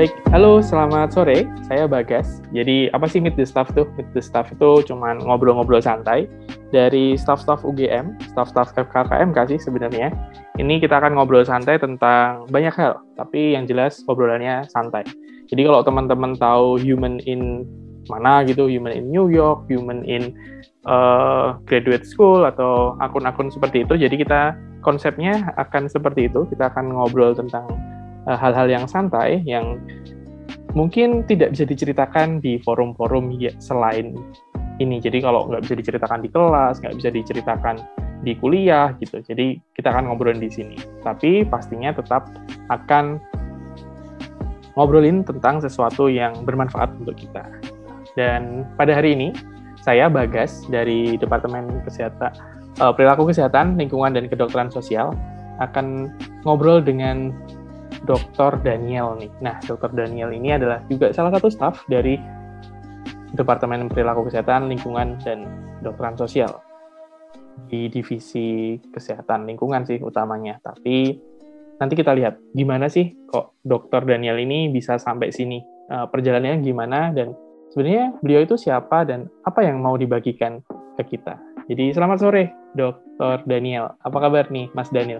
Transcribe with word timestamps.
Baik, 0.00 0.16
halo 0.32 0.64
selamat 0.64 1.12
sore. 1.12 1.44
Saya 1.68 1.84
Bagas. 1.84 2.40
Jadi 2.56 2.88
apa 2.96 3.04
sih 3.04 3.20
Meet 3.20 3.36
the 3.36 3.44
Staff 3.44 3.68
tuh? 3.76 3.84
Meet 4.00 4.16
the 4.16 4.24
Staff 4.24 4.48
itu 4.48 4.80
cuman 4.88 5.20
ngobrol-ngobrol 5.20 5.84
santai 5.84 6.24
dari 6.72 7.20
staff-staff 7.20 7.60
UGM, 7.68 8.16
staff-staff 8.32 8.72
FKKM 8.72 9.36
kasih 9.36 9.60
sebenarnya. 9.60 10.08
Ini 10.56 10.80
kita 10.80 11.04
akan 11.04 11.20
ngobrol 11.20 11.44
santai 11.44 11.76
tentang 11.76 12.48
banyak 12.48 12.72
hal, 12.80 13.04
tapi 13.20 13.52
yang 13.52 13.68
jelas 13.68 14.00
ngobrolannya 14.08 14.64
santai. 14.72 15.04
Jadi 15.52 15.68
kalau 15.68 15.84
teman-teman 15.84 16.32
tahu 16.32 16.80
human 16.80 17.20
in 17.28 17.68
mana 18.08 18.40
gitu, 18.48 18.72
human 18.72 18.96
in 18.96 19.12
New 19.12 19.28
York, 19.28 19.68
human 19.68 20.00
in 20.08 20.32
uh, 20.88 21.60
graduate 21.68 22.08
school 22.08 22.48
atau 22.48 22.96
akun-akun 23.04 23.52
seperti 23.52 23.84
itu, 23.84 24.00
jadi 24.00 24.16
kita 24.16 24.40
konsepnya 24.80 25.52
akan 25.60 25.92
seperti 25.92 26.32
itu. 26.32 26.48
Kita 26.48 26.72
akan 26.72 26.88
ngobrol 26.96 27.36
tentang 27.36 27.68
hal-hal 28.36 28.66
yang 28.70 28.84
santai 28.86 29.42
yang 29.46 29.78
mungkin 30.76 31.26
tidak 31.26 31.54
bisa 31.54 31.66
diceritakan 31.66 32.38
di 32.38 32.62
forum-forum 32.62 33.34
ya, 33.38 33.50
selain 33.58 34.14
ini. 34.78 34.98
Jadi 35.02 35.22
kalau 35.22 35.50
nggak 35.50 35.66
bisa 35.66 35.74
diceritakan 35.78 36.20
di 36.22 36.28
kelas, 36.30 36.78
nggak 36.82 36.94
bisa 36.98 37.08
diceritakan 37.10 37.76
di 38.20 38.36
kuliah 38.36 38.92
gitu. 39.00 39.20
Jadi 39.24 39.58
kita 39.74 39.90
akan 39.90 40.12
ngobrolin 40.12 40.40
di 40.40 40.50
sini. 40.52 40.76
Tapi 41.02 41.42
pastinya 41.48 41.90
tetap 41.90 42.28
akan 42.68 43.18
ngobrolin 44.76 45.26
tentang 45.26 45.58
sesuatu 45.60 46.06
yang 46.06 46.32
bermanfaat 46.44 46.92
untuk 47.00 47.16
kita. 47.16 47.44
Dan 48.14 48.66
pada 48.76 48.94
hari 48.96 49.16
ini 49.16 49.28
saya 49.80 50.12
Bagas 50.12 50.66
dari 50.68 51.16
Departemen 51.16 51.80
Kesehatan 51.88 52.32
uh, 52.78 52.92
Perilaku 52.92 53.28
Kesehatan, 53.28 53.80
Lingkungan 53.80 54.12
dan 54.14 54.28
Kedokteran 54.28 54.68
Sosial 54.70 55.12
akan 55.60 56.12
ngobrol 56.44 56.80
dengan 56.80 57.36
Dr. 58.08 58.60
Daniel 58.64 59.16
nih. 59.20 59.30
Nah, 59.44 59.60
Dr. 59.64 59.92
Daniel 59.92 60.32
ini 60.32 60.56
adalah 60.56 60.80
juga 60.88 61.12
salah 61.12 61.32
satu 61.34 61.52
staf 61.52 61.84
dari 61.88 62.16
Departemen 63.30 63.86
Perilaku 63.86 64.26
Kesehatan, 64.26 64.66
Lingkungan, 64.66 65.20
dan 65.22 65.46
Dokteran 65.84 66.18
Sosial 66.18 66.70
di 67.68 67.92
divisi 67.92 68.78
kesehatan 68.88 69.44
lingkungan 69.44 69.84
sih 69.84 70.00
utamanya. 70.00 70.56
Tapi 70.62 71.18
nanti 71.76 71.94
kita 71.98 72.16
lihat 72.16 72.40
gimana 72.56 72.88
sih 72.88 73.12
kok 73.28 73.60
Dr. 73.66 74.06
Daniel 74.06 74.40
ini 74.40 74.72
bisa 74.72 74.96
sampai 74.96 75.34
sini. 75.34 75.60
Uh, 75.90 76.06
perjalanannya 76.06 76.62
gimana 76.62 77.10
dan 77.10 77.34
sebenarnya 77.74 78.14
beliau 78.22 78.46
itu 78.46 78.54
siapa 78.54 79.02
dan 79.02 79.26
apa 79.42 79.66
yang 79.66 79.82
mau 79.82 79.98
dibagikan 79.98 80.62
ke 80.94 81.18
kita. 81.18 81.34
Jadi 81.66 81.90
selamat 81.90 82.18
sore 82.22 82.44
Dr. 82.78 83.42
Daniel. 83.42 83.98
Apa 84.06 84.22
kabar 84.22 84.46
nih 84.54 84.70
Mas 84.70 84.86
Daniel? 84.94 85.18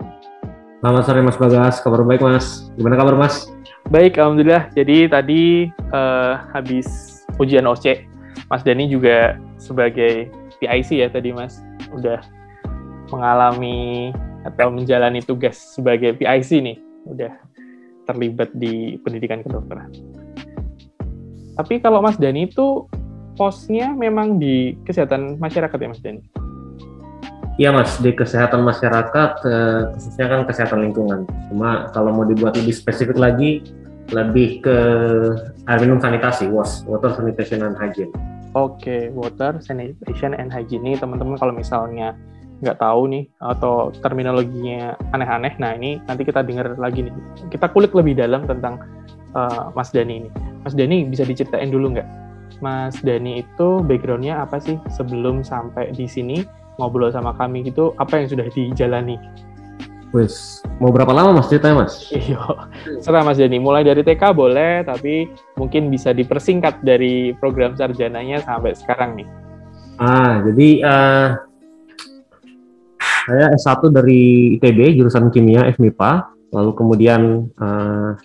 Selamat 0.81 1.05
sore 1.05 1.21
Mas 1.21 1.37
Bagas, 1.37 1.77
kabar 1.85 2.01
baik 2.09 2.25
Mas. 2.25 2.73
Gimana 2.73 2.97
kabar 2.97 3.13
Mas? 3.13 3.53
Baik, 3.93 4.17
Alhamdulillah. 4.17 4.73
Jadi 4.73 5.13
tadi 5.13 5.69
uh, 5.93 6.41
habis 6.57 7.21
ujian 7.37 7.69
OC, 7.69 8.09
Mas 8.49 8.65
Dani 8.65 8.89
juga 8.89 9.37
sebagai 9.61 10.33
PIC 10.57 11.05
ya 11.05 11.13
tadi 11.13 11.37
Mas, 11.37 11.61
udah 11.93 12.25
mengalami 13.13 14.09
atau 14.49 14.73
menjalani 14.73 15.21
tugas 15.21 15.61
sebagai 15.61 16.17
PIC 16.17 16.65
nih, 16.65 16.81
udah 17.13 17.37
terlibat 18.09 18.49
di 18.57 18.97
pendidikan 19.05 19.45
kedokteran. 19.45 19.93
Tapi 21.61 21.85
kalau 21.85 22.01
Mas 22.01 22.17
Dani 22.17 22.49
itu 22.49 22.89
posnya 23.37 23.93
memang 23.93 24.41
di 24.41 24.81
kesehatan 24.89 25.37
masyarakat 25.45 25.77
ya 25.77 25.89
Mas 25.93 26.01
Dani? 26.01 26.40
Iya 27.61 27.77
mas, 27.77 28.01
di 28.01 28.17
kesehatan 28.17 28.65
masyarakat 28.65 29.33
eh, 29.45 29.93
khususnya 29.93 30.27
kan 30.33 30.41
kesehatan 30.49 30.81
lingkungan. 30.81 31.29
Cuma 31.53 31.93
kalau 31.93 32.09
mau 32.09 32.25
dibuat 32.25 32.57
lebih 32.57 32.73
spesifik 32.73 33.21
lagi, 33.21 33.61
lebih 34.17 34.65
ke 34.65 34.77
air 35.69 35.79
minum 35.85 36.01
sanitasi, 36.01 36.49
WAS, 36.49 36.89
Water 36.89 37.13
Sanitation 37.13 37.61
and 37.61 37.77
Hygiene. 37.77 38.17
Oke, 38.57 38.81
okay, 38.81 39.03
Water 39.13 39.61
Sanitation 39.61 40.33
and 40.33 40.49
Hygiene 40.49 40.89
ini 40.89 40.97
teman-teman 40.97 41.37
kalau 41.37 41.53
misalnya 41.53 42.17
nggak 42.65 42.81
tahu 42.81 43.13
nih 43.13 43.29
atau 43.45 43.93
terminologinya 44.01 44.97
aneh-aneh, 45.13 45.53
nah 45.61 45.77
ini 45.77 46.01
nanti 46.09 46.25
kita 46.25 46.41
dengar 46.41 46.81
lagi 46.81 47.13
nih. 47.13 47.15
Kita 47.53 47.69
kulik 47.69 47.93
lebih 47.93 48.17
dalam 48.17 48.49
tentang 48.49 48.81
uh, 49.37 49.69
Mas 49.77 49.93
Dani 49.93 50.25
ini. 50.25 50.31
Mas 50.65 50.73
Dani 50.73 51.05
bisa 51.05 51.29
diceritain 51.29 51.69
dulu 51.69 51.93
nggak? 51.93 52.09
Mas 52.65 52.97
Dani 53.05 53.45
itu 53.45 53.85
backgroundnya 53.85 54.49
apa 54.49 54.57
sih 54.65 54.81
sebelum 54.89 55.45
sampai 55.45 55.93
di 55.93 56.09
sini? 56.09 56.41
Ngobrol 56.81 57.13
sama 57.13 57.37
kami 57.37 57.69
gitu 57.69 57.93
apa 58.01 58.17
yang 58.17 58.27
sudah 58.33 58.49
dijalani 58.49 59.21
Wes, 60.11 60.59
mau 60.83 60.91
berapa 60.91 61.15
lama 61.15 61.39
mas 61.39 61.47
ceritanya 61.47 61.87
mas? 61.87 62.11
Iya, 62.11 62.43
serah 62.99 63.23
mas 63.23 63.39
Dani. 63.39 63.63
Mulai 63.63 63.87
dari 63.87 64.03
TK 64.03 64.35
boleh, 64.35 64.83
tapi 64.83 65.31
mungkin 65.55 65.87
bisa 65.87 66.11
dipersingkat 66.11 66.83
dari 66.83 67.31
program 67.39 67.79
sarjananya 67.79 68.43
sampai 68.43 68.75
sekarang 68.75 69.15
nih. 69.15 69.29
Ah, 70.03 70.43
jadi 70.43 70.69
uh, 70.83 71.29
saya 72.99 73.55
S1 73.55 73.87
dari 73.95 74.59
ITB, 74.59 74.99
jurusan 74.99 75.31
kimia 75.31 75.71
FMIPA, 75.79 76.27
lalu 76.59 76.71
kemudian 76.75 77.47
uh, 77.63 78.19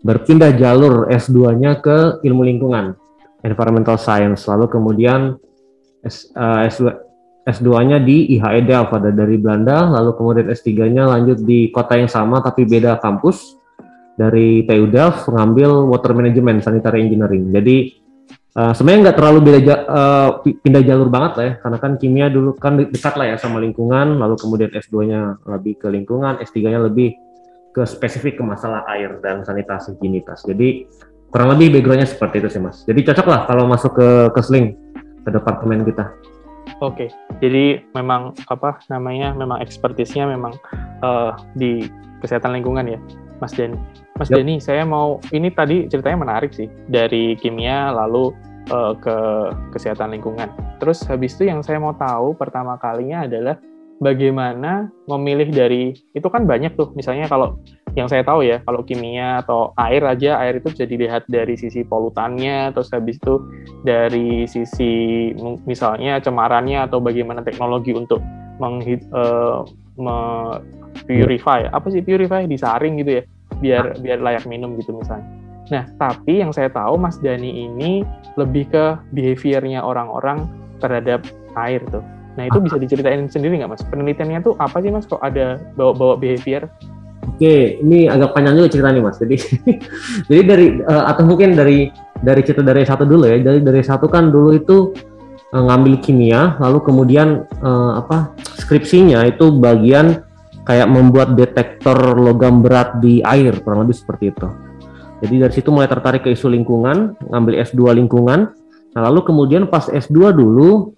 berpindah 0.00 0.56
jalur 0.56 1.04
S2-nya 1.12 1.84
ke 1.84 2.24
ilmu 2.24 2.48
lingkungan, 2.48 2.96
environmental 3.44 4.00
science, 4.00 4.48
lalu 4.48 4.72
kemudian 4.72 5.36
S, 6.00 6.32
uh, 6.32 6.64
S2, 6.64 7.09
S2-nya 7.50 7.98
di 7.98 8.38
IHE 8.38 8.62
Delft 8.64 8.94
ada 8.94 9.10
dari 9.10 9.34
Belanda, 9.36 9.90
lalu 9.90 10.14
kemudian 10.14 10.46
S3-nya 10.54 11.10
lanjut 11.10 11.42
di 11.42 11.68
kota 11.74 11.98
yang 11.98 12.06
sama 12.06 12.38
tapi 12.38 12.62
beda 12.64 13.02
kampus 13.02 13.58
dari 14.14 14.62
TU 14.68 14.86
Delft 14.86 15.26
mengambil 15.28 15.90
water 15.90 16.14
management 16.14 16.62
sanitary 16.62 17.02
engineering. 17.02 17.50
Jadi 17.50 17.98
uh, 18.54 18.70
sebenarnya 18.70 19.00
nggak 19.10 19.16
terlalu 19.18 19.38
beda 19.42 19.74
uh, 19.88 20.28
pindah 20.44 20.82
jalur 20.86 21.08
banget 21.10 21.32
lah 21.34 21.44
ya, 21.44 21.54
karena 21.58 21.78
kan 21.82 21.92
kimia 21.98 22.26
dulu 22.30 22.54
kan 22.54 22.78
dekat 22.78 23.14
lah 23.18 23.26
ya 23.32 23.36
sama 23.40 23.58
lingkungan, 23.58 24.20
lalu 24.20 24.38
kemudian 24.38 24.70
S2-nya 24.70 25.42
lebih 25.50 25.80
ke 25.82 25.88
lingkungan, 25.90 26.38
S3-nya 26.44 26.80
lebih 26.86 27.16
ke 27.70 27.82
spesifik 27.86 28.38
ke 28.38 28.44
masalah 28.44 28.82
air 28.90 29.18
dan 29.22 29.46
sanitasi 29.46 29.94
higienitas. 29.94 30.42
Jadi 30.42 30.90
kurang 31.30 31.54
lebih 31.54 31.78
background-nya 31.78 32.10
seperti 32.10 32.42
itu 32.42 32.48
sih 32.50 32.58
mas. 32.58 32.82
Jadi 32.82 33.06
cocok 33.06 33.26
lah 33.30 33.40
kalau 33.46 33.64
masuk 33.70 33.94
ke 33.94 34.08
ke 34.34 34.40
Sling 34.42 34.66
ke 35.22 35.30
departemen 35.30 35.86
kita. 35.86 36.10
Oke, 36.80 37.06
okay. 37.06 37.08
jadi 37.44 37.84
memang 37.92 38.32
apa 38.48 38.80
namanya 38.88 39.36
memang 39.36 39.60
ekspertisnya 39.60 40.24
memang 40.24 40.56
uh, 41.04 41.36
di 41.52 41.84
kesehatan 42.24 42.56
lingkungan 42.56 42.88
ya, 42.88 42.98
Mas 43.36 43.52
Denny. 43.52 43.76
Mas 44.16 44.32
yep. 44.32 44.40
Denny, 44.40 44.56
saya 44.64 44.88
mau 44.88 45.20
ini 45.28 45.52
tadi 45.52 45.84
ceritanya 45.92 46.24
menarik 46.24 46.56
sih 46.56 46.72
dari 46.88 47.36
kimia 47.36 47.92
lalu 47.92 48.32
uh, 48.72 48.96
ke 48.96 49.16
kesehatan 49.76 50.16
lingkungan. 50.16 50.48
Terus 50.80 51.04
habis 51.04 51.36
itu 51.36 51.52
yang 51.52 51.60
saya 51.60 51.76
mau 51.76 51.92
tahu 51.92 52.32
pertama 52.32 52.80
kalinya 52.80 53.28
adalah 53.28 53.60
bagaimana 54.00 54.88
memilih 55.04 55.52
dari 55.52 55.92
itu 56.16 56.28
kan 56.32 56.48
banyak 56.48 56.72
tuh 56.74 56.90
misalnya 56.96 57.28
kalau 57.28 57.60
yang 57.98 58.06
saya 58.06 58.22
tahu 58.22 58.46
ya 58.46 58.62
kalau 58.62 58.86
kimia 58.86 59.42
atau 59.42 59.74
air 59.74 60.02
aja 60.06 60.38
air 60.42 60.62
itu 60.62 60.70
bisa 60.70 60.86
dilihat 60.86 61.26
dari 61.26 61.58
sisi 61.58 61.82
polutannya 61.82 62.70
terus 62.70 62.90
habis 62.94 63.18
itu 63.18 63.42
dari 63.82 64.46
sisi 64.46 65.30
misalnya 65.66 66.22
cemarannya 66.22 66.86
atau 66.86 67.02
bagaimana 67.02 67.42
teknologi 67.42 67.90
untuk 67.90 68.22
meng 68.62 68.84
uh, 69.10 69.66
me 69.98 70.18
purify 71.06 71.66
apa 71.70 71.86
sih 71.90 72.02
purify 72.02 72.46
disaring 72.46 73.00
gitu 73.02 73.20
ya 73.20 73.22
biar 73.58 73.84
biar 73.98 74.18
layak 74.22 74.46
minum 74.46 74.78
gitu 74.78 74.94
misalnya 74.94 75.26
nah 75.70 75.84
tapi 75.98 76.42
yang 76.42 76.50
saya 76.54 76.70
tahu 76.70 76.98
Mas 76.98 77.18
Dani 77.18 77.66
ini 77.66 78.02
lebih 78.38 78.70
ke 78.70 78.84
behaviornya 79.14 79.82
orang-orang 79.82 80.46
terhadap 80.78 81.26
air 81.58 81.82
tuh 81.90 82.02
Nah 82.38 82.46
itu 82.46 82.62
bisa 82.62 82.78
diceritain 82.78 83.26
sendiri 83.26 83.58
nggak 83.58 83.74
mas? 83.74 83.82
Penelitiannya 83.82 84.40
tuh 84.46 84.54
apa 84.62 84.78
sih 84.78 84.88
mas? 84.88 85.02
Kok 85.04 85.18
ada 85.18 85.58
bawa-bawa 85.74 86.14
behavior? 86.14 86.70
Oke, 87.40 87.80
ini 87.80 88.04
agak 88.04 88.36
panjang 88.36 88.60
juga 88.60 88.68
ceritanya 88.68 89.00
mas. 89.00 89.16
Jadi, 89.16 89.40
jadi 90.28 90.42
dari 90.44 90.66
uh, 90.84 91.08
atau 91.08 91.24
mungkin 91.24 91.56
dari 91.56 91.88
dari 92.20 92.44
cerita 92.44 92.60
dari 92.60 92.84
satu 92.84 93.08
dulu 93.08 93.24
ya. 93.24 93.40
Dari 93.40 93.64
dari 93.64 93.80
satu 93.80 94.12
kan 94.12 94.28
dulu 94.28 94.52
itu 94.52 94.92
uh, 95.56 95.62
ngambil 95.64 96.04
kimia, 96.04 96.60
lalu 96.60 96.84
kemudian 96.84 97.48
uh, 97.64 97.96
apa 97.96 98.36
skripsinya 98.60 99.24
itu 99.24 99.56
bagian 99.56 100.20
kayak 100.68 100.92
membuat 100.92 101.32
detektor 101.32 101.96
logam 102.20 102.60
berat 102.60 103.00
di 103.00 103.24
air 103.24 103.56
kurang 103.64 103.88
lebih 103.88 103.96
seperti 103.96 104.36
itu. 104.36 104.46
Jadi 105.24 105.34
dari 105.40 105.52
situ 105.56 105.72
mulai 105.72 105.88
tertarik 105.88 106.28
ke 106.28 106.36
isu 106.36 106.44
lingkungan, 106.52 107.16
ngambil 107.24 107.56
S2 107.64 107.96
lingkungan. 107.96 108.52
Nah, 108.92 109.00
lalu 109.08 109.24
kemudian 109.24 109.64
pas 109.64 109.88
S2 109.88 110.36
dulu 110.36 110.92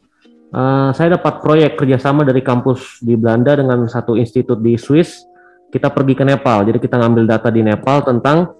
uh, 0.51 0.91
saya 0.91 1.15
dapat 1.15 1.39
proyek 1.39 1.79
kerjasama 1.79 2.27
dari 2.27 2.43
kampus 2.43 2.99
di 2.99 3.15
Belanda 3.15 3.55
dengan 3.55 3.87
satu 3.87 4.19
institut 4.19 4.59
di 4.59 4.75
Swiss. 4.75 5.31
Kita 5.73 5.89
pergi 5.89 6.13
ke 6.13 6.25
Nepal, 6.29 6.69
jadi 6.69 6.77
kita 6.77 7.01
ngambil 7.01 7.25
data 7.25 7.49
di 7.49 7.65
Nepal 7.65 8.05
tentang 8.05 8.53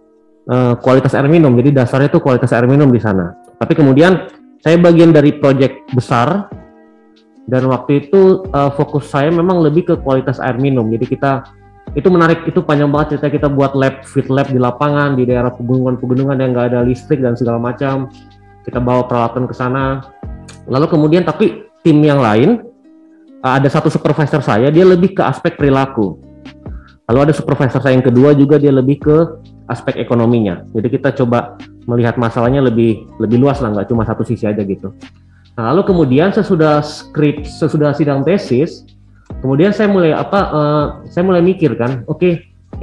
uh, 0.49 0.75
kualitas 0.81 1.13
air 1.13 1.29
minum. 1.29 1.53
Jadi 1.61 1.77
dasarnya 1.77 2.09
itu 2.09 2.25
kualitas 2.25 2.51
air 2.57 2.65
minum 2.65 2.89
di 2.89 2.97
sana. 2.97 3.37
Tapi 3.61 3.77
kemudian 3.77 4.33
saya 4.65 4.81
bagian 4.81 5.13
dari 5.13 5.37
proyek 5.37 5.93
besar 5.93 6.49
dan 7.45 7.69
waktu 7.69 8.09
itu 8.09 8.49
uh, 8.49 8.73
fokus 8.73 9.13
saya 9.13 9.29
memang 9.29 9.61
lebih 9.61 9.93
ke 9.93 9.95
kualitas 10.01 10.41
air 10.41 10.57
minum. 10.57 10.89
Jadi 10.89 11.05
kita 11.05 11.45
itu 11.93 12.09
menarik 12.09 12.49
itu 12.49 12.65
panjang 12.65 12.89
banget 12.89 13.17
cerita 13.17 13.29
kita 13.29 13.49
buat 13.53 13.77
lab 13.77 14.01
fit 14.09 14.25
lab 14.33 14.49
di 14.49 14.57
lapangan 14.57 15.13
di 15.13 15.29
daerah 15.29 15.53
pegunungan-pegunungan 15.53 16.41
yang 16.41 16.57
nggak 16.57 16.73
ada 16.73 16.81
listrik 16.81 17.21
dan 17.21 17.37
segala 17.37 17.61
macam 17.61 18.09
kita 18.65 18.81
bawa 18.81 19.05
peralatan 19.05 19.45
ke 19.45 19.53
sana 19.53 20.01
lalu 20.65 20.89
kemudian 20.89 21.27
tapi 21.27 21.69
tim 21.85 22.01
yang 22.01 22.23
lain 22.23 22.65
ada 23.45 23.69
satu 23.69 23.93
supervisor 23.93 24.41
saya 24.41 24.73
dia 24.73 24.89
lebih 24.89 25.13
ke 25.13 25.21
aspek 25.21 25.59
perilaku 25.59 26.17
lalu 27.13 27.29
ada 27.29 27.35
supervisor 27.37 27.85
saya 27.85 27.93
yang 27.93 28.07
kedua 28.07 28.33
juga 28.33 28.57
dia 28.57 28.73
lebih 28.73 29.05
ke 29.05 29.17
aspek 29.69 30.01
ekonominya. 30.01 30.65
Jadi 30.73 30.89
kita 30.89 31.13
coba 31.13 31.61
melihat 31.85 32.17
masalahnya 32.17 32.65
lebih 32.65 33.05
lebih 33.21 33.37
luas 33.37 33.61
lah 33.61 33.69
nggak 33.69 33.93
cuma 33.93 34.09
satu 34.09 34.25
sisi 34.25 34.49
aja 34.49 34.65
gitu. 34.65 34.97
Nah 35.53 35.71
lalu 35.71 35.85
kemudian 35.85 36.33
sesudah 36.33 36.81
skrip 36.81 37.45
sesudah 37.45 37.93
sidang 37.93 38.25
tesis 38.25 38.89
kemudian 39.41 39.73
saya 39.73 39.89
mulai 39.89 40.13
apa 40.13 40.41
uh, 40.53 40.85
saya 41.09 41.25
mulai 41.25 41.41
mikir 41.41 41.75
kan 41.79 42.05
oke 42.05 42.21
okay, 42.21 42.33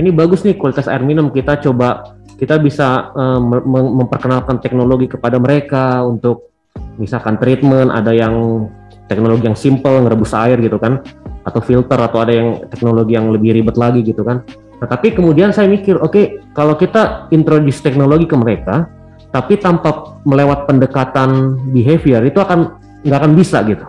ini 0.02 0.10
bagus 0.10 0.42
nih 0.42 0.58
kualitas 0.58 0.90
air 0.92 1.04
minum 1.06 1.30
kita 1.30 1.60
coba 1.62 2.18
kita 2.40 2.56
bisa 2.58 3.12
uh, 3.14 3.40
memperkenalkan 3.70 4.64
teknologi 4.64 5.12
kepada 5.12 5.38
mereka 5.38 6.02
untuk 6.08 6.56
misalkan 6.96 7.36
treatment 7.40 7.92
ada 7.92 8.16
yang 8.16 8.68
teknologi 9.12 9.48
yang 9.48 9.60
simple 9.60 10.04
ngerebus 10.04 10.32
air 10.34 10.58
gitu 10.64 10.80
kan 10.80 11.04
atau 11.50 11.62
filter 11.66 11.98
atau 11.98 12.22
ada 12.22 12.34
yang 12.34 12.62
teknologi 12.70 13.18
yang 13.18 13.34
lebih 13.34 13.58
ribet 13.58 13.76
lagi 13.76 14.06
gitu 14.06 14.22
kan. 14.22 14.46
Nah 14.80 14.88
tapi 14.88 15.12
kemudian 15.12 15.52
saya 15.52 15.68
mikir 15.68 16.00
oke 16.00 16.14
okay, 16.14 16.26
kalau 16.56 16.78
kita 16.78 17.28
introduce 17.34 17.84
teknologi 17.84 18.30
ke 18.30 18.38
mereka 18.38 18.88
tapi 19.30 19.60
tanpa 19.60 20.18
melewat 20.26 20.66
pendekatan 20.66 21.60
behavior 21.74 22.24
itu 22.26 22.40
akan 22.40 22.80
nggak 23.04 23.20
akan 23.20 23.34
bisa 23.36 23.62
gitu. 23.68 23.86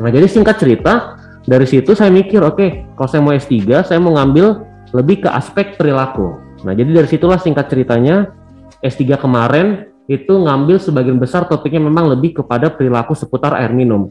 Nah 0.00 0.10
jadi 0.10 0.26
singkat 0.26 0.56
cerita 0.58 1.16
dari 1.46 1.64
situ 1.64 1.94
saya 1.94 2.10
mikir 2.10 2.42
oke 2.42 2.56
okay, 2.56 2.68
kalau 2.98 3.08
saya 3.08 3.22
mau 3.22 3.32
S3 3.36 3.54
saya 3.86 3.98
mau 4.02 4.16
ngambil 4.18 4.64
lebih 4.96 5.24
ke 5.24 5.28
aspek 5.30 5.78
perilaku. 5.78 6.40
Nah 6.66 6.74
jadi 6.74 6.90
dari 6.90 7.08
situlah 7.08 7.38
singkat 7.38 7.70
ceritanya 7.70 8.34
S3 8.82 9.14
kemarin 9.18 9.88
itu 10.08 10.32
ngambil 10.32 10.80
sebagian 10.80 11.20
besar 11.20 11.44
topiknya 11.44 11.84
memang 11.84 12.08
lebih 12.08 12.40
kepada 12.40 12.72
perilaku 12.72 13.12
seputar 13.12 13.54
air 13.60 13.70
minum. 13.76 14.08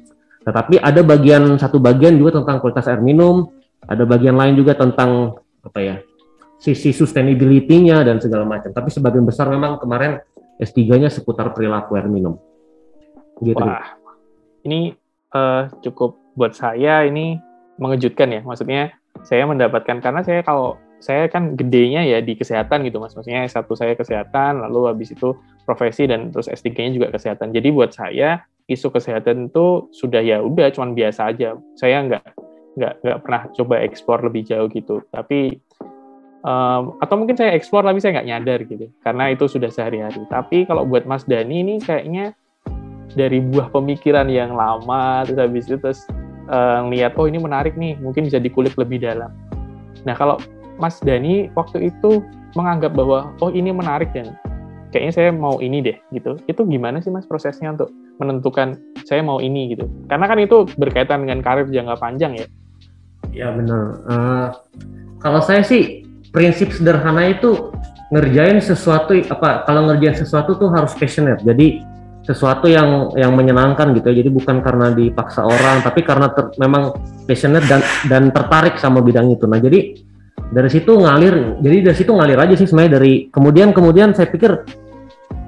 Tetapi 0.48 0.80
ada 0.80 1.04
bagian 1.04 1.60
satu 1.60 1.84
bagian 1.84 2.16
juga 2.16 2.40
tentang 2.40 2.64
kualitas 2.64 2.88
air 2.88 3.04
minum, 3.04 3.52
ada 3.84 4.08
bagian 4.08 4.40
lain 4.40 4.56
juga 4.56 4.80
tentang 4.80 5.36
apa 5.60 5.80
ya 5.84 5.96
sisi 6.56 6.96
sustainability-nya 6.96 8.08
dan 8.08 8.24
segala 8.24 8.48
macam. 8.48 8.72
Tapi 8.72 8.88
sebagian 8.88 9.28
besar 9.28 9.52
memang 9.52 9.76
kemarin 9.76 10.24
S3-nya 10.56 11.12
seputar 11.12 11.52
perilaku 11.52 12.00
air 12.00 12.08
minum. 12.08 12.40
Gitu. 13.44 13.60
Wah, 13.60 14.00
ini 14.64 14.96
uh, 15.36 15.68
cukup 15.84 16.16
buat 16.34 16.56
saya 16.56 17.04
ini 17.04 17.38
mengejutkan 17.76 18.32
ya. 18.32 18.42
Maksudnya 18.48 18.96
saya 19.28 19.44
mendapatkan 19.44 20.00
karena 20.00 20.24
saya 20.24 20.48
kalau 20.48 20.80
saya 20.98 21.30
kan 21.30 21.54
gedenya 21.54 22.02
ya 22.02 22.24
di 22.26 22.34
kesehatan 22.34 22.82
gitu 22.90 22.98
mas 22.98 23.14
maksudnya 23.14 23.46
S1 23.46 23.70
saya 23.78 23.94
kesehatan 23.94 24.66
lalu 24.66 24.90
habis 24.90 25.14
itu 25.14 25.38
profesi 25.62 26.10
dan 26.10 26.34
terus 26.34 26.50
S3-nya 26.50 26.92
juga 26.98 27.08
kesehatan 27.14 27.54
jadi 27.54 27.70
buat 27.70 27.94
saya 27.94 28.42
isu 28.68 28.92
kesehatan 28.92 29.48
itu 29.48 29.88
sudah 29.96 30.19
ya 30.19 30.44
udah 30.44 30.68
cuman 30.75 30.92
biasa 30.92 31.31
aja. 31.31 31.56
Saya 31.80 32.04
nggak 32.04 32.24
nggak 32.78 32.94
nggak 33.02 33.19
pernah 33.24 33.42
coba 33.56 33.75
ekspor 33.81 34.22
lebih 34.22 34.44
jauh 34.44 34.68
gitu. 34.69 35.02
Tapi 35.10 35.56
um, 36.44 37.00
atau 37.00 37.16
mungkin 37.16 37.40
saya 37.40 37.56
ekspor 37.56 37.88
tapi 37.88 38.04
saya 38.04 38.19
nggak 38.19 38.28
nyadar 38.28 38.60
gitu. 38.68 38.86
Karena 39.02 39.31
itu 39.31 39.48
sudah 39.48 39.72
sehari-hari. 39.72 40.19
Tapi 40.28 40.68
kalau 40.68 40.84
buat 40.84 41.08
Mas 41.08 41.24
Dani 41.24 41.64
ini 41.64 41.75
kayaknya 41.80 42.36
dari 43.16 43.40
buah 43.40 43.72
pemikiran 43.72 44.28
yang 44.28 44.54
lama 44.54 45.24
terus 45.24 45.40
habis 45.40 45.66
itu 45.66 45.80
terus 45.80 46.04
uh, 46.52 46.84
lihat 46.92 47.16
oh 47.16 47.25
ini 47.25 47.40
menarik 47.40 47.80
nih 47.80 47.96
mungkin 48.04 48.28
bisa 48.28 48.38
dikulik 48.38 48.75
lebih 48.75 49.00
dalam. 49.00 49.31
Nah 50.04 50.14
kalau 50.14 50.36
Mas 50.75 51.00
Dani 51.00 51.48
waktu 51.56 51.90
itu 51.90 52.22
menganggap 52.54 52.94
bahwa 52.94 53.31
oh 53.40 53.50
ini 53.50 53.72
menarik 53.72 54.12
dan 54.12 54.36
kayaknya 54.92 55.14
saya 55.16 55.30
mau 55.31 55.58
ini 55.64 55.80
deh 55.80 55.98
gitu. 56.12 56.36
Itu 56.52 56.68
gimana 56.68 57.00
sih 57.00 57.10
Mas 57.10 57.24
prosesnya 57.24 57.72
untuk 57.72 57.90
menentukan 58.18 58.78
saya 59.06 59.24
mau 59.24 59.40
ini 59.40 59.74
gitu? 59.74 59.86
Karena 60.10 60.25
kan 60.28 60.38
itu 60.42 60.68
berkaitan 60.75 61.25
dengan 61.25 61.40
karir 61.42 61.69
jangka 61.69 61.96
panjang 61.98 62.34
ya. 62.38 62.48
Ya 63.34 63.48
benar. 63.54 63.84
Uh, 64.06 64.48
kalau 65.22 65.42
saya 65.42 65.62
sih 65.62 66.06
prinsip 66.34 66.74
sederhana 66.74 67.30
itu 67.30 67.72
ngerjain 68.14 68.64
sesuatu 68.64 69.14
apa 69.28 69.68
kalau 69.68 69.90
ngerjain 69.92 70.18
sesuatu 70.18 70.58
tuh 70.58 70.69
harus 70.74 70.94
passionate. 70.98 71.42
Jadi 71.46 71.81
sesuatu 72.28 72.68
yang 72.68 73.16
yang 73.16 73.31
menyenangkan 73.31 73.96
gitu 73.96 74.12
ya. 74.12 74.19
Jadi 74.19 74.30
bukan 74.34 74.60
karena 74.60 74.92
dipaksa 74.92 75.48
orang, 75.48 75.80
tapi 75.80 76.04
karena 76.04 76.28
ter, 76.36 76.52
memang 76.60 76.92
passionate 77.24 77.64
dan 77.72 77.80
dan 78.12 78.24
tertarik 78.36 78.75
sama 78.75 79.00
bidang 79.00 79.31
itu. 79.31 79.48
Nah, 79.48 79.64
jadi 79.64 79.96
dari 80.48 80.69
situ 80.72 80.92
ngalir 80.96 81.60
jadi 81.60 81.92
dari 81.92 81.98
situ 81.98 82.12
ngalir 82.16 82.40
aja 82.40 82.56
sih 82.56 82.68
sebenarnya 82.68 83.00
dari 83.00 83.14
kemudian 83.28 83.75
kemudian 83.75 84.16
saya 84.16 84.31
pikir 84.31 84.64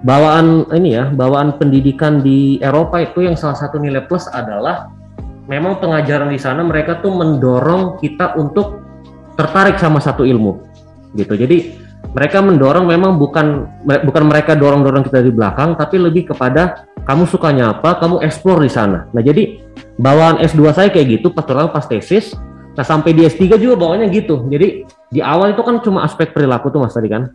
bawaan 0.03 0.67
ini 0.75 0.95
ya 0.95 1.11
bawaan 1.11 1.59
pendidikan 1.59 2.23
di 2.23 2.59
Eropa 2.63 3.03
itu 3.03 3.25
yang 3.25 3.35
salah 3.35 3.57
satu 3.59 3.79
nilai 3.81 4.07
plus 4.07 4.27
adalah 4.31 4.91
memang 5.51 5.81
pengajaran 5.83 6.31
di 6.31 6.39
sana 6.39 6.63
mereka 6.63 7.03
tuh 7.03 7.11
mendorong 7.11 7.99
kita 7.99 8.39
untuk 8.39 8.79
tertarik 9.35 9.75
sama 9.75 9.99
satu 9.99 10.23
ilmu 10.23 10.63
gitu 11.15 11.35
jadi 11.35 11.75
mereka 12.15 12.39
mendorong 12.39 12.87
memang 12.87 13.19
bukan 13.19 13.67
bukan 13.83 14.23
mereka 14.23 14.55
dorong 14.55 14.87
dorong 14.87 15.03
kita 15.03 15.19
di 15.19 15.35
belakang 15.35 15.75
tapi 15.75 15.99
lebih 15.99 16.31
kepada 16.31 16.87
kamu 17.03 17.27
sukanya 17.27 17.75
apa 17.75 17.99
kamu 17.99 18.23
explore 18.23 18.63
di 18.63 18.71
sana 18.71 19.09
nah 19.11 19.19
jadi 19.19 19.59
bawaan 19.99 20.39
S2 20.39 20.63
saya 20.71 20.87
kayak 20.87 21.19
gitu 21.19 21.35
pas 21.35 21.43
terlalu 21.43 21.75
pas 21.75 21.83
tesis 21.83 22.31
Nah 22.79 22.87
sampai 22.87 23.11
di 23.11 23.27
S3 23.27 23.59
juga 23.59 23.75
bawanya 23.75 24.07
gitu. 24.07 24.47
Jadi 24.47 24.87
di 25.11 25.19
awal 25.19 25.51
itu 25.51 25.59
kan 25.67 25.83
cuma 25.83 26.07
aspek 26.07 26.31
perilaku 26.31 26.71
tuh 26.71 26.79
mas 26.79 26.95
tadi 26.95 27.11
kan. 27.11 27.27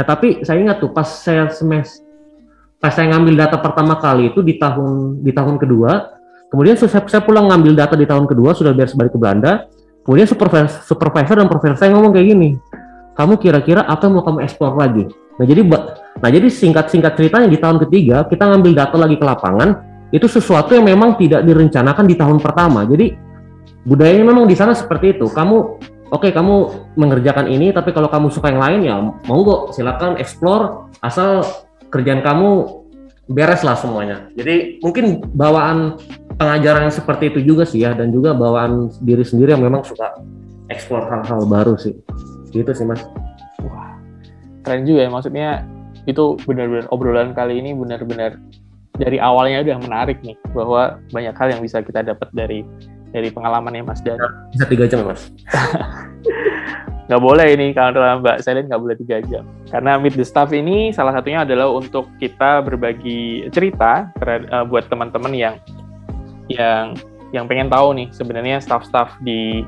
Nah 0.00 0.08
tapi 0.08 0.40
saya 0.48 0.64
ingat 0.64 0.80
tuh 0.80 0.96
pas 0.96 1.04
saya 1.04 1.52
semester 1.52 2.08
pas 2.80 2.88
saya 2.88 3.12
ngambil 3.12 3.36
data 3.36 3.60
pertama 3.60 4.00
kali 4.00 4.32
itu 4.32 4.40
di 4.40 4.56
tahun 4.56 5.20
di 5.20 5.36
tahun 5.36 5.60
kedua, 5.60 6.16
kemudian 6.48 6.80
saya, 6.80 7.04
saya 7.04 7.20
pulang 7.20 7.52
ngambil 7.52 7.76
data 7.76 7.92
di 7.92 8.08
tahun 8.08 8.24
kedua 8.24 8.56
sudah 8.56 8.72
biar 8.72 8.88
balik 8.96 9.12
ke 9.12 9.20
Belanda. 9.20 9.68
Kemudian 10.00 10.24
supervisor, 10.24 10.80
supervisor 10.88 11.36
dan 11.36 11.52
profesor 11.52 11.76
saya 11.76 11.92
ngomong 11.92 12.16
kayak 12.16 12.32
gini, 12.32 12.56
kamu 13.12 13.36
kira-kira 13.36 13.84
apa 13.84 14.08
yang 14.08 14.16
mau 14.16 14.24
kamu 14.24 14.40
ekspor 14.48 14.72
lagi? 14.72 15.04
Nah 15.36 15.44
jadi 15.44 15.60
nah 16.16 16.30
jadi 16.32 16.48
singkat-singkat 16.48 17.20
ceritanya 17.20 17.52
di 17.52 17.60
tahun 17.60 17.76
ketiga 17.84 18.24
kita 18.24 18.48
ngambil 18.48 18.72
data 18.72 18.96
lagi 18.96 19.20
ke 19.20 19.24
lapangan 19.28 19.68
itu 20.08 20.24
sesuatu 20.24 20.72
yang 20.72 20.88
memang 20.88 21.20
tidak 21.20 21.44
direncanakan 21.44 22.08
di 22.08 22.16
tahun 22.16 22.40
pertama. 22.40 22.88
Jadi 22.88 23.12
budayanya 23.84 24.24
memang 24.24 24.48
di 24.48 24.56
sana 24.56 24.72
seperti 24.72 25.20
itu. 25.20 25.28
Kamu 25.28 25.84
oke 26.10 26.26
okay, 26.26 26.30
kamu 26.34 26.70
mengerjakan 26.98 27.46
ini 27.46 27.70
tapi 27.70 27.94
kalau 27.94 28.10
kamu 28.10 28.28
suka 28.30 28.50
yang 28.50 28.62
lain 28.62 28.80
ya 28.86 28.96
monggo 29.26 29.70
silakan 29.74 30.18
explore 30.18 30.90
asal 31.02 31.42
kerjaan 31.90 32.22
kamu 32.22 32.80
beres 33.30 33.62
lah 33.62 33.78
semuanya. 33.78 34.26
Jadi 34.34 34.82
mungkin 34.82 35.22
bawaan 35.38 35.94
pengajaran 36.34 36.90
yang 36.90 36.94
seperti 36.94 37.30
itu 37.30 37.54
juga 37.54 37.62
sih 37.62 37.86
ya 37.86 37.94
dan 37.94 38.10
juga 38.10 38.34
bawaan 38.34 38.90
diri 39.06 39.22
sendiri 39.22 39.54
yang 39.54 39.62
memang 39.62 39.86
suka 39.86 40.18
explore 40.66 41.06
hal-hal 41.06 41.46
baru 41.46 41.78
sih. 41.78 41.94
Gitu 42.50 42.70
sih 42.74 42.82
Mas. 42.82 43.06
Wah. 43.62 43.94
Keren 44.66 44.82
juga 44.82 45.06
ya 45.06 45.10
maksudnya 45.14 45.48
itu 46.10 46.34
benar-benar 46.42 46.90
obrolan 46.90 47.30
kali 47.30 47.62
ini 47.62 47.70
benar-benar 47.70 48.34
dari 48.98 49.22
awalnya 49.22 49.62
udah 49.62 49.78
menarik 49.78 50.18
nih 50.26 50.34
bahwa 50.50 50.98
banyak 51.14 51.34
hal 51.38 51.48
yang 51.54 51.62
bisa 51.62 51.80
kita 51.80 52.02
dapat 52.02 52.28
dari 52.34 52.66
dari 53.10 53.28
pengalamannya 53.30 53.82
Mas 53.86 54.00
Dan. 54.02 54.18
Bisa 54.54 54.66
tiga 54.66 54.84
jam 54.86 55.06
Mas. 55.06 55.30
nggak 57.10 57.26
boleh 57.26 57.58
ini 57.58 57.74
kalau 57.74 58.22
Mbak 58.22 58.46
Selin 58.46 58.70
nggak 58.70 58.82
boleh 58.82 58.96
tiga 59.02 59.18
jam. 59.26 59.42
Karena 59.66 59.98
Meet 59.98 60.14
the 60.14 60.22
Staff 60.22 60.54
ini 60.54 60.94
salah 60.94 61.10
satunya 61.10 61.42
adalah 61.42 61.66
untuk 61.66 62.06
kita 62.22 62.62
berbagi 62.62 63.50
cerita 63.50 64.14
uh, 64.22 64.62
buat 64.62 64.86
teman-teman 64.86 65.34
yang 65.34 65.54
yang 66.46 66.94
yang 67.34 67.50
pengen 67.50 67.70
tahu 67.70 67.94
nih 67.94 68.10
sebenarnya 68.10 68.58
staff-staff 68.58 69.14
di 69.22 69.62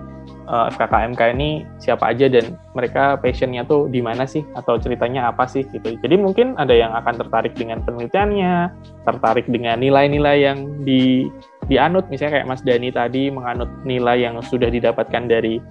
uh, 0.50 0.66
eh, 0.66 0.74
FKKMK 0.74 1.20
ini 1.34 1.50
siapa 1.78 2.10
aja 2.10 2.26
dan 2.26 2.58
mereka 2.74 3.18
passionnya 3.18 3.62
tuh 3.66 3.86
di 3.86 4.02
mana 4.02 4.26
sih 4.26 4.42
atau 4.58 4.78
ceritanya 4.78 5.30
apa 5.30 5.46
sih 5.46 5.62
gitu. 5.70 5.94
Jadi 5.98 6.14
mungkin 6.18 6.58
ada 6.58 6.74
yang 6.74 6.90
akan 6.94 7.22
tertarik 7.22 7.54
dengan 7.54 7.82
penelitiannya, 7.86 8.70
tertarik 9.06 9.46
dengan 9.46 9.78
nilai-nilai 9.78 10.36
yang 10.42 10.58
di 10.82 11.30
dianut 11.70 12.06
misalnya 12.10 12.40
kayak 12.42 12.48
Mas 12.50 12.62
Dani 12.66 12.90
tadi 12.90 13.30
menganut 13.30 13.70
nilai 13.86 14.26
yang 14.26 14.38
sudah 14.42 14.68
didapatkan 14.70 15.30
dari 15.30 15.62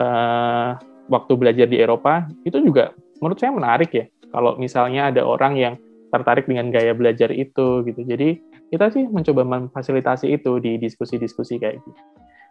uh, 0.00 0.76
waktu 1.12 1.32
belajar 1.36 1.66
di 1.68 1.80
Eropa 1.80 2.24
itu 2.48 2.60
juga 2.64 2.96
menurut 3.20 3.38
saya 3.40 3.52
menarik 3.52 3.90
ya 3.92 4.04
kalau 4.32 4.56
misalnya 4.56 5.12
ada 5.12 5.22
orang 5.22 5.54
yang 5.54 5.74
tertarik 6.10 6.46
dengan 6.46 6.70
gaya 6.70 6.94
belajar 6.94 7.30
itu 7.34 7.82
gitu. 7.86 8.00
Jadi 8.06 8.38
kita 8.70 8.90
sih 8.94 9.06
mencoba 9.10 9.42
memfasilitasi 9.42 10.30
itu 10.30 10.62
di 10.62 10.78
diskusi-diskusi 10.78 11.58
kayak 11.58 11.82
gitu 11.82 11.90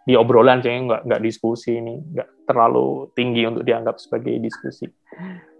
di 0.03 0.19
obrolan 0.19 0.59
sih 0.59 0.71
nggak 0.71 1.07
nggak 1.07 1.21
diskusi 1.23 1.79
ini 1.79 1.95
nggak 1.95 2.27
terlalu 2.47 3.07
tinggi 3.15 3.47
untuk 3.47 3.63
dianggap 3.63 3.95
sebagai 4.03 4.35
diskusi 4.43 4.91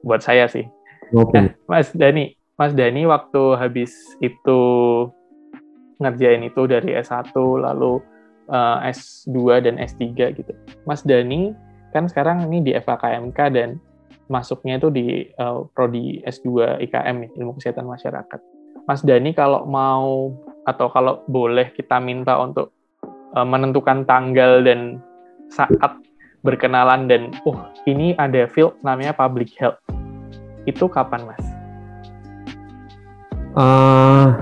buat 0.03 0.19
saya 0.19 0.51
sih. 0.51 0.67
Okay. 1.15 1.47
Nah, 1.47 1.79
Mas 1.79 1.95
Dani, 1.95 2.35
Mas 2.59 2.75
Dani 2.75 3.07
waktu 3.07 3.55
habis 3.55 3.95
itu 4.19 4.59
ngerjain 6.01 6.41
itu 6.45 6.65
dari 6.65 6.95
S1 6.97 7.33
lalu 7.35 8.01
uh, 8.49 8.81
eh, 8.83 8.93
S2 8.93 9.63
dan 9.63 9.75
S3 9.77 10.03
gitu. 10.33 10.53
Mas 10.87 11.05
Dani 11.05 11.53
kan 11.93 12.09
sekarang 12.09 12.49
ini 12.49 12.65
di 12.65 12.71
FKKMK 12.73 13.39
dan 13.53 13.77
masuknya 14.31 14.81
itu 14.81 14.89
di 14.89 15.05
uh, 15.37 15.67
prodi 15.75 16.23
S2 16.25 16.81
IKM 16.89 17.37
ilmu 17.37 17.59
kesehatan 17.59 17.85
masyarakat. 17.85 18.39
Mas 18.89 19.05
Dani 19.05 19.31
kalau 19.31 19.63
mau 19.63 20.33
atau 20.63 20.87
kalau 20.91 21.23
boleh 21.27 21.71
kita 21.75 21.99
minta 21.99 22.39
untuk 22.39 22.71
uh, 23.35 23.45
menentukan 23.45 24.07
tanggal 24.07 24.63
dan 24.63 24.99
saat 25.51 25.99
berkenalan 26.43 27.07
dan 27.07 27.31
oh 27.47 27.55
ini 27.87 28.15
ada 28.19 28.47
field 28.47 28.75
namanya 28.83 29.15
public 29.15 29.51
health. 29.55 29.79
Itu 30.63 30.87
kapan, 30.87 31.27
Mas? 31.27 31.43
Uh, 33.53 34.33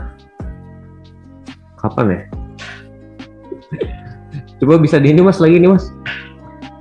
kapan 1.81 2.05
ya? 2.13 2.21
Coba 4.61 4.77
bisa 4.77 5.01
di 5.01 5.09
ini 5.09 5.25
Mas 5.25 5.41
lagi 5.41 5.57
nih 5.57 5.73
Mas 5.73 5.89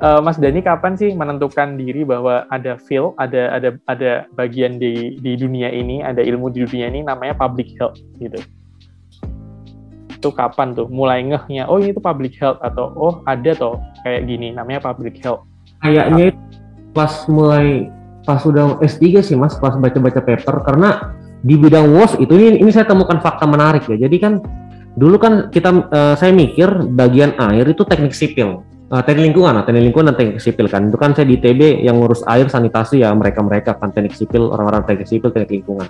uh, 0.00 0.20
Mas 0.24 0.40
Dani 0.40 0.60
kapan 0.64 0.96
sih 0.96 1.12
menentukan 1.12 1.76
diri 1.76 2.02
bahwa 2.02 2.48
ada 2.48 2.80
field, 2.80 3.14
ada 3.20 3.54
ada 3.54 3.68
ada 3.86 4.12
bagian 4.34 4.80
di 4.80 5.20
di 5.20 5.32
dunia 5.36 5.68
ini, 5.70 6.00
ada 6.00 6.24
ilmu 6.24 6.50
di 6.50 6.64
dunia 6.64 6.88
ini 6.90 7.04
namanya 7.04 7.36
public 7.36 7.76
health 7.76 8.00
gitu. 8.18 8.40
Itu 10.10 10.28
kapan 10.32 10.76
tuh 10.76 10.88
mulai 10.88 11.24
ngehnya, 11.24 11.68
oh 11.68 11.80
ini 11.80 11.96
tuh 11.96 12.04
public 12.04 12.36
health 12.40 12.60
atau 12.60 12.92
oh 12.96 13.14
ada 13.24 13.52
toh 13.56 13.80
kayak 14.04 14.26
gini 14.28 14.52
namanya 14.52 14.92
public 14.92 15.20
health. 15.20 15.44
Kayaknya 15.80 16.36
pas 16.92 17.24
mulai 17.30 17.88
pas 18.28 18.42
sudah 18.42 18.76
S3 18.84 19.24
sih 19.24 19.36
Mas, 19.36 19.56
pas 19.56 19.72
baca-baca 19.76 20.20
paper 20.20 20.60
karena 20.68 21.16
di 21.40 21.56
bidang 21.56 21.88
WOS 21.96 22.20
itu 22.20 22.36
ini, 22.36 22.60
ini 22.60 22.68
saya 22.68 22.84
temukan 22.84 23.16
fakta 23.16 23.48
menarik 23.48 23.88
ya. 23.88 23.96
Jadi 23.96 24.16
kan 24.20 24.44
dulu 24.98 25.16
kan 25.18 25.32
kita 25.54 25.70
uh, 25.90 26.14
saya 26.18 26.34
mikir 26.34 26.66
bagian 26.94 27.38
air 27.38 27.66
itu 27.66 27.86
teknik 27.86 28.14
sipil 28.14 28.66
uh, 28.90 29.02
teknik 29.06 29.32
lingkungan, 29.32 29.52
nah, 29.54 29.64
teknik 29.64 29.90
lingkungan 29.90 30.12
dan 30.12 30.16
teknik 30.18 30.38
sipil 30.42 30.66
kan. 30.66 30.90
Itu 30.90 30.98
kan 30.98 31.14
saya 31.14 31.26
di 31.30 31.38
TB 31.38 31.86
yang 31.86 32.02
ngurus 32.02 32.26
air 32.26 32.50
sanitasi 32.50 33.06
ya 33.06 33.14
mereka-mereka 33.14 33.78
kan 33.78 33.94
teknik 33.94 34.18
sipil, 34.18 34.50
orang-orang 34.50 34.84
teknik 34.84 35.08
sipil, 35.08 35.30
teknik 35.30 35.62
lingkungan. 35.62 35.88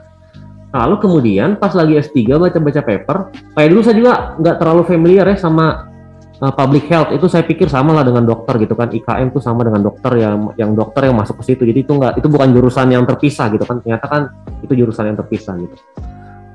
Lalu 0.70 0.96
kemudian 1.02 1.58
pas 1.58 1.74
lagi 1.74 1.98
S3 1.98 2.38
baca-baca 2.38 2.80
paper, 2.86 3.16
kayak 3.58 3.68
dulu 3.74 3.80
saya 3.82 3.96
juga 3.98 4.14
nggak 4.38 4.56
terlalu 4.62 4.82
familiar 4.86 5.26
ya 5.26 5.34
sama 5.34 5.90
uh, 6.38 6.52
public 6.54 6.86
health. 6.86 7.10
Itu 7.10 7.26
saya 7.26 7.42
pikir 7.42 7.66
sama 7.66 7.90
lah 7.90 8.06
dengan 8.06 8.22
dokter 8.22 8.54
gitu 8.62 8.78
kan. 8.78 8.86
IKM 8.86 9.34
itu 9.34 9.42
sama 9.42 9.66
dengan 9.66 9.82
dokter 9.82 10.14
yang 10.22 10.54
yang 10.54 10.70
dokter 10.78 11.10
yang 11.10 11.18
masuk 11.18 11.42
ke 11.42 11.50
situ. 11.50 11.66
Jadi 11.66 11.82
itu 11.82 11.90
nggak 11.90 12.22
itu 12.22 12.28
bukan 12.30 12.54
jurusan 12.54 12.86
yang 12.94 13.02
terpisah 13.02 13.50
gitu 13.50 13.66
kan. 13.66 13.82
Ternyata 13.82 14.06
kan 14.06 14.22
itu 14.62 14.72
jurusan 14.78 15.10
yang 15.10 15.18
terpisah 15.18 15.58
gitu. 15.58 15.74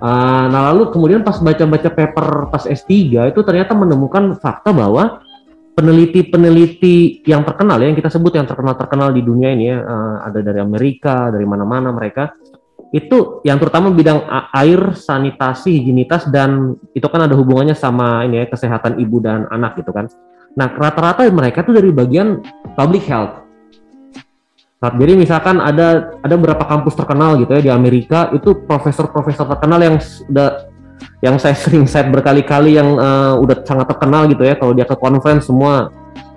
Uh, 0.06 0.46
nah 0.54 0.70
lalu 0.70 0.94
kemudian 0.94 1.26
pas 1.26 1.42
baca-baca 1.42 1.90
paper 1.90 2.54
pas 2.54 2.62
S3 2.62 2.94
itu 3.34 3.42
ternyata 3.42 3.74
menemukan 3.74 4.38
fakta 4.38 4.70
bahwa 4.70 5.26
peneliti-peneliti 5.74 7.26
yang 7.26 7.42
terkenal 7.42 7.82
ya 7.82 7.90
yang 7.90 7.98
kita 7.98 8.14
sebut 8.14 8.38
yang 8.38 8.46
terkenal-terkenal 8.46 9.10
di 9.18 9.26
dunia 9.26 9.58
ini 9.58 9.74
ya 9.74 9.82
uh, 9.82 10.18
ada 10.30 10.46
dari 10.46 10.62
Amerika 10.62 11.34
dari 11.34 11.50
mana-mana 11.50 11.90
mereka 11.90 12.38
itu 12.94 13.42
yang 13.50 13.58
terutama 13.58 13.90
bidang 13.90 14.30
air 14.54 14.94
sanitasi 14.94 15.74
higienitas 15.82 16.30
dan 16.30 16.78
itu 16.94 17.08
kan 17.10 17.26
ada 17.26 17.34
hubungannya 17.34 17.74
sama 17.74 18.30
ini 18.30 18.46
ya 18.46 18.46
kesehatan 18.46 19.02
ibu 19.02 19.18
dan 19.20 19.50
anak 19.50 19.82
gitu 19.82 19.90
kan. 19.90 20.06
Nah 20.54 20.70
rata-rata 20.70 21.26
mereka 21.34 21.66
tuh 21.66 21.76
dari 21.76 21.90
bagian 21.90 22.46
public 22.78 23.10
health 23.10 23.45
jadi 24.94 25.18
misalkan 25.18 25.58
ada 25.64 26.14
ada 26.22 26.36
beberapa 26.38 26.68
kampus 26.68 26.94
terkenal 26.94 27.40
gitu 27.42 27.56
ya 27.58 27.62
di 27.64 27.72
Amerika 27.72 28.30
itu 28.36 28.54
profesor-profesor 28.68 29.48
terkenal 29.50 29.80
yang 29.82 29.98
sudah 29.98 30.70
yang 31.24 31.36
saya 31.42 31.56
sering 31.58 31.88
set 31.90 32.08
berkali-kali 32.12 32.78
yang 32.78 33.00
uh, 33.00 33.34
udah 33.40 33.64
sangat 33.66 33.90
terkenal 33.90 34.28
gitu 34.30 34.44
ya. 34.46 34.60
Kalau 34.60 34.76
dia 34.76 34.86
ke 34.86 34.96
conference 35.00 35.48
semua 35.48 35.90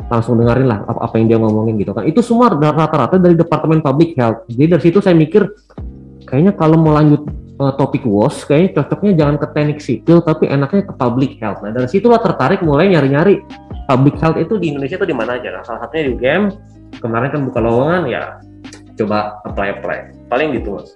langsung 0.08 0.40
dengerin 0.40 0.64
lah 0.70 0.88
apa, 0.88 1.00
apa 1.04 1.14
yang 1.20 1.26
dia 1.28 1.38
ngomongin 1.42 1.76
gitu 1.76 1.92
kan. 1.92 2.06
Itu 2.06 2.24
semua 2.24 2.48
rata-rata 2.52 3.20
dari 3.20 3.36
departemen 3.36 3.84
public 3.84 4.16
health. 4.16 4.46
Jadi 4.48 4.66
dari 4.70 4.82
situ 4.82 4.98
saya 5.02 5.12
mikir 5.18 5.44
kayaknya 6.24 6.56
kalau 6.56 6.80
mau 6.80 6.96
lanjut 6.96 7.26
uh, 7.60 7.74
topik 7.76 8.06
WOS 8.06 8.48
kayaknya 8.48 8.80
cocoknya 8.80 9.12
jangan 9.18 9.36
ke 9.36 9.46
teknik 9.52 9.78
sipil 9.82 10.18
tapi 10.24 10.48
enaknya 10.48 10.88
ke 10.88 10.94
public 10.96 11.36
health. 11.42 11.60
Nah 11.60 11.74
dari 11.74 11.88
situ 11.90 12.08
lah 12.08 12.22
tertarik 12.22 12.64
mulai 12.64 12.88
nyari-nyari 12.88 13.44
public 13.88 14.20
health 14.20 14.36
itu 14.36 14.54
di 14.60 14.72
Indonesia 14.72 15.00
itu 15.00 15.08
di 15.08 15.16
mana 15.16 15.40
aja 15.40 15.48
nah 15.48 15.62
salah 15.64 15.80
satunya 15.88 16.08
di 16.08 16.10
UGM 16.12 16.44
kemarin 16.98 17.28
kan 17.30 17.40
buka 17.44 17.58
lowongan 17.60 18.04
ya 18.08 18.22
coba 18.98 19.38
apply 19.46 19.78
apply 19.78 19.98
paling 20.32 20.56
gitu 20.56 20.80
mas 20.80 20.90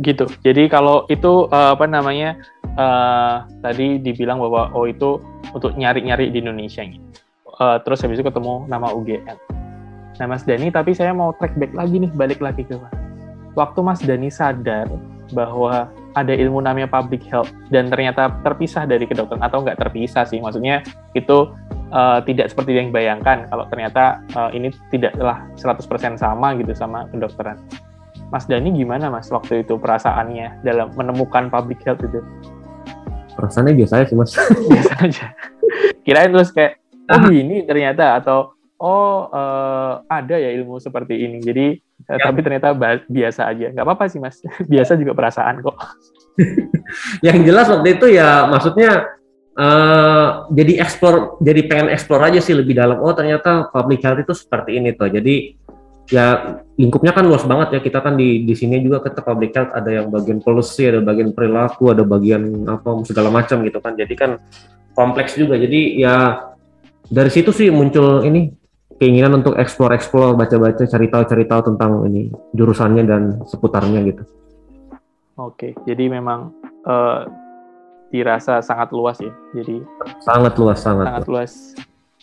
gitu 0.00 0.24
jadi 0.40 0.70
kalau 0.70 1.04
itu 1.12 1.50
uh, 1.52 1.76
apa 1.76 1.84
namanya 1.84 2.40
uh, 2.76 3.44
tadi 3.64 3.98
dibilang 4.00 4.38
bahwa 4.38 4.70
oh 4.72 4.86
itu 4.86 5.20
untuk 5.54 5.74
nyari-nyari 5.74 6.30
di 6.30 6.38
Indonesia 6.42 6.84
gitu. 6.84 7.02
Uh, 7.60 7.76
terus 7.84 8.00
habis 8.00 8.20
itu 8.20 8.24
ketemu 8.24 8.64
nama 8.70 8.88
UGM. 8.94 9.36
Nah 10.20 10.26
Mas 10.28 10.44
Dani, 10.44 10.68
tapi 10.72 10.92
saya 10.96 11.12
mau 11.12 11.32
track 11.36 11.56
back 11.56 11.72
lagi 11.76 12.00
nih, 12.00 12.10
balik 12.12 12.40
lagi 12.40 12.64
ke 12.64 12.76
Mas. 12.76 12.92
Waktu 13.56 13.80
Mas 13.84 14.00
Dani 14.00 14.28
sadar 14.32 14.88
bahwa 15.32 15.88
ada 16.18 16.34
ilmu 16.34 16.58
namanya 16.58 16.90
public 16.90 17.22
health 17.28 17.52
dan 17.70 17.86
ternyata 17.86 18.34
terpisah 18.42 18.82
dari 18.88 19.06
kedokteran 19.06 19.44
atau 19.44 19.62
nggak 19.62 19.78
terpisah 19.78 20.26
sih, 20.26 20.40
maksudnya 20.42 20.82
itu 21.14 21.52
uh, 21.92 22.18
tidak 22.24 22.50
seperti 22.50 22.78
yang 22.78 22.90
bayangkan 22.94 23.46
kalau 23.50 23.66
ternyata 23.70 24.22
uh, 24.34 24.50
ini 24.50 24.74
tidaklah 24.90 25.46
100% 25.58 26.16
sama 26.18 26.56
gitu 26.58 26.72
sama 26.74 27.06
kedokteran. 27.10 27.60
Mas 28.30 28.46
Dani 28.46 28.70
gimana 28.70 29.10
Mas 29.10 29.26
waktu 29.30 29.66
itu 29.66 29.74
perasaannya 29.74 30.62
dalam 30.62 30.94
menemukan 30.94 31.50
public 31.50 31.82
health 31.82 32.02
itu? 32.06 32.22
perasaannya 33.40 33.74
biasa 33.80 33.92
aja 33.96 34.04
sih 34.04 34.18
mas. 34.20 34.30
Biasa 34.70 34.92
aja. 35.00 35.26
Kirain 36.04 36.28
terus 36.28 36.52
kayak 36.52 36.76
oh 37.08 37.32
ini 37.32 37.64
ternyata 37.64 38.20
atau 38.20 38.52
oh 38.76 39.32
uh, 39.32 40.04
ada 40.04 40.36
ya 40.36 40.52
ilmu 40.60 40.76
seperti 40.76 41.16
ini. 41.16 41.40
Jadi 41.40 41.80
ya. 42.04 42.20
tapi 42.20 42.44
ternyata 42.44 42.76
biasa 43.08 43.48
aja. 43.48 43.72
Nggak 43.72 43.86
apa-apa 43.88 44.04
sih 44.12 44.20
mas. 44.20 44.44
Biasa 44.72 45.00
juga 45.00 45.16
perasaan 45.16 45.64
kok. 45.64 45.76
Yang 47.26 47.38
jelas 47.48 47.66
waktu 47.72 47.88
itu 47.96 48.06
ya 48.12 48.44
maksudnya 48.52 49.08
uh, 49.56 50.46
jadi 50.52 50.82
explore 50.84 51.40
jadi 51.42 51.60
pengen 51.66 51.88
explore 51.90 52.22
aja 52.26 52.38
sih 52.42 52.54
lebih 52.54 52.78
dalam. 52.78 53.00
Oh 53.02 53.14
ternyata 53.16 53.70
public 53.72 54.04
health 54.04 54.22
itu 54.22 54.34
seperti 54.36 54.78
ini 54.78 54.94
tuh 54.94 55.10
jadi 55.10 55.56
ya 56.10 56.58
lingkupnya 56.74 57.14
kan 57.14 57.24
luas 57.26 57.46
banget 57.46 57.78
ya. 57.78 57.80
Kita 57.80 58.02
kan 58.02 58.14
di 58.14 58.44
di 58.46 58.54
sini 58.54 58.82
juga 58.82 59.02
ke 59.02 59.14
public 59.22 59.50
health. 59.56 59.72
Ada 59.74 59.90
yang 60.02 60.06
bagian 60.10 60.38
policy 60.42 60.90
ada 60.90 61.00
bagian 61.02 61.34
perilaku 61.34 61.90
ada 61.90 62.02
bagian 62.06 62.66
apa 62.66 63.02
segala 63.06 63.30
macam 63.32 63.62
gitu 63.66 63.78
kan. 63.82 63.94
Jadi 63.98 64.14
kan 64.14 64.38
kompleks 64.94 65.34
juga. 65.34 65.56
Jadi 65.58 66.02
ya 66.02 66.46
dari 67.10 67.30
situ 67.32 67.50
sih 67.50 67.72
muncul 67.72 68.22
ini 68.22 68.54
keinginan 69.00 69.40
untuk 69.40 69.56
explore 69.56 69.96
explore 69.96 70.36
baca-baca 70.36 70.84
cari 70.84 71.08
tahu 71.08 71.24
cari 71.24 71.44
tahu 71.48 71.60
tentang 71.72 72.04
ini 72.06 72.28
jurusannya 72.52 73.02
dan 73.08 73.22
seputarnya 73.48 74.04
gitu. 74.04 74.22
Oke 75.40 75.72
jadi 75.88 76.12
memang 76.12 76.52
uh, 76.84 77.24
dirasa 78.10 78.58
sangat 78.60 78.90
luas 78.90 79.22
ya 79.22 79.32
jadi 79.54 79.86
sangat 80.22 80.54
luas 80.58 80.78
sangat, 80.82 81.06
sangat 81.06 81.26
luas. 81.30 81.52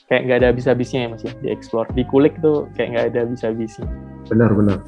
kayak 0.08 0.22
nggak 0.24 0.38
ada 0.39 0.48
habis-habisnya 0.56 1.00
ya 1.03 1.08
mas 1.12 1.24
ya 1.27 1.34
di 1.44 1.48
explore. 1.51 1.88
Di 1.91 2.08
kulik 2.08 2.39
tuh 2.39 2.72
kayak 2.79 2.96
nggak 2.96 3.06
ada 3.12 3.20
habis-habisnya. 3.27 3.88
Benar 4.32 4.56
benar. 4.56 4.79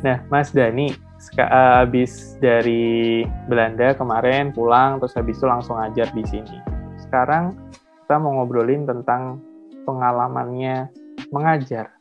Nah 0.00 0.24
mas 0.32 0.48
Dani 0.48 0.96
habis 1.36 2.40
dari 2.40 3.20
Belanda 3.52 3.92
kemarin 3.92 4.56
pulang 4.56 4.96
terus 4.96 5.12
habis 5.12 5.36
itu 5.36 5.44
langsung 5.44 5.76
ngajar 5.76 6.08
di 6.16 6.24
sini. 6.24 6.56
Sekarang 7.04 7.52
kita 8.00 8.16
mau 8.16 8.40
ngobrolin 8.40 8.88
tentang 8.88 9.44
pengalamannya 9.84 10.88
mengajar. 11.28 11.92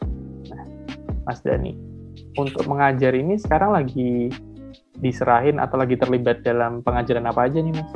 Nah 0.47 0.63
mas 1.27 1.43
Dani 1.43 1.75
untuk 2.39 2.63
mengajar 2.71 3.11
ini 3.19 3.35
sekarang 3.35 3.75
lagi 3.75 4.31
diserahin 4.99 5.59
atau 5.59 5.75
lagi 5.75 5.99
terlibat 5.99 6.39
dalam 6.39 6.79
pengajaran 6.79 7.27
apa 7.27 7.51
aja 7.51 7.59
nih 7.59 7.75
mas 7.75 7.89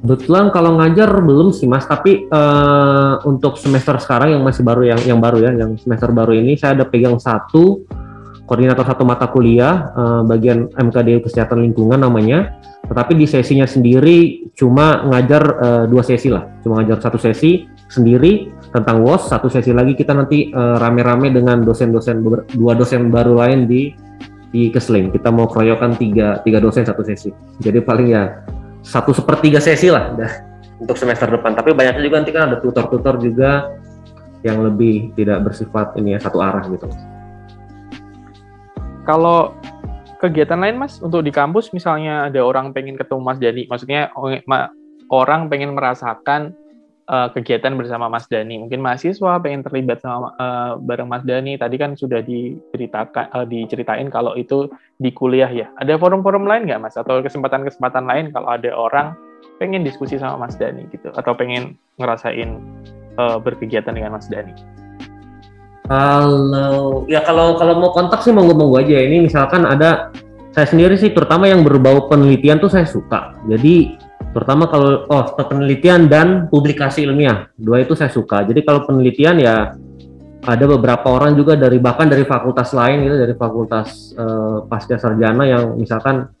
Kebetulan 0.00 0.48
kalau 0.48 0.80
ngajar 0.80 1.12
belum 1.20 1.52
sih 1.52 1.68
mas, 1.68 1.84
tapi 1.84 2.24
uh, 2.32 3.20
untuk 3.28 3.60
semester 3.60 4.00
sekarang 4.00 4.32
yang 4.32 4.40
masih 4.40 4.64
baru 4.64 4.88
yang 4.88 5.00
yang 5.04 5.20
baru 5.20 5.44
ya, 5.44 5.52
yang 5.52 5.76
semester 5.76 6.08
baru 6.08 6.32
ini 6.32 6.56
saya 6.56 6.72
ada 6.72 6.88
pegang 6.88 7.20
satu 7.20 7.84
koordinator 8.48 8.80
satu 8.88 9.04
mata 9.04 9.28
kuliah 9.28 9.92
uh, 9.92 10.22
bagian 10.24 10.72
MKD 10.72 11.20
Kesehatan 11.28 11.60
Lingkungan 11.68 12.00
namanya. 12.00 12.56
Tetapi 12.88 13.12
di 13.12 13.28
sesinya 13.28 13.68
sendiri 13.68 14.48
cuma 14.56 15.04
ngajar 15.04 15.42
uh, 15.60 15.84
dua 15.84 16.00
sesi 16.00 16.32
lah, 16.32 16.48
cuma 16.64 16.80
ngajar 16.80 17.04
satu 17.04 17.20
sesi 17.20 17.68
sendiri 17.92 18.48
tentang 18.72 19.04
WOS, 19.04 19.28
satu 19.28 19.52
sesi 19.52 19.68
lagi 19.76 19.92
kita 19.92 20.16
nanti 20.16 20.48
rame-rame 20.54 21.28
uh, 21.28 21.34
dengan 21.42 21.60
dosen-dosen 21.60 22.24
dua 22.56 22.72
dosen 22.72 23.12
baru 23.12 23.36
lain 23.36 23.68
di 23.68 23.92
di 24.48 24.72
Kesling. 24.72 25.12
Kita 25.12 25.28
mau 25.28 25.44
keroyokan 25.44 26.00
tiga 26.00 26.40
tiga 26.40 26.56
dosen 26.56 26.88
satu 26.88 27.04
sesi. 27.04 27.28
Jadi 27.60 27.84
paling 27.84 28.08
ya 28.10 28.24
satu 28.80 29.12
sepertiga 29.12 29.60
sesi 29.60 29.92
lah 29.92 30.16
dah 30.16 30.32
untuk 30.80 30.96
semester 30.96 31.28
depan. 31.28 31.52
Tapi 31.52 31.76
banyaknya 31.76 32.02
juga 32.02 32.16
nanti 32.20 32.32
kan 32.32 32.42
ada 32.50 32.56
tutor-tutor 32.58 33.20
juga 33.20 33.68
yang 34.40 34.64
lebih 34.64 35.12
tidak 35.20 35.44
bersifat 35.44 35.92
ini 36.00 36.16
ya 36.16 36.20
satu 36.20 36.40
arah 36.40 36.64
gitu. 36.68 36.88
Kalau 39.04 39.52
kegiatan 40.20 40.60
lain 40.60 40.80
mas 40.80 41.00
untuk 41.00 41.24
di 41.24 41.32
kampus 41.32 41.72
misalnya 41.76 42.28
ada 42.28 42.40
orang 42.40 42.72
pengen 42.72 42.96
ketemu 42.96 43.20
mas 43.20 43.40
Dani, 43.40 43.64
maksudnya 43.68 44.12
orang 45.12 45.48
pengen 45.52 45.76
merasakan 45.76 46.56
uh, 47.10 47.28
kegiatan 47.34 47.74
bersama 47.74 48.06
Mas 48.06 48.30
Dani. 48.30 48.62
Mungkin 48.62 48.78
mahasiswa 48.78 49.42
pengen 49.42 49.66
terlibat 49.66 49.98
sama 50.00 50.32
uh, 50.38 50.78
bareng 50.78 51.10
Mas 51.10 51.26
Dani. 51.26 51.58
Tadi 51.58 51.76
kan 51.76 51.98
sudah 51.98 52.22
diceritakan 52.22 53.34
uh, 53.34 53.44
diceritain 53.44 54.06
kalau 54.08 54.38
itu 54.38 54.70
di 55.02 55.10
kuliah 55.10 55.50
ya. 55.50 55.66
Ada 55.82 55.98
forum-forum 55.98 56.46
lain 56.46 56.70
nggak 56.70 56.80
Mas 56.80 56.94
atau 56.94 57.18
kesempatan-kesempatan 57.20 58.06
lain 58.06 58.30
kalau 58.30 58.48
ada 58.54 58.70
orang 58.70 59.18
pengen 59.58 59.82
diskusi 59.82 60.16
sama 60.16 60.46
Mas 60.46 60.56
Dani 60.56 60.86
gitu 60.88 61.10
atau 61.12 61.34
pengen 61.34 61.76
ngerasain 61.98 62.56
uh, 63.18 63.36
berkegiatan 63.42 63.92
dengan 63.92 64.16
Mas 64.16 64.30
Dani? 64.30 64.54
Kalau 65.90 67.02
ya 67.10 67.18
kalau 67.26 67.58
kalau 67.58 67.74
mau 67.82 67.90
kontak 67.90 68.22
sih 68.22 68.30
monggo-monggo 68.30 68.78
aja. 68.78 68.94
Ini 69.02 69.26
misalkan 69.26 69.66
ada 69.66 70.14
saya 70.54 70.66
sendiri 70.66 70.94
sih 70.94 71.10
terutama 71.10 71.50
yang 71.50 71.66
berbau 71.66 72.06
penelitian 72.06 72.62
tuh 72.62 72.70
saya 72.70 72.86
suka. 72.86 73.34
Jadi 73.50 73.98
terutama 74.30 74.70
kalau 74.70 75.04
oh 75.10 75.24
penelitian 75.36 76.06
dan 76.06 76.46
publikasi 76.46 77.02
ilmiah. 77.02 77.50
Dua 77.58 77.82
itu 77.82 77.98
saya 77.98 78.10
suka. 78.10 78.46
Jadi 78.46 78.62
kalau 78.62 78.86
penelitian 78.86 79.42
ya 79.42 79.74
ada 80.40 80.64
beberapa 80.64 81.04
orang 81.12 81.36
juga 81.36 81.58
dari 81.58 81.76
bahkan 81.76 82.08
dari 82.08 82.24
fakultas 82.24 82.72
lain 82.72 83.04
gitu 83.04 83.16
dari 83.20 83.34
fakultas 83.36 84.16
uh, 84.16 84.64
pasca 84.64 84.96
sarjana 84.96 85.44
yang 85.44 85.76
misalkan 85.76 86.32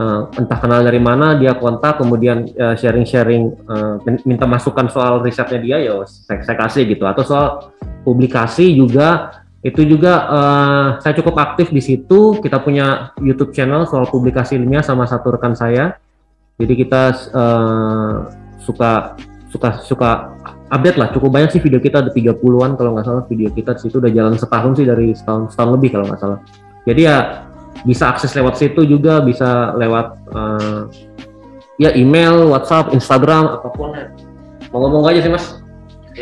uh, 0.00 0.32
entah 0.40 0.56
kenal 0.56 0.80
dari 0.80 0.96
mana 0.96 1.36
dia 1.36 1.52
kontak 1.52 2.00
kemudian 2.00 2.48
uh, 2.56 2.72
sharing-sharing 2.72 3.52
uh, 3.68 4.00
minta 4.24 4.48
masukan 4.48 4.88
soal 4.88 5.20
risetnya 5.20 5.60
dia 5.60 5.76
ya 5.82 6.00
saya, 6.08 6.40
saya 6.40 6.56
kasih 6.56 6.88
gitu. 6.88 7.04
Atau 7.04 7.26
soal 7.26 7.74
publikasi 8.06 8.72
juga 8.72 9.42
itu 9.64 9.80
juga 9.84 10.12
uh, 10.28 10.86
saya 11.00 11.12
cukup 11.18 11.36
aktif 11.40 11.68
di 11.72 11.82
situ. 11.84 12.40
Kita 12.40 12.62
punya 12.62 13.12
YouTube 13.20 13.52
channel 13.52 13.84
soal 13.84 14.08
publikasi 14.08 14.56
ilmiah 14.56 14.84
sama 14.84 15.04
satu 15.04 15.36
rekan 15.36 15.52
saya 15.52 16.00
jadi 16.54 16.72
kita 16.86 17.02
uh, 17.34 18.30
suka 18.62 19.18
suka 19.50 19.82
suka 19.82 20.10
update 20.70 20.98
lah. 20.98 21.10
Cukup 21.10 21.34
banyak 21.34 21.50
sih 21.54 21.62
video 21.62 21.82
kita 21.82 22.02
ada 22.02 22.10
30-an 22.10 22.78
kalau 22.78 22.94
nggak 22.94 23.06
salah 23.06 23.24
video 23.26 23.50
kita 23.50 23.74
di 23.74 23.80
situ 23.86 23.98
udah 23.98 24.10
jalan 24.10 24.34
setahun 24.38 24.72
sih 24.78 24.86
dari 24.86 25.14
setahun 25.14 25.50
setahun 25.54 25.70
lebih 25.74 25.90
kalau 25.98 26.06
nggak 26.06 26.20
salah. 26.22 26.38
Jadi 26.86 27.00
ya 27.06 27.46
bisa 27.82 28.14
akses 28.14 28.30
lewat 28.38 28.54
situ 28.54 28.86
juga 28.86 29.18
bisa 29.18 29.74
lewat 29.74 30.14
uh, 30.30 30.86
ya 31.82 31.90
email, 31.98 32.46
WhatsApp, 32.50 32.94
Instagram 32.94 33.58
apa 33.58 33.68
pun. 33.74 33.90
Mau 34.70 34.78
ngomong 34.86 35.10
aja 35.10 35.26
sih 35.26 35.32
mas. 35.34 35.58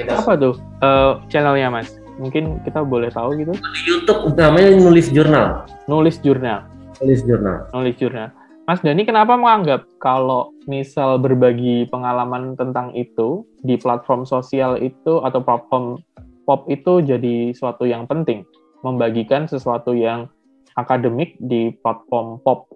Apa 0.09 0.37
tuh 0.41 0.57
uh, 0.81 1.21
channelnya 1.29 1.69
mas? 1.69 1.93
Mungkin 2.17 2.61
kita 2.65 2.81
boleh 2.85 3.13
tahu 3.13 3.37
gitu? 3.37 3.53
Di 3.53 3.81
YouTube 3.85 4.33
namanya 4.37 4.77
nulis 4.81 5.13
jurnal. 5.13 5.69
Nulis 5.89 6.17
jurnal. 6.25 6.65
Nulis 7.01 7.21
jurnal. 7.25 7.69
Nulis 7.73 7.97
jurnal. 8.01 8.29
Mas 8.63 8.79
Dani 8.79 9.03
kenapa 9.03 9.35
menganggap 9.35 9.91
kalau 9.99 10.55
misal 10.71 11.19
berbagi 11.19 11.91
pengalaman 11.91 12.55
tentang 12.55 12.95
itu 12.95 13.43
di 13.67 13.75
platform 13.75 14.23
sosial 14.23 14.79
itu 14.79 15.19
atau 15.19 15.43
platform 15.43 15.99
pop 16.47 16.71
itu 16.71 17.03
jadi 17.03 17.51
suatu 17.59 17.91
yang 17.91 18.07
penting? 18.07 18.47
Membagikan 18.87 19.51
sesuatu 19.51 19.99
yang 19.99 20.31
akademik 20.79 21.35
di 21.43 21.75
platform 21.83 22.39
pop 22.47 22.71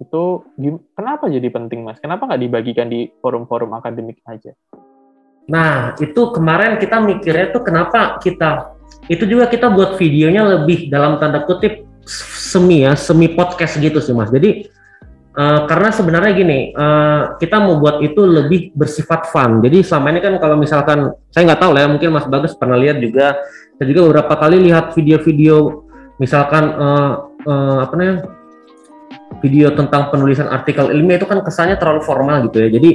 itu 0.00 0.48
kenapa 0.96 1.28
jadi 1.28 1.52
penting 1.52 1.84
mas? 1.84 2.00
Kenapa 2.00 2.24
nggak 2.24 2.48
dibagikan 2.48 2.88
di 2.88 3.12
forum-forum 3.20 3.76
akademik 3.76 4.24
aja? 4.24 4.56
Nah 5.52 5.92
itu 6.00 6.32
kemarin 6.32 6.80
kita 6.80 7.04
mikirnya 7.04 7.52
tuh 7.52 7.68
kenapa 7.68 8.16
kita 8.24 8.80
itu 9.12 9.28
juga 9.28 9.52
kita 9.52 9.68
buat 9.68 10.00
videonya 10.00 10.56
lebih 10.56 10.88
dalam 10.88 11.20
tanda 11.20 11.44
kutip 11.44 11.84
semi 12.48 12.88
ya 12.88 12.96
semi 12.96 13.28
podcast 13.36 13.76
gitu 13.76 14.00
sih 14.00 14.16
mas. 14.16 14.32
Jadi 14.32 14.77
Uh, 15.38 15.70
karena 15.70 15.94
sebenarnya 15.94 16.32
gini, 16.34 16.74
uh, 16.74 17.38
kita 17.38 17.62
mau 17.62 17.78
buat 17.78 18.02
itu 18.02 18.26
lebih 18.26 18.74
bersifat 18.74 19.30
fun. 19.30 19.62
Jadi 19.62 19.86
selama 19.86 20.10
ini 20.10 20.18
kan 20.18 20.34
kalau 20.42 20.58
misalkan 20.58 21.14
saya 21.30 21.46
nggak 21.46 21.62
tahu 21.62 21.70
lah 21.78 21.86
ya, 21.86 21.88
mungkin 21.94 22.10
Mas 22.10 22.26
Bagus 22.26 22.58
pernah 22.58 22.74
lihat 22.74 22.98
juga, 22.98 23.38
saya 23.78 23.86
juga 23.86 24.10
beberapa 24.10 24.34
kali 24.34 24.66
lihat 24.66 24.98
video-video, 24.98 25.86
misalkan 26.18 26.74
uh, 26.74 27.30
uh, 27.46 27.86
apa 27.86 27.94
namanya, 27.94 28.26
video 29.38 29.70
tentang 29.78 30.10
penulisan 30.10 30.50
artikel 30.50 30.90
ilmiah 30.90 31.22
itu 31.22 31.30
kan 31.30 31.38
kesannya 31.46 31.78
terlalu 31.78 32.02
formal 32.02 32.50
gitu 32.50 32.58
ya. 32.66 32.68
Jadi 32.74 32.90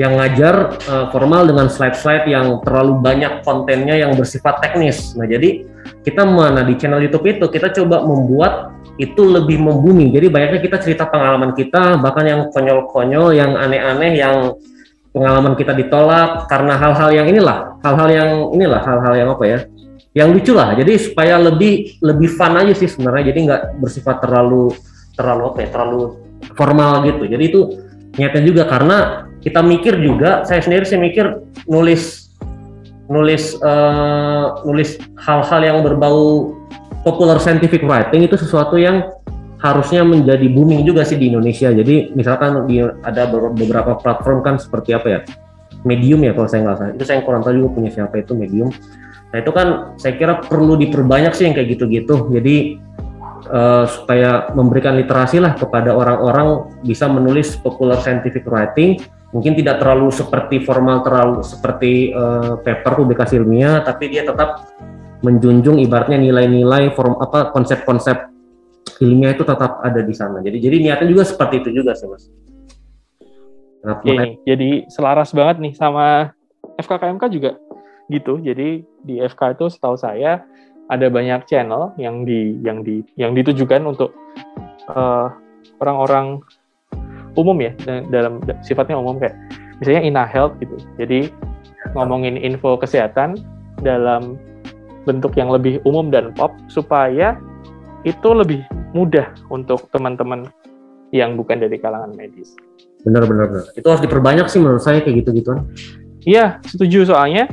yang 0.00 0.18
ngajar 0.18 0.74
uh, 0.90 1.06
formal 1.14 1.46
dengan 1.46 1.70
slide-slide 1.70 2.26
yang 2.26 2.64
terlalu 2.66 2.98
banyak 2.98 3.46
kontennya 3.46 3.94
yang 3.94 4.16
bersifat 4.18 4.58
teknis. 4.58 5.14
Nah 5.14 5.28
jadi 5.28 5.62
kita 6.02 6.26
mana 6.26 6.66
di 6.66 6.74
channel 6.74 6.98
YouTube 7.04 7.28
itu 7.30 7.46
kita 7.46 7.70
coba 7.70 8.02
membuat 8.02 8.73
itu 8.94 9.22
lebih 9.26 9.58
membumi. 9.58 10.14
Jadi 10.14 10.30
banyaknya 10.30 10.60
kita 10.62 10.76
cerita 10.78 11.04
pengalaman 11.10 11.50
kita, 11.54 11.98
bahkan 11.98 12.24
yang 12.26 12.40
konyol-konyol, 12.54 13.34
yang 13.34 13.58
aneh-aneh, 13.58 14.18
yang 14.18 14.54
pengalaman 15.10 15.54
kita 15.58 15.74
ditolak 15.74 16.46
karena 16.50 16.74
hal-hal 16.78 17.10
yang 17.10 17.26
inilah, 17.30 17.78
hal-hal 17.82 18.08
yang 18.10 18.30
inilah, 18.54 18.82
hal-hal 18.82 19.14
yang 19.14 19.28
apa 19.34 19.44
ya, 19.46 19.58
yang 20.14 20.28
lucu 20.30 20.54
lah. 20.54 20.78
Jadi 20.78 20.94
supaya 20.98 21.38
lebih 21.42 21.98
lebih 22.02 22.30
fun 22.30 22.54
aja 22.54 22.74
sih 22.74 22.86
sebenarnya. 22.86 23.34
Jadi 23.34 23.38
nggak 23.50 23.62
bersifat 23.82 24.22
terlalu 24.22 24.70
terlalu 25.18 25.42
apa 25.54 25.58
ya, 25.62 25.68
terlalu 25.74 26.02
formal 26.54 26.92
gitu. 27.06 27.22
Jadi 27.26 27.44
itu 27.50 27.60
niatnya 28.14 28.42
juga 28.46 28.62
karena 28.70 29.26
kita 29.42 29.60
mikir 29.60 29.98
juga, 30.00 30.46
saya 30.46 30.62
sendiri 30.62 30.86
sih 30.86 30.96
mikir 30.96 31.42
nulis 31.66 32.30
nulis 33.04 33.60
uh, 33.60 34.64
nulis 34.64 34.96
hal-hal 35.20 35.60
yang 35.60 35.78
berbau 35.84 36.56
popular 37.04 37.36
scientific 37.38 37.84
writing 37.84 38.24
itu 38.24 38.34
sesuatu 38.40 38.80
yang 38.80 39.12
harusnya 39.60 40.04
menjadi 40.04 40.44
booming 40.52 40.84
juga 40.84 41.04
sih 41.04 41.16
di 41.16 41.32
Indonesia. 41.32 41.72
Jadi 41.72 42.12
misalkan 42.16 42.68
di, 42.68 42.80
ada 42.80 43.28
beberapa 43.32 43.96
platform 43.96 44.44
kan 44.44 44.54
seperti 44.56 44.92
apa 44.96 45.06
ya, 45.08 45.20
Medium 45.84 46.24
ya 46.24 46.32
kalau 46.32 46.48
saya 46.48 46.64
nggak 46.64 46.76
salah. 46.80 46.92
Itu 46.96 47.04
saya 47.04 47.20
kurang 47.24 47.44
tahu 47.44 47.60
juga 47.60 47.70
punya 47.76 47.90
siapa 47.92 48.20
itu 48.20 48.32
Medium. 48.32 48.72
Nah 49.32 49.38
itu 49.40 49.50
kan 49.52 49.96
saya 50.00 50.16
kira 50.16 50.40
perlu 50.40 50.76
diperbanyak 50.80 51.32
sih 51.36 51.44
yang 51.48 51.54
kayak 51.56 51.76
gitu-gitu. 51.76 52.28
Jadi 52.32 52.80
uh, 53.48 53.84
supaya 53.88 54.52
memberikan 54.52 54.96
literasi 55.00 55.40
lah 55.40 55.56
kepada 55.56 55.92
orang-orang 55.92 56.68
bisa 56.84 57.08
menulis 57.08 57.56
popular 57.56 58.00
scientific 58.00 58.44
writing. 58.48 59.00
Mungkin 59.34 59.58
tidak 59.58 59.82
terlalu 59.82 60.14
seperti 60.14 60.62
formal, 60.62 61.02
terlalu 61.02 61.42
seperti 61.42 62.14
uh, 62.14 62.54
paper 62.62 63.02
publikasi 63.02 63.34
ilmiah, 63.42 63.82
tapi 63.82 64.06
dia 64.06 64.22
tetap 64.22 64.70
menjunjung 65.24 65.80
ibaratnya 65.80 66.20
nilai-nilai 66.20 66.92
form 66.92 67.16
apa 67.16 67.48
konsep-konsep 67.56 68.28
ilmiah 69.00 69.32
itu 69.32 69.42
tetap 69.42 69.80
ada 69.80 70.04
di 70.04 70.12
sana. 70.12 70.44
Jadi 70.44 70.60
jadi 70.60 70.76
niatnya 70.84 71.08
juga 71.08 71.24
seperti 71.24 71.64
itu 71.64 71.80
juga 71.80 71.96
sih 71.96 72.06
mas. 72.06 72.28
Oke, 73.84 74.40
jadi 74.48 74.88
selaras 74.88 75.32
banget 75.32 75.60
nih 75.60 75.72
sama 75.76 76.32
FKKMK 76.80 77.24
juga 77.32 77.56
gitu. 78.12 78.40
Jadi 78.40 78.84
di 79.04 79.14
FK 79.20 79.56
itu 79.56 79.68
setahu 79.72 79.96
saya 79.96 80.44
ada 80.92 81.06
banyak 81.08 81.48
channel 81.48 81.96
yang 81.96 82.28
di 82.28 82.60
yang 82.60 82.84
di 82.84 83.00
yang 83.16 83.32
ditujukan 83.32 83.84
untuk 83.84 84.12
eh, 84.88 85.26
orang-orang 85.80 86.40
umum 87.34 87.56
ya 87.58 87.72
dalam 88.08 88.40
sifatnya 88.62 89.00
umum 89.00 89.18
kayak 89.18 89.36
misalnya 89.80 90.02
Ina 90.04 90.24
Health 90.28 90.56
gitu. 90.60 90.76
Jadi 91.00 91.28
ngomongin 91.92 92.40
info 92.40 92.80
kesehatan 92.80 93.36
dalam 93.84 94.38
bentuk 95.04 95.36
yang 95.36 95.52
lebih 95.52 95.80
umum 95.84 96.08
dan 96.08 96.32
pop 96.32 96.52
supaya 96.68 97.36
itu 98.04 98.28
lebih 98.32 98.60
mudah 98.92 99.32
untuk 99.48 99.88
teman-teman 99.92 100.48
yang 101.14 101.38
bukan 101.38 101.60
dari 101.62 101.78
kalangan 101.80 102.12
medis. 102.16 102.52
Benar, 103.04 103.28
benar, 103.28 103.46
benar. 103.52 103.66
Itu 103.76 103.86
harus 103.86 104.02
diperbanyak 104.02 104.46
sih 104.48 104.60
menurut 104.60 104.82
saya 104.82 105.04
kayak 105.04 105.24
gitu-gituan. 105.24 105.68
Iya, 106.24 106.58
setuju 106.64 107.04
soalnya 107.12 107.52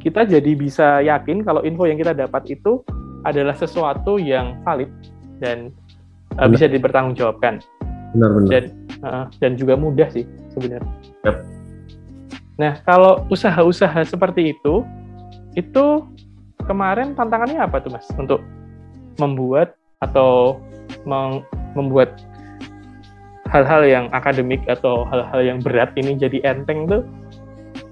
kita 0.00 0.28
jadi 0.28 0.52
bisa 0.56 1.00
yakin 1.04 1.44
kalau 1.44 1.64
info 1.64 1.88
yang 1.88 1.96
kita 2.00 2.12
dapat 2.12 2.48
itu 2.52 2.84
adalah 3.24 3.52
sesuatu 3.56 4.16
yang 4.16 4.60
valid 4.64 4.88
dan 5.40 5.72
uh, 6.36 6.48
bisa 6.48 6.68
dipertanggungjawabkan. 6.68 7.60
Benar, 8.16 8.30
benar. 8.36 8.48
Dan 8.48 8.64
uh, 9.04 9.24
dan 9.40 9.56
juga 9.56 9.76
mudah 9.76 10.08
sih 10.12 10.24
sebenarnya. 10.52 10.92
Yep. 11.24 11.36
Nah, 12.60 12.72
kalau 12.84 13.24
usaha-usaha 13.32 14.04
seperti 14.04 14.52
itu 14.52 14.84
itu 15.56 15.86
kemarin 16.70 17.18
tantangannya 17.18 17.58
apa 17.58 17.82
tuh 17.82 17.90
mas 17.90 18.06
untuk 18.14 18.38
membuat 19.18 19.74
atau 19.98 20.62
membuat 21.74 22.14
hal-hal 23.50 23.82
yang 23.82 24.06
akademik 24.14 24.62
atau 24.70 25.02
hal-hal 25.10 25.42
yang 25.42 25.58
berat 25.58 25.90
ini 25.98 26.14
jadi 26.14 26.38
enteng 26.46 26.86
tuh 26.86 27.02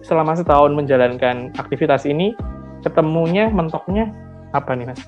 selama 0.06 0.38
setahun 0.38 0.70
menjalankan 0.72 1.50
aktivitas 1.58 2.06
ini 2.06 2.38
ketemunya 2.86 3.50
mentoknya 3.50 4.14
apa 4.54 4.72
nih 4.78 4.94
mas? 4.94 5.02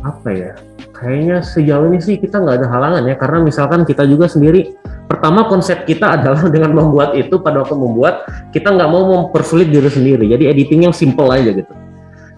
Apa 0.00 0.28
ya? 0.32 0.52
Kayaknya 0.96 1.36
sejauh 1.44 1.86
ini 1.92 2.00
sih 2.02 2.16
kita 2.18 2.42
nggak 2.42 2.64
ada 2.64 2.66
halangan 2.72 3.02
ya 3.06 3.14
karena 3.14 3.38
misalkan 3.44 3.86
kita 3.86 4.02
juga 4.08 4.26
sendiri 4.26 4.74
pertama 5.06 5.46
konsep 5.46 5.86
kita 5.86 6.10
adalah 6.18 6.48
dengan 6.48 6.74
membuat 6.74 7.14
itu 7.14 7.38
pada 7.38 7.62
waktu 7.62 7.76
membuat 7.76 8.26
kita 8.50 8.72
nggak 8.72 8.90
mau 8.90 9.04
mempersulit 9.06 9.70
diri 9.70 9.86
sendiri 9.86 10.24
jadi 10.26 10.50
editing 10.50 10.90
yang 10.90 10.94
simple 10.94 11.30
aja 11.30 11.54
gitu 11.54 11.70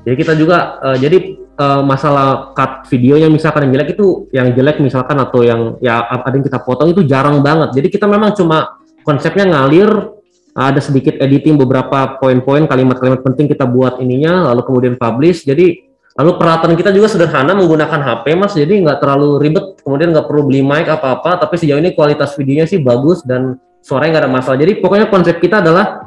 jadi 0.00 0.16
kita 0.16 0.32
juga 0.32 0.80
uh, 0.80 0.96
jadi 0.96 1.36
uh, 1.60 1.82
masalah 1.84 2.56
cut 2.56 2.88
videonya 2.88 3.28
misalkan 3.28 3.68
yang 3.68 3.72
jelek 3.76 3.88
itu 3.96 4.06
yang 4.32 4.48
jelek 4.56 4.80
misalkan 4.80 5.20
atau 5.20 5.44
yang 5.44 5.76
ya 5.84 6.08
ada 6.08 6.32
yang 6.32 6.44
kita 6.44 6.58
potong 6.64 6.96
itu 6.96 7.04
jarang 7.04 7.44
banget. 7.44 7.76
Jadi 7.76 7.88
kita 7.92 8.08
memang 8.08 8.32
cuma 8.32 8.80
konsepnya 9.04 9.44
ngalir 9.44 10.16
ada 10.56 10.80
sedikit 10.82 11.20
editing 11.20 11.60
beberapa 11.60 12.18
poin-poin 12.18 12.66
kalimat-kalimat 12.66 13.22
penting 13.22 13.46
kita 13.46 13.68
buat 13.68 14.00
ininya 14.00 14.48
lalu 14.50 14.64
kemudian 14.64 14.94
publish. 14.96 15.44
Jadi 15.44 15.84
lalu 16.16 16.30
peralatan 16.40 16.74
kita 16.74 16.90
juga 16.96 17.12
sederhana 17.12 17.52
menggunakan 17.52 18.00
HP 18.00 18.24
mas. 18.40 18.56
Jadi 18.56 18.80
nggak 18.80 19.04
terlalu 19.04 19.36
ribet 19.36 19.84
kemudian 19.84 20.16
nggak 20.16 20.26
perlu 20.26 20.48
beli 20.48 20.64
mic 20.64 20.88
apa-apa 20.88 21.44
tapi 21.44 21.60
sejauh 21.60 21.78
ini 21.78 21.92
kualitas 21.92 22.32
videonya 22.40 22.64
sih 22.64 22.80
bagus 22.80 23.20
dan 23.20 23.60
suaranya 23.84 24.16
nggak 24.16 24.24
ada 24.24 24.32
masalah. 24.32 24.56
Jadi 24.56 24.80
pokoknya 24.80 25.12
konsep 25.12 25.36
kita 25.36 25.60
adalah 25.60 25.99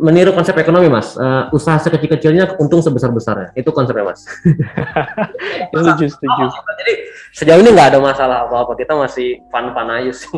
meniru 0.00 0.32
konsep 0.32 0.56
ekonomi 0.56 0.88
mas. 0.88 1.14
Uh, 1.14 1.52
usaha 1.52 1.76
sekecil-kecilnya 1.78 2.56
untung 2.56 2.80
sebesar-besarnya. 2.80 3.52
Itu 3.54 3.70
konsepnya 3.70 4.10
mas. 4.10 4.24
Setuju 5.70 6.04
setuju. 6.08 6.44
Jadi 6.50 6.92
sejauh 7.36 7.60
ini 7.60 7.70
nggak 7.70 7.94
ada 7.94 7.98
masalah 8.02 8.48
apa-apa. 8.48 8.74
Kita 8.80 8.96
masih 8.96 9.38
fun-fun 9.52 9.88
aja 9.92 10.12
sih. 10.12 10.32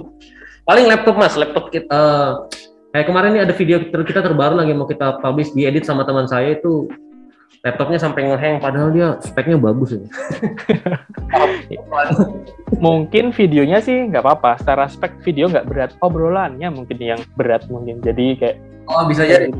Paling 0.67 0.91
laptop 0.91 1.17
mas. 1.17 1.35
Laptop 1.39 1.71
kita 1.71 1.89
uh, 1.89 2.31
Kayak 2.93 3.09
kemarin 3.09 3.33
ini 3.33 3.41
ada 3.41 3.57
video 3.57 3.81
kita 3.89 4.21
terbaru 4.21 4.53
lagi 4.61 4.77
mau 4.77 4.85
kita 4.85 5.17
publish 5.25 5.57
diedit 5.57 5.89
sama 5.89 6.05
teman 6.05 6.29
saya 6.29 6.53
itu 6.61 6.93
laptopnya 7.65 7.97
sampai 7.97 8.29
ngehang 8.29 8.61
padahal 8.61 8.93
dia 8.93 9.17
speknya 9.25 9.57
bagus 9.57 9.97
ya. 9.97 10.05
mungkin 12.85 13.33
videonya 13.33 13.81
sih 13.81 14.13
nggak 14.13 14.21
apa-apa. 14.21 14.61
Secara 14.61 14.85
spek 14.93 15.25
video 15.25 15.49
nggak 15.49 15.67
berat, 15.73 15.91
obrolannya 16.05 16.69
mungkin 16.69 17.01
yang 17.01 17.21
berat 17.33 17.65
mungkin. 17.73 18.05
Jadi 18.05 18.37
kayak 18.37 18.57
oh 18.89 19.05
bisa 19.07 19.27
jadi. 19.27 19.53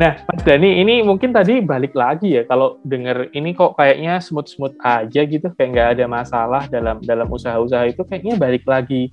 nah, 0.00 0.16
Mas 0.24 0.42
Dani 0.42 0.80
ini 0.80 1.02
mungkin 1.04 1.34
tadi 1.34 1.60
balik 1.60 1.94
lagi 1.96 2.40
ya 2.40 2.42
kalau 2.48 2.78
denger 2.86 3.28
ini 3.36 3.52
kok 3.52 3.76
kayaknya 3.76 4.20
smooth-smooth 4.20 4.76
aja 4.80 5.20
gitu, 5.26 5.46
kayak 5.54 5.70
nggak 5.74 5.88
ada 5.98 6.04
masalah 6.08 6.62
dalam 6.70 7.00
dalam 7.04 7.28
usaha-usaha 7.28 7.90
itu 7.90 8.02
kayaknya 8.06 8.38
balik 8.38 8.64
lagi 8.64 9.12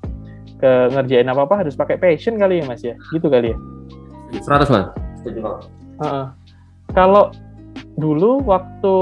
ke 0.61 0.71
ngerjain 0.93 1.25
apa 1.25 1.41
apa 1.49 1.65
harus 1.65 1.73
pakai 1.73 1.97
passion 1.97 2.37
kali 2.37 2.61
ya 2.61 2.65
mas 2.69 2.85
ya? 2.85 2.93
Gitu 3.09 3.27
kali 3.27 3.53
ya? 3.53 3.57
100 4.45 4.69
mas. 4.69 4.87
Uh, 6.01 6.33
kalau 6.97 7.29
dulu 7.97 8.41
waktu 8.45 8.95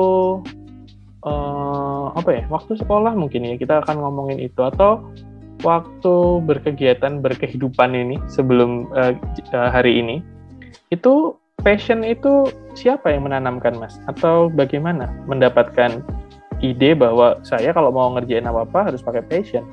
uh, 1.24 2.06
apa 2.16 2.30
ya 2.32 2.44
waktu 2.50 2.80
sekolah 2.80 3.14
mungkin 3.16 3.46
ya 3.46 3.56
kita 3.56 3.84
akan 3.86 4.02
ngomongin 4.02 4.40
itu 4.40 4.62
atau 4.64 5.04
waktu 5.62 6.16
berkegiatan 6.46 7.20
berkehidupan 7.20 7.92
ini 7.96 8.16
sebelum 8.32 8.88
uh, 8.96 9.16
hari 9.52 10.00
ini 10.00 10.24
itu 10.90 11.36
passion 11.62 12.02
itu 12.08 12.48
siapa 12.74 13.12
yang 13.12 13.28
menanamkan 13.28 13.76
mas 13.76 14.00
atau 14.08 14.48
bagaimana 14.48 15.12
mendapatkan 15.28 16.00
ide 16.64 16.96
bahwa 16.96 17.40
saya 17.44 17.76
kalau 17.76 17.92
mau 17.92 18.12
ngerjain 18.16 18.48
apa 18.48 18.64
apa 18.64 18.80
harus 18.92 19.04
pakai 19.04 19.24
passion 19.24 19.68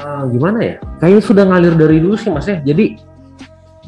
uh, 0.00 0.22
gimana 0.30 0.58
ya? 0.62 0.76
Kayaknya 0.98 1.22
sudah 1.22 1.44
ngalir 1.46 1.74
dari 1.78 1.96
dulu 2.02 2.16
sih 2.18 2.30
mas 2.30 2.46
ya. 2.48 2.58
Jadi 2.62 2.98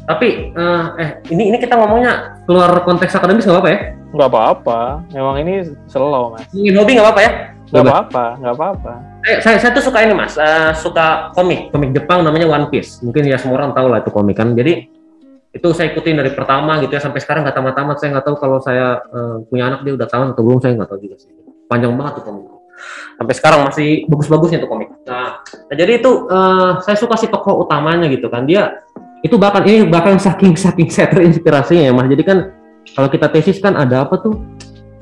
tapi 0.07 0.55
uh, 0.55 0.95
eh 0.95 1.19
ini 1.35 1.51
ini 1.51 1.57
kita 1.59 1.75
ngomongnya 1.75 2.39
keluar 2.47 2.71
konteks 2.87 3.15
akademis 3.19 3.43
nggak 3.43 3.57
apa-apa 3.59 3.71
ya? 3.71 3.79
Nggak 4.15 4.29
apa-apa. 4.31 4.79
Memang 5.11 5.35
ini 5.43 5.53
slow 5.91 6.35
mas. 6.35 6.47
Ini 6.55 6.75
hobi 6.79 6.95
nggak 6.95 7.07
apa-apa 7.07 7.21
ya? 7.23 7.31
Nggak 7.67 7.83
apa-apa, 7.83 8.25
nggak 8.39 8.55
apa-apa. 8.55 8.93
Eh, 9.27 9.43
saya 9.43 9.59
saya 9.59 9.75
tuh 9.75 9.83
suka 9.91 10.07
ini 10.07 10.15
mas, 10.15 10.39
uh, 10.39 10.71
suka 10.71 11.35
komik, 11.35 11.67
komik 11.75 11.91
Jepang 11.91 12.23
namanya 12.23 12.47
One 12.47 12.71
Piece. 12.71 13.03
Mungkin 13.03 13.27
ya 13.27 13.35
semua 13.35 13.59
orang 13.59 13.75
tahu 13.75 13.91
lah 13.91 13.99
itu 13.99 14.07
komik 14.07 14.39
kan. 14.39 14.55
Jadi 14.55 14.87
itu 15.51 15.67
saya 15.75 15.91
ikutin 15.91 16.15
dari 16.15 16.31
pertama 16.31 16.79
gitu 16.79 16.95
ya 16.95 17.03
sampai 17.03 17.19
sekarang 17.19 17.43
nggak 17.43 17.59
tamat-tamat. 17.59 17.95
Saya 17.99 18.15
nggak 18.15 18.25
tahu 18.25 18.35
kalau 18.39 18.63
saya 18.63 19.03
uh, 19.11 19.43
punya 19.51 19.67
anak 19.67 19.83
dia 19.83 19.99
udah 19.99 20.07
tamat 20.07 20.31
atau 20.31 20.43
belum 20.47 20.63
saya 20.63 20.79
nggak 20.79 20.87
tahu 20.87 20.99
juga 21.03 21.15
sih. 21.19 21.35
Panjang 21.67 21.91
banget 21.99 22.23
tuh 22.23 22.25
komik 22.31 22.57
sampai 23.17 23.33
sekarang 23.33 23.59
masih 23.65 24.05
bagus-bagusnya 24.05 24.61
tuh 24.61 24.69
komik. 24.69 24.89
Nah, 25.09 25.41
nah 25.41 25.75
jadi 25.75 25.97
itu 25.97 26.29
uh, 26.29 26.77
saya 26.85 26.93
suka 26.93 27.17
si 27.17 27.25
tokoh 27.27 27.65
utamanya 27.65 28.05
gitu 28.07 28.29
kan. 28.29 28.45
Dia 28.45 28.85
itu 29.25 29.35
bahkan 29.35 29.65
ini 29.65 29.89
bahkan 29.89 30.21
saking 30.21 30.53
saking 30.53 30.87
saya 30.87 31.09
terinspirasinya 31.09 31.89
ya 31.89 31.91
mas. 31.91 32.07
Jadi 32.07 32.23
kan 32.23 32.53
kalau 32.93 33.09
kita 33.09 33.27
tesis 33.33 33.57
kan 33.59 33.75
ada 33.75 34.05
apa 34.05 34.21
tuh? 34.21 34.37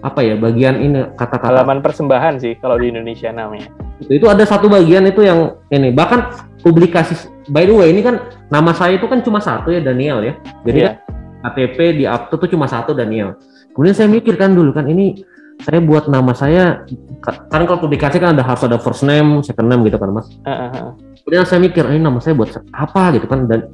Apa 0.02 0.22
ya 0.22 0.38
bagian 0.38 0.80
ini 0.80 1.14
kata-kata 1.18 1.52
halaman 1.52 1.82
persembahan 1.82 2.40
sih 2.40 2.56
kalau 2.58 2.80
di 2.80 2.90
Indonesia 2.94 3.30
namanya. 3.30 3.85
Itu, 4.02 4.12
itu 4.22 4.26
ada 4.28 4.44
satu 4.44 4.68
bagian 4.68 5.08
itu 5.08 5.24
yang 5.24 5.56
ini 5.72 5.96
bahkan 5.96 6.32
publikasi 6.60 7.16
by 7.48 7.64
the 7.64 7.76
way 7.76 7.94
ini 7.94 8.02
kan 8.04 8.28
nama 8.52 8.76
saya 8.76 9.00
itu 9.00 9.08
kan 9.08 9.24
cuma 9.24 9.40
satu 9.40 9.72
ya 9.72 9.80
Daniel 9.80 10.24
ya. 10.26 10.34
Jadi 10.68 10.80
yeah. 10.80 10.94
kan 11.00 11.54
KTP 11.54 11.78
di 12.02 12.06
Apto 12.10 12.42
tuh 12.42 12.50
cuma 12.50 12.66
satu 12.66 12.98
Daniel. 12.98 13.38
Kemudian 13.72 13.96
saya 13.96 14.08
mikir 14.10 14.36
kan 14.36 14.56
dulu 14.56 14.74
kan 14.74 14.90
ini 14.90 15.22
saya 15.64 15.80
buat 15.80 16.12
nama 16.12 16.36
saya 16.36 16.84
kan 17.24 17.64
kalau 17.64 17.80
publikasi 17.80 18.20
kan 18.20 18.36
ada 18.36 18.44
harus 18.44 18.64
ada 18.66 18.76
first 18.82 19.08
name, 19.08 19.40
second 19.46 19.72
name 19.72 19.88
gitu 19.88 19.96
kan 19.96 20.12
mas. 20.12 20.28
Uh, 20.44 20.52
uh, 20.52 20.88
Kemudian 21.24 21.46
saya 21.48 21.60
mikir 21.64 21.84
ini 21.90 22.02
nama 22.04 22.20
saya 22.20 22.36
buat 22.36 22.52
apa 22.76 23.16
gitu 23.16 23.26
kan 23.26 23.48
dan 23.48 23.72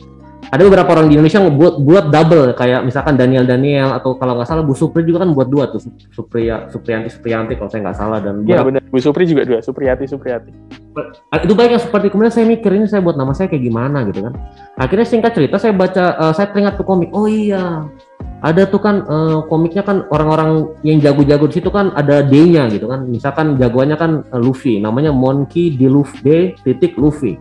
ada 0.49 0.61
beberapa 0.65 0.89
orang 0.97 1.07
di 1.07 1.15
Indonesia 1.15 1.39
ngebuat 1.45 1.73
buat 1.85 2.05
double 2.09 2.57
kayak 2.57 2.81
misalkan 2.81 3.13
Daniel 3.13 3.45
Daniel 3.45 3.93
atau 3.93 4.17
kalau 4.17 4.33
nggak 4.35 4.49
salah 4.49 4.65
Bu 4.65 4.73
Supri 4.73 5.05
juga 5.05 5.21
kan 5.21 5.37
buat 5.37 5.47
dua 5.47 5.69
tuh 5.69 5.85
Supriya 6.09 6.67
Supriyanti 6.73 7.13
Supriyanti 7.13 7.53
kalau 7.55 7.69
saya 7.69 7.81
nggak 7.85 7.97
salah 7.97 8.19
dan 8.19 8.41
Iya 8.43 8.65
benar 8.65 8.81
Bu 8.89 8.97
Supri 8.97 9.29
juga 9.29 9.45
dua 9.45 9.61
Supriyati 9.61 10.09
Supriyati. 10.09 10.51
Itu 11.45 11.53
baik 11.55 11.71
yang 11.77 11.83
seperti 11.83 12.11
kemudian 12.11 12.33
saya 12.33 12.43
mikir 12.49 12.67
ini 12.73 12.89
saya 12.89 12.99
buat 12.99 13.15
nama 13.15 13.31
saya 13.31 13.47
kayak 13.47 13.63
gimana 13.63 14.03
gitu 14.09 14.27
kan. 14.27 14.33
Akhirnya 14.75 15.07
singkat 15.07 15.31
cerita 15.37 15.55
saya 15.55 15.71
baca 15.71 16.03
uh, 16.19 16.33
saya 16.35 16.51
teringat 16.51 16.75
tuh 16.75 16.83
komik. 16.83 17.13
Oh 17.15 17.29
iya 17.29 17.87
ada 18.41 18.65
tuh 18.65 18.81
kan 18.81 19.05
uh, 19.05 19.45
komiknya 19.45 19.85
kan 19.85 20.09
orang-orang 20.09 20.73
yang 20.81 20.97
jago-jago 20.97 21.45
di 21.45 21.61
situ 21.61 21.69
kan 21.69 21.93
ada 21.93 22.25
D-nya 22.25 22.67
gitu 22.73 22.89
kan. 22.89 23.05
Misalkan 23.07 23.55
jagoannya 23.55 23.95
kan 23.95 24.11
uh, 24.33 24.41
Luffy, 24.41 24.81
namanya 24.81 25.13
Monkey 25.13 25.77
D 25.77 25.87
Luffy 25.87 26.19
D 26.25 26.27
titik 26.65 26.97
Luffy. 26.97 27.37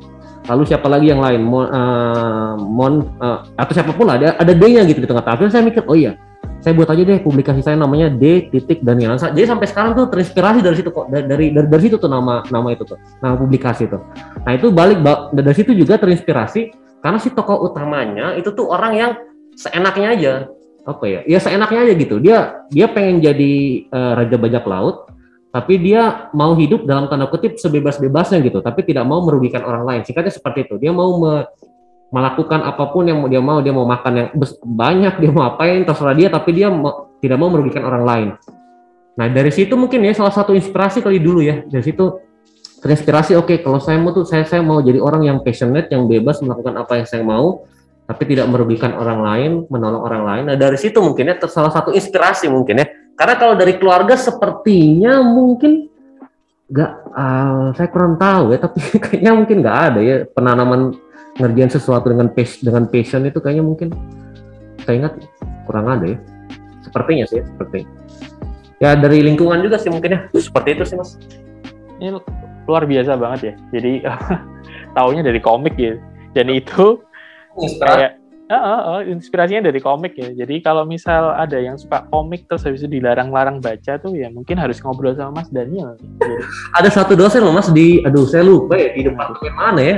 Lalu 0.49 0.63
siapa 0.65 0.89
lagi 0.89 1.13
yang 1.13 1.21
lain? 1.21 1.41
Mon, 1.45 1.67
uh, 1.69 2.55
Mon 2.57 3.05
uh, 3.21 3.45
atau 3.59 3.73
siapa 3.77 3.93
pun 3.93 4.09
lah 4.09 4.17
ada 4.17 4.29
ada 4.41 4.53
D-nya 4.57 4.87
gitu 4.89 5.05
di 5.05 5.09
tengah 5.09 5.21
tengah. 5.21 5.53
saya 5.53 5.63
mikir, 5.63 5.85
oh 5.85 5.97
iya, 5.97 6.17
saya 6.61 6.77
buat 6.77 6.89
aja 6.93 7.01
deh 7.01 7.21
publikasi 7.25 7.65
saya 7.65 7.77
namanya 7.77 8.13
D 8.13 8.53
titik 8.53 8.85
Daniel. 8.85 9.17
Jadi 9.17 9.49
sampai 9.49 9.67
sekarang 9.69 9.97
tuh 9.97 10.13
terinspirasi 10.13 10.61
dari 10.61 10.77
situ 10.77 10.93
kok 10.93 11.09
dari 11.09 11.25
dari 11.25 11.47
dari, 11.53 11.67
dari 11.69 11.83
situ 11.83 11.97
tuh 11.97 12.09
nama 12.09 12.45
nama 12.53 12.69
itu 12.73 12.85
tuh 12.85 13.01
nama 13.25 13.35
publikasi 13.37 13.89
itu. 13.89 13.99
Nah 14.45 14.53
itu 14.53 14.69
balik 14.69 15.01
dari 15.33 15.57
situ 15.57 15.73
juga 15.73 15.97
terinspirasi 15.97 16.73
karena 17.01 17.19
si 17.21 17.33
tokoh 17.33 17.65
utamanya 17.65 18.37
itu 18.37 18.53
tuh 18.53 18.69
orang 18.69 18.93
yang 18.93 19.11
seenaknya 19.57 20.09
aja 20.13 20.33
apa 20.85 21.05
ya 21.05 21.21
ya 21.29 21.39
seenaknya 21.41 21.81
aja 21.89 21.93
gitu 21.97 22.17
dia 22.21 22.39
dia 22.73 22.87
pengen 22.89 23.21
jadi 23.21 23.53
uh, 23.93 24.13
raja 24.17 24.37
bajak 24.41 24.65
laut 24.65 25.09
tapi 25.51 25.83
dia 25.83 26.31
mau 26.31 26.55
hidup 26.55 26.87
dalam 26.87 27.11
tanda 27.11 27.27
kutip 27.27 27.59
sebebas-bebasnya 27.59 28.39
gitu 28.47 28.63
tapi 28.63 28.87
tidak 28.87 29.03
mau 29.03 29.19
merugikan 29.23 29.67
orang 29.67 29.83
lain 29.83 30.01
singkatnya 30.07 30.31
seperti 30.31 30.67
itu 30.67 30.79
dia 30.79 30.95
mau 30.95 31.11
me 31.19 31.35
melakukan 32.11 32.67
apa 32.67 32.91
pun 32.91 33.07
yang 33.07 33.23
dia 33.31 33.39
mau 33.39 33.63
dia 33.63 33.71
mau 33.71 33.87
makan 33.87 34.13
yang 34.19 34.29
banyak 34.67 35.15
dia 35.23 35.31
mau 35.31 35.47
apain 35.47 35.87
terserah 35.87 36.11
dia 36.11 36.27
tapi 36.27 36.51
dia 36.51 36.67
mau, 36.67 37.07
tidak 37.23 37.39
mau 37.39 37.47
merugikan 37.51 37.87
orang 37.87 38.03
lain 38.03 38.29
nah 39.15 39.31
dari 39.31 39.51
situ 39.55 39.75
mungkin 39.79 40.03
ya 40.03 40.15
salah 40.15 40.35
satu 40.35 40.55
inspirasi 40.55 41.03
kali 41.03 41.23
dulu 41.23 41.39
ya 41.39 41.63
dari 41.71 41.87
situ 41.87 42.19
terinspirasi 42.83 43.39
oke 43.39 43.55
okay, 43.55 43.57
kalau 43.63 43.79
saya 43.79 43.99
mau 44.03 44.11
tuh 44.11 44.27
saya 44.27 44.43
saya 44.43 44.59
mau 44.59 44.83
jadi 44.83 44.99
orang 44.99 45.23
yang 45.27 45.39
passionate 45.43 45.87
yang 45.91 46.11
bebas 46.11 46.43
melakukan 46.43 46.75
apa 46.83 46.99
yang 46.99 47.07
saya 47.07 47.23
mau 47.23 47.63
tapi 48.11 48.27
tidak 48.27 48.51
merugikan 48.51 48.91
orang 48.99 49.23
lain, 49.23 49.51
menolong 49.71 50.03
orang 50.03 50.23
lain. 50.27 50.45
Nah 50.51 50.59
dari 50.59 50.75
situ 50.75 50.99
mungkin 50.99 51.31
ya 51.31 51.39
salah 51.47 51.71
satu 51.71 51.95
inspirasi 51.95 52.51
mungkin 52.51 52.83
ya. 52.83 52.91
Karena 53.21 53.37
kalau 53.37 53.53
dari 53.53 53.77
keluarga 53.77 54.17
sepertinya 54.17 55.21
mungkin 55.21 55.93
nggak, 56.73 56.93
uh, 57.13 57.69
saya 57.77 57.89
kurang 57.93 58.17
tahu 58.17 58.57
ya. 58.57 58.59
Tapi 58.65 58.81
kayaknya 59.05 59.33
mungkin 59.37 59.57
nggak 59.61 59.79
ada 59.93 60.01
ya 60.01 60.17
penanaman 60.25 60.97
ngerjain 61.37 61.69
sesuatu 61.69 62.09
dengan 62.09 62.33
passion, 62.33 62.73
dengan 62.73 62.89
passion 62.89 63.29
itu 63.29 63.37
kayaknya 63.45 63.65
mungkin 63.69 63.93
saya 64.89 65.05
ingat 65.05 65.21
kurang 65.69 65.93
ada 65.93 66.17
ya. 66.17 66.19
Sepertinya 66.81 67.29
sih, 67.29 67.45
seperti 67.45 67.85
ya 68.81 68.97
dari 68.97 69.21
lingkungan 69.21 69.61
juga 69.61 69.77
sih 69.77 69.93
mungkin 69.93 70.17
ya. 70.17 70.21
Seperti 70.33 70.81
itu 70.81 70.85
sih 70.89 70.97
mas. 70.97 71.21
Ini 72.01 72.17
luar 72.65 72.89
biasa 72.89 73.21
banget 73.21 73.41
ya. 73.53 73.55
Jadi 73.77 73.93
taunya 74.97 75.21
dari 75.21 75.45
komik 75.45 75.77
ya. 75.77 76.01
Dan 76.33 76.49
itu 76.49 77.05
kayak 77.85 78.17
uh, 78.51 78.55
uh, 78.55 78.81
uh, 78.99 79.01
inspirasinya 79.07 79.71
dari 79.71 79.79
komik 79.79 80.19
ya. 80.19 80.35
Jadi 80.35 80.61
kalau 80.61 80.83
misal 80.83 81.33
ada 81.39 81.57
yang 81.57 81.79
suka 81.79 82.05
komik 82.11 82.51
terus 82.51 82.67
habis 82.67 82.83
itu 82.83 83.01
dilarang-larang 83.01 83.63
baca 83.63 83.97
tuh 84.03 84.13
ya 84.19 84.29
mungkin 84.29 84.59
harus 84.59 84.83
ngobrol 84.83 85.15
sama 85.15 85.41
Mas 85.41 85.49
Daniel. 85.49 85.95
Ada 86.75 86.91
satu 86.91 87.15
dosen 87.15 87.47
loh 87.47 87.55
Mas 87.55 87.71
di 87.71 88.03
aduh 88.03 88.27
saya 88.27 88.43
lupa 88.43 88.75
ya 88.75 88.91
di 88.93 89.07
departemen 89.07 89.55
mana 89.55 89.81
ya. 89.81 89.97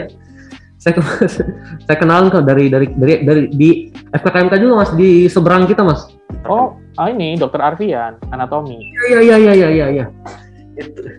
Saya 0.76 0.98
saya 1.88 1.96
kenal 1.96 2.28
kok 2.28 2.44
dari 2.44 2.68
dari 2.68 2.92
dari 2.92 3.14
dari 3.24 3.42
di 3.48 3.68
FKKMK 4.12 4.54
juga 4.60 4.84
Mas 4.84 4.90
di 4.92 5.26
seberang 5.26 5.64
kita 5.64 5.80
Mas. 5.80 6.06
Oh, 6.48 6.76
ah 7.00 7.08
ini 7.08 7.38
Dokter 7.38 7.60
Arfian, 7.60 8.18
anatomi. 8.34 8.76
Iya 9.08 9.20
iya 9.20 9.36
iya 9.38 9.52
iya 9.54 9.86
iya 9.88 10.06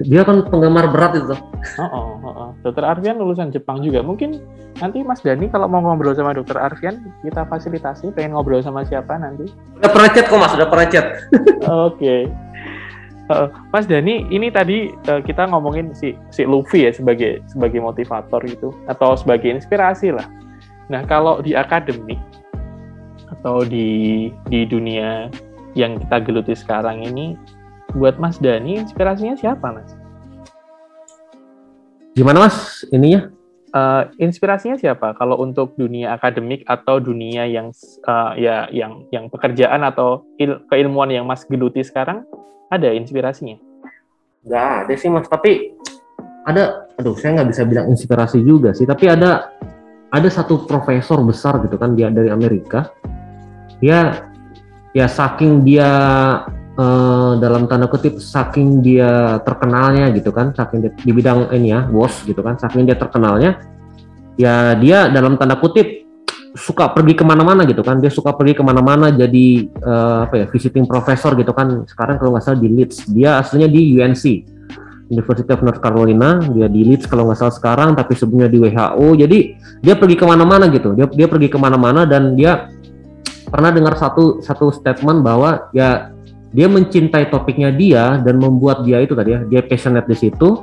dia 0.04 0.21
kan 0.28 0.45
penggemar 0.47 0.91
berat 0.91 1.17
itu. 1.17 1.36
Oh, 1.80 1.84
oh, 1.88 2.08
oh, 2.21 2.34
oh. 2.34 2.49
Dokter 2.62 2.84
Arfian 2.84 3.19
lulusan 3.19 3.49
Jepang 3.49 3.82
juga. 3.82 4.04
Mungkin 4.04 4.41
nanti 4.80 5.02
Mas 5.02 5.23
Dani 5.23 5.47
kalau 5.47 5.67
mau 5.71 5.80
ngobrol 5.80 6.15
sama 6.15 6.36
Dokter 6.36 6.60
Arfian, 6.60 6.99
kita 7.23 7.47
fasilitasi. 7.47 8.12
Pengen 8.13 8.36
ngobrol 8.36 8.62
sama 8.62 8.84
siapa 8.84 9.15
nanti? 9.15 9.47
Udah 9.80 9.89
pernah 9.91 10.10
chat 10.12 10.26
kok 10.28 10.39
Mas, 10.39 10.54
udah 10.56 10.67
pernah 10.67 10.88
chat. 10.89 11.06
Oke. 11.67 11.97
Okay. 11.97 12.21
Uh, 13.32 13.47
Mas 13.71 13.88
Dani, 13.88 14.28
ini 14.28 14.52
tadi 14.52 14.91
uh, 15.08 15.23
kita 15.23 15.47
ngomongin 15.47 15.95
si 15.95 16.12
si 16.28 16.43
Luffy 16.43 16.84
ya 16.84 16.91
sebagai 16.91 17.39
sebagai 17.47 17.80
motivator 17.80 18.43
gitu 18.43 18.76
atau 18.91 19.15
sebagai 19.15 19.47
inspirasi 19.47 20.12
lah. 20.12 20.28
Nah 20.91 21.08
kalau 21.08 21.39
di 21.39 21.56
akademik 21.56 22.19
atau 23.39 23.63
di 23.63 24.28
di 24.52 24.67
dunia 24.67 25.32
yang 25.73 25.97
kita 26.04 26.19
geluti 26.21 26.54
sekarang 26.54 27.02
ini, 27.02 27.39
buat 27.93 28.17
Mas 28.17 28.41
Dani 28.41 28.82
inspirasinya 28.82 29.38
siapa 29.38 29.69
Mas? 29.69 29.93
Gimana 32.13 32.45
Mas 32.45 32.86
ininya? 32.93 33.29
Uh, 33.73 34.06
inspirasinya 34.21 34.77
siapa? 34.77 35.17
Kalau 35.17 35.41
untuk 35.41 35.73
dunia 35.73 36.13
akademik 36.13 36.62
atau 36.69 37.01
dunia 37.01 37.49
yang 37.49 37.73
uh, 38.06 38.38
ya 38.38 38.69
yang 38.69 39.10
yang 39.10 39.34
pekerjaan 39.34 39.82
atau 39.82 40.21
il, 40.38 40.62
keilmuan 40.69 41.10
yang 41.10 41.25
Mas 41.25 41.41
geluti 41.49 41.82
sekarang, 41.82 42.21
ada 42.69 42.93
inspirasinya? 42.93 43.58
Gak 44.45 44.86
ada 44.86 44.93
sih 44.93 45.10
Mas, 45.10 45.25
tapi 45.25 45.73
ada, 46.45 46.86
aduh 47.01 47.17
saya 47.17 47.41
nggak 47.41 47.49
bisa 47.49 47.63
bilang 47.65 47.88
inspirasi 47.89 48.45
juga 48.45 48.77
sih, 48.77 48.86
tapi 48.86 49.10
ada 49.10 49.49
ada 50.13 50.29
satu 50.29 50.69
profesor 50.69 51.17
besar 51.25 51.58
gitu 51.65 51.73
kan 51.79 51.97
dia 51.97 52.13
dari 52.13 52.29
Amerika, 52.29 52.93
dia 53.82 54.29
ya 54.93 55.10
saking 55.10 55.65
dia 55.65 55.89
uh, 56.77 57.38
dalam 57.38 57.65
tanda 57.65 57.89
kutip 57.89 58.17
saking 58.21 58.81
dia 58.81 59.41
terkenalnya 59.41 60.13
gitu 60.13 60.29
kan 60.33 60.53
saking 60.55 60.88
dia, 60.88 60.91
di 60.93 61.12
bidang 61.12 61.49
ini 61.53 61.73
ya 61.73 61.86
bos 61.88 62.23
gitu 62.23 62.39
kan 62.41 62.57
saking 62.57 62.86
dia 62.86 62.97
terkenalnya 62.97 63.59
ya 64.38 64.73
dia 64.77 65.09
dalam 65.09 65.38
tanda 65.38 65.57
kutip 65.57 66.03
suka 66.53 66.93
pergi 66.93 67.17
ke 67.17 67.25
mana-mana 67.25 67.65
gitu 67.65 67.81
kan. 67.81 67.97
Dia 67.97 68.13
suka 68.13 68.33
pergi 68.38 68.53
ke 68.53 68.63
mana-mana 68.63 69.09
jadi 69.09 69.67
uh, 69.81 70.29
apa 70.29 70.36
ya 70.38 70.45
visiting 70.47 70.86
professor 70.86 71.33
gitu 71.33 71.51
kan. 71.51 71.83
Sekarang 71.89 72.21
kalau 72.21 72.38
nggak 72.38 72.45
salah 72.45 72.62
di 72.62 72.69
Leeds. 72.69 73.09
Dia 73.09 73.41
aslinya 73.41 73.65
di 73.65 73.97
UNC 73.97 74.23
University 75.09 75.49
of 75.49 75.65
North 75.65 75.81
Carolina. 75.81 76.39
Dia 76.53 76.69
di 76.69 76.86
Leeds 76.86 77.09
kalau 77.09 77.27
nggak 77.29 77.41
salah 77.41 77.55
sekarang 77.57 77.97
tapi 77.97 78.13
sebelumnya 78.13 78.49
di 78.53 78.62
WHO 78.62 79.07
jadi 79.17 79.39
dia 79.81 79.95
pergi 79.97 80.15
ke 80.15 80.25
mana-mana 80.29 80.69
gitu. 80.69 80.93
Dia 80.93 81.09
dia 81.09 81.25
pergi 81.25 81.49
ke 81.49 81.57
mana-mana 81.57 82.05
dan 82.05 82.38
dia 82.38 82.69
pernah 83.49 83.73
dengar 83.73 83.97
satu 83.97 84.41
satu 84.45 84.69
statement 84.69 85.25
bahwa 85.25 85.69
ya 85.73 86.12
dia 86.53 86.69
mencintai 86.69 87.33
topiknya 87.33 87.73
dia 87.73 88.21
dan 88.21 88.37
membuat 88.37 88.85
dia 88.85 89.01
itu 89.01 89.17
tadi 89.17 89.33
ya 89.33 89.39
dia 89.43 89.61
passionate 89.65 90.05
di 90.05 90.17
situ 90.17 90.61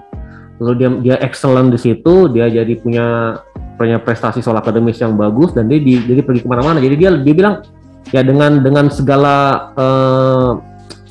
lalu 0.63 0.75
dia 0.79 0.89
dia 1.03 1.17
excellent 1.21 1.75
di 1.75 1.79
situ 1.83 2.31
dia 2.31 2.47
jadi 2.47 2.73
punya 2.79 3.37
punya 3.81 3.97
prestasi 3.97 4.45
soal 4.45 4.61
akademis 4.61 5.01
yang 5.01 5.17
bagus 5.17 5.57
dan 5.57 5.65
dia 5.65 5.81
di, 5.81 5.97
jadi 6.05 6.21
pergi 6.21 6.45
ke 6.45 6.49
mana-mana. 6.53 6.85
Jadi 6.85 7.01
dia 7.01 7.17
dia 7.17 7.33
bilang 7.33 7.65
ya 8.13 8.21
dengan 8.21 8.61
dengan 8.61 8.93
segala 8.93 9.35
uh, 9.73 10.61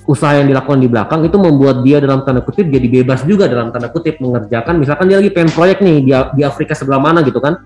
usaha 0.05 0.37
yang 0.37 0.45
dilakukan 0.45 0.77
di 0.77 0.85
belakang 0.85 1.25
itu 1.25 1.37
membuat 1.41 1.81
dia 1.81 1.97
dalam 1.97 2.21
tanda 2.21 2.45
kutip 2.45 2.69
jadi 2.69 3.01
bebas 3.01 3.25
juga 3.25 3.49
dalam 3.49 3.73
tanda 3.73 3.89
kutip 3.89 4.21
mengerjakan. 4.21 4.77
Misalkan 4.77 5.09
dia 5.09 5.17
lagi 5.17 5.33
pengen 5.33 5.49
proyek 5.49 5.81
nih 5.81 5.97
di, 6.05 6.13
di 6.13 6.41
Afrika 6.45 6.77
sebelah 6.77 7.01
mana 7.01 7.25
gitu 7.25 7.41
kan 7.41 7.57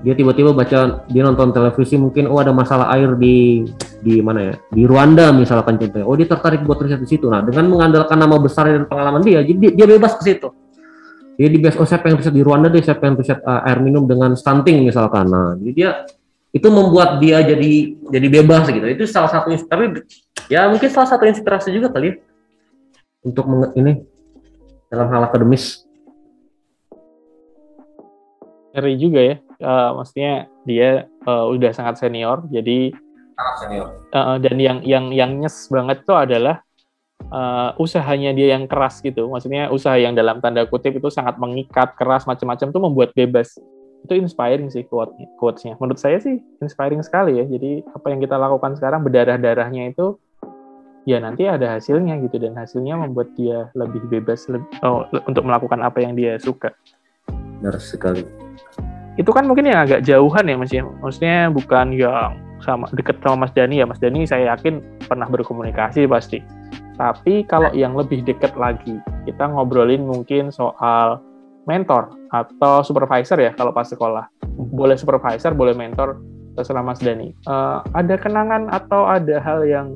dia 0.00 0.16
tiba-tiba 0.16 0.56
baca 0.56 1.04
dia 1.04 1.22
nonton 1.22 1.52
televisi 1.52 2.00
mungkin 2.00 2.24
oh 2.32 2.40
ada 2.40 2.56
masalah 2.56 2.88
air 2.96 3.20
di 3.20 3.68
di 4.00 4.24
mana 4.24 4.52
ya? 4.52 4.54
Di 4.72 4.82
Rwanda 4.88 5.28
misalkan 5.28 5.76
contohnya. 5.76 6.08
Oh 6.08 6.16
dia 6.16 6.24
tertarik 6.24 6.64
buat 6.64 6.80
riset 6.80 7.04
di 7.04 7.08
situ. 7.08 7.28
Nah 7.28 7.44
dengan 7.44 7.68
mengandalkan 7.68 8.16
nama 8.16 8.40
besar 8.40 8.72
dan 8.72 8.88
pengalaman 8.88 9.20
dia 9.20 9.44
jadi 9.44 9.76
dia, 9.76 9.86
bebas 9.86 10.16
ke 10.16 10.22
situ. 10.24 10.48
Dia 11.36 11.48
di 11.52 11.60
base 11.60 11.76
oh 11.76 11.84
saya 11.84 12.00
pengen 12.00 12.24
riset 12.24 12.32
di 12.32 12.40
Rwanda 12.40 12.72
deh 12.72 12.80
saya 12.80 12.96
pengen 12.96 13.20
riset 13.20 13.44
uh, 13.44 13.60
air 13.60 13.78
minum 13.84 14.08
dengan 14.08 14.32
stunting 14.32 14.88
misalkan. 14.88 15.28
Nah 15.28 15.60
jadi 15.60 15.72
dia 15.76 15.90
itu 16.50 16.68
membuat 16.72 17.20
dia 17.20 17.44
jadi 17.44 17.72
jadi 18.08 18.28
bebas 18.40 18.72
gitu. 18.72 18.86
Itu 18.88 19.04
salah 19.04 19.28
satu 19.28 19.52
tapi 19.68 20.00
ya 20.48 20.64
mungkin 20.72 20.88
salah 20.88 21.12
satu 21.12 21.28
inspirasi 21.28 21.76
juga 21.76 21.92
kali 21.92 22.08
ya. 22.08 22.14
Untuk 23.20 23.44
ini 23.76 24.00
dalam 24.88 25.12
hal 25.12 25.28
akademis. 25.28 25.84
Ngeri 28.72 28.94
juga 28.96 29.20
ya 29.20 29.36
uh, 29.60 29.96
maksudnya 29.96 30.48
dia 30.64 31.06
uh, 31.28 31.46
udah 31.52 31.70
sangat 31.72 32.00
senior 32.00 32.44
jadi 32.48 32.92
senior. 33.60 33.88
uh, 34.12 34.36
dan 34.40 34.56
yang 34.60 34.78
yang 34.84 35.12
yang 35.12 35.30
nyes 35.40 35.68
banget 35.72 36.04
tuh 36.04 36.16
adalah 36.16 36.64
uh, 37.28 37.76
usahanya 37.76 38.32
dia 38.32 38.56
yang 38.56 38.64
keras 38.64 39.00
gitu. 39.04 39.28
Maksudnya 39.28 39.68
usaha 39.68 39.96
yang 39.96 40.16
dalam 40.16 40.40
tanda 40.40 40.64
kutip 40.64 40.96
itu 40.96 41.08
sangat 41.12 41.36
mengikat 41.36 41.94
keras 41.96 42.24
macam-macam 42.24 42.68
tuh 42.72 42.82
membuat 42.82 43.10
bebas. 43.12 43.56
Itu 44.00 44.16
inspiring 44.16 44.72
sih 44.72 44.88
quote 44.88 45.12
quotesnya. 45.36 45.76
Menurut 45.76 46.00
saya 46.00 46.16
sih 46.20 46.40
inspiring 46.64 47.04
sekali 47.04 47.36
ya. 47.36 47.44
Jadi 47.44 47.84
apa 47.92 48.06
yang 48.08 48.20
kita 48.24 48.40
lakukan 48.40 48.76
sekarang 48.80 49.04
berdarah 49.04 49.36
darahnya 49.36 49.92
itu 49.92 50.16
ya 51.04 51.20
nanti 51.20 51.44
ada 51.44 51.76
hasilnya 51.76 52.16
gitu. 52.24 52.40
Dan 52.40 52.56
hasilnya 52.56 52.96
membuat 52.96 53.36
dia 53.36 53.68
lebih 53.76 54.00
bebas 54.08 54.48
lebih, 54.48 54.68
oh, 54.80 55.04
untuk 55.28 55.44
melakukan 55.44 55.84
apa 55.84 56.00
yang 56.00 56.16
dia 56.16 56.40
suka. 56.40 56.72
Benar 57.60 57.76
sekali 57.76 58.49
itu 59.20 59.30
kan 59.36 59.44
mungkin 59.44 59.68
yang 59.68 59.84
agak 59.84 60.00
jauhan 60.08 60.48
ya 60.48 60.56
mas 60.56 60.72
ya. 60.72 60.82
Maksudnya 61.04 61.52
bukan 61.52 61.92
yang 61.92 62.40
sama 62.64 62.88
deket 62.96 63.20
sama 63.20 63.44
Mas 63.44 63.52
Dani 63.52 63.84
ya. 63.84 63.86
Mas 63.88 64.00
Dani 64.00 64.24
saya 64.24 64.56
yakin 64.56 64.80
pernah 65.04 65.28
berkomunikasi 65.28 66.08
pasti. 66.08 66.40
Tapi 66.96 67.44
kalau 67.44 67.68
yang 67.76 67.92
lebih 67.92 68.24
deket 68.24 68.56
lagi 68.56 68.96
kita 69.28 69.44
ngobrolin 69.52 70.08
mungkin 70.08 70.48
soal 70.48 71.20
mentor 71.68 72.16
atau 72.32 72.80
supervisor 72.80 73.36
ya 73.36 73.52
kalau 73.52 73.76
pas 73.76 73.88
sekolah. 73.88 74.24
Boleh 74.56 74.96
supervisor 74.96 75.52
boleh 75.52 75.76
mentor 75.76 76.16
terserah 76.58 76.82
Mas 76.82 76.98
Dani 76.98 77.30
uh, 77.46 77.80
ada 77.94 78.18
kenangan 78.18 78.66
atau 78.74 79.06
ada 79.06 79.38
hal 79.38 79.62
yang 79.64 79.94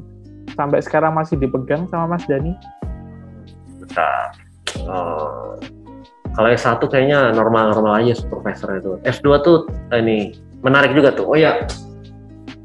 sampai 0.54 0.78
sekarang 0.80 1.12
masih 1.12 1.36
dipegang 1.36 1.88
sama 1.90 2.14
Mas 2.16 2.24
Dani? 2.30 2.54
Bentar. 3.80 4.32
Uh, 4.84 5.58
kalau 6.34 6.50
S1 6.50 6.82
kayaknya 6.90 7.30
normal-normal 7.30 8.02
aja 8.02 8.18
supervisor 8.18 8.74
itu. 8.74 8.98
S2 9.06 9.26
tuh 9.46 9.70
eh, 9.94 10.02
ini 10.02 10.18
menarik 10.66 10.90
juga 10.90 11.14
tuh. 11.14 11.30
Oh 11.30 11.38
ya, 11.38 11.62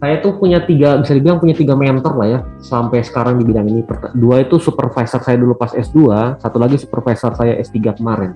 saya 0.01 0.17
tuh 0.25 0.41
punya 0.41 0.57
tiga, 0.65 0.97
bisa 0.97 1.13
dibilang 1.13 1.37
punya 1.37 1.53
tiga 1.53 1.77
mentor 1.77 2.17
lah 2.17 2.27
ya, 2.27 2.39
sampai 2.65 3.05
sekarang 3.05 3.37
di 3.37 3.45
bidang 3.45 3.69
ini. 3.69 3.85
Dua 4.17 4.41
itu 4.41 4.57
supervisor 4.57 5.21
saya 5.21 5.37
dulu 5.37 5.53
pas 5.53 5.69
S2, 5.69 6.01
satu 6.41 6.57
lagi 6.57 6.81
supervisor 6.81 7.37
saya 7.37 7.61
S3 7.61 8.01
kemarin. 8.01 8.33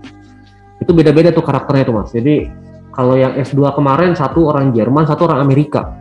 Itu 0.77 0.93
beda-beda 0.93 1.33
tuh 1.33 1.41
karakternya 1.41 1.83
tuh 1.89 1.95
mas. 1.97 2.13
Jadi 2.13 2.53
kalau 2.93 3.17
yang 3.17 3.33
S2 3.33 3.73
kemarin 3.73 4.13
satu 4.13 4.53
orang 4.53 4.69
Jerman, 4.69 5.09
satu 5.09 5.25
orang 5.25 5.41
Amerika. 5.41 5.97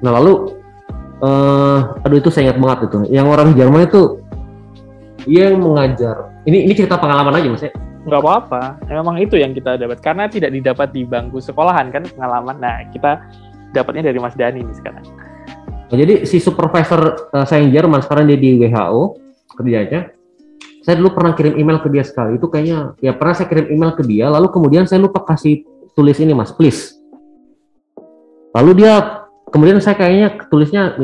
Nah 0.00 0.16
lalu, 0.16 0.56
uh, 1.20 2.00
aduh 2.00 2.16
itu 2.16 2.32
saya 2.32 2.48
ingat 2.48 2.58
banget 2.64 2.78
itu. 2.88 3.12
Yang 3.12 3.26
orang 3.28 3.48
Jerman 3.52 3.82
itu 3.84 4.24
dia 5.28 5.52
yang 5.52 5.60
mengajar. 5.60 6.32
Ini 6.48 6.64
ini 6.64 6.72
cerita 6.72 6.96
pengalaman 6.96 7.36
aja 7.36 7.48
mas 7.52 7.60
ya 7.60 7.72
nggak 8.08 8.22
apa-apa. 8.24 8.62
Memang 8.88 9.20
itu 9.20 9.36
yang 9.36 9.52
kita 9.52 9.76
dapat. 9.76 10.00
Karena 10.00 10.26
tidak 10.26 10.50
didapat 10.50 10.88
di 10.90 11.04
bangku 11.04 11.38
sekolahan 11.38 11.92
kan 11.92 12.02
pengalaman. 12.08 12.56
Nah 12.56 12.88
kita 12.88 13.22
dapatnya 13.76 14.08
dari 14.08 14.18
Mas 14.18 14.34
Dani 14.34 14.64
nih 14.64 14.76
sekarang. 14.76 15.04
Nah, 15.88 15.96
jadi 15.96 16.28
si 16.28 16.36
supervisor 16.40 17.32
uh, 17.32 17.44
saya 17.48 17.64
yang 17.64 17.72
Jerman 17.72 18.04
sekarang 18.04 18.28
dia 18.28 18.36
di 18.36 18.60
WHO 18.60 19.02
kerjanya 19.56 20.12
saya 20.84 20.94
dulu 21.00 21.16
pernah 21.16 21.32
kirim 21.36 21.56
email 21.60 21.80
ke 21.84 21.88
dia 21.92 22.04
sekali. 22.04 22.40
Itu 22.40 22.48
kayaknya 22.48 22.96
ya 23.00 23.12
pernah 23.12 23.34
saya 23.36 23.48
kirim 23.48 23.68
email 23.72 23.92
ke 23.92 24.04
dia 24.04 24.28
lalu 24.32 24.48
kemudian 24.52 24.88
saya 24.88 25.04
lupa 25.04 25.24
kasih 25.24 25.64
tulis 25.92 26.16
ini 26.20 26.32
mas. 26.32 26.52
Please. 26.52 26.96
Lalu 28.56 28.84
dia 28.84 29.24
kemudian 29.48 29.80
saya 29.80 29.96
kayaknya 29.96 30.48
tulisnya 30.48 30.96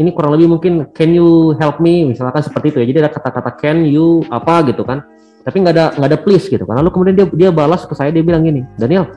ini 0.00 0.12
kurang 0.12 0.36
lebih 0.36 0.56
mungkin 0.56 0.88
can 0.92 1.12
you 1.12 1.56
help 1.60 1.80
me? 1.80 2.08
Misalkan 2.08 2.40
seperti 2.40 2.72
itu 2.72 2.78
ya. 2.80 2.86
Jadi 2.92 2.98
ada 3.04 3.10
kata-kata 3.12 3.50
can 3.60 3.84
you 3.84 4.24
apa? 4.28 4.64
gitu 4.68 4.84
kan 4.84 5.04
tapi 5.40 5.56
nggak 5.64 5.74
ada 5.74 5.86
nggak 5.96 6.10
ada 6.12 6.18
please 6.20 6.46
gitu 6.48 6.64
kan. 6.68 6.80
Lalu 6.80 6.90
kemudian 6.92 7.14
dia 7.16 7.26
dia 7.32 7.50
balas 7.50 7.84
ke 7.88 7.94
saya 7.96 8.12
dia 8.12 8.20
bilang 8.20 8.44
gini 8.44 8.64
Daniel 8.76 9.08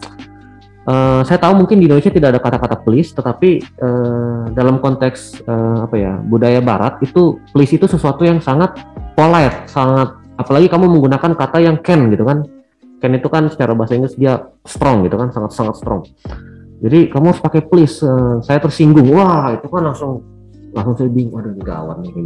uh, 0.88 1.21
saya 1.23 1.39
tahu 1.39 1.63
mungkin 1.63 1.79
di 1.79 1.86
Indonesia 1.88 2.12
tidak 2.12 2.36
ada 2.36 2.39
kata-kata 2.41 2.75
please 2.83 3.12
tetapi 3.15 3.63
uh, 3.79 4.51
dalam 4.51 4.79
konteks 4.83 5.43
uh, 5.47 5.88
apa 5.88 5.95
ya 5.95 6.13
budaya 6.19 6.59
Barat 6.59 6.99
itu 7.03 7.39
please 7.51 7.71
itu 7.75 7.86
sesuatu 7.88 8.27
yang 8.27 8.43
sangat 8.43 8.75
polite 9.15 9.67
sangat 9.69 10.15
apalagi 10.36 10.67
kamu 10.67 10.89
menggunakan 10.89 11.31
kata 11.38 11.57
yang 11.62 11.77
can 11.79 12.09
gitu 12.12 12.25
kan. 12.25 12.43
Can 13.03 13.19
itu 13.19 13.27
kan 13.27 13.51
secara 13.51 13.75
bahasa 13.75 13.99
Inggris 13.99 14.15
dia 14.15 14.47
strong 14.63 15.03
gitu 15.03 15.19
kan 15.19 15.27
sangat 15.36 15.51
sangat 15.51 15.75
strong. 15.75 16.07
Jadi 16.83 17.12
kamu 17.12 17.31
harus 17.31 17.43
pakai 17.43 17.62
please 17.67 17.99
uh, 18.03 18.39
saya 18.39 18.63
tersinggung. 18.63 19.12
Wah 19.12 19.55
itu 19.55 19.67
kan 19.67 19.83
langsung 19.91 20.23
langsung 20.73 20.97
saya 20.97 21.09
bingung 21.13 21.38
aduh 21.38 21.53
gawat 21.62 22.01
nih 22.01 22.09
kayak 22.12 22.25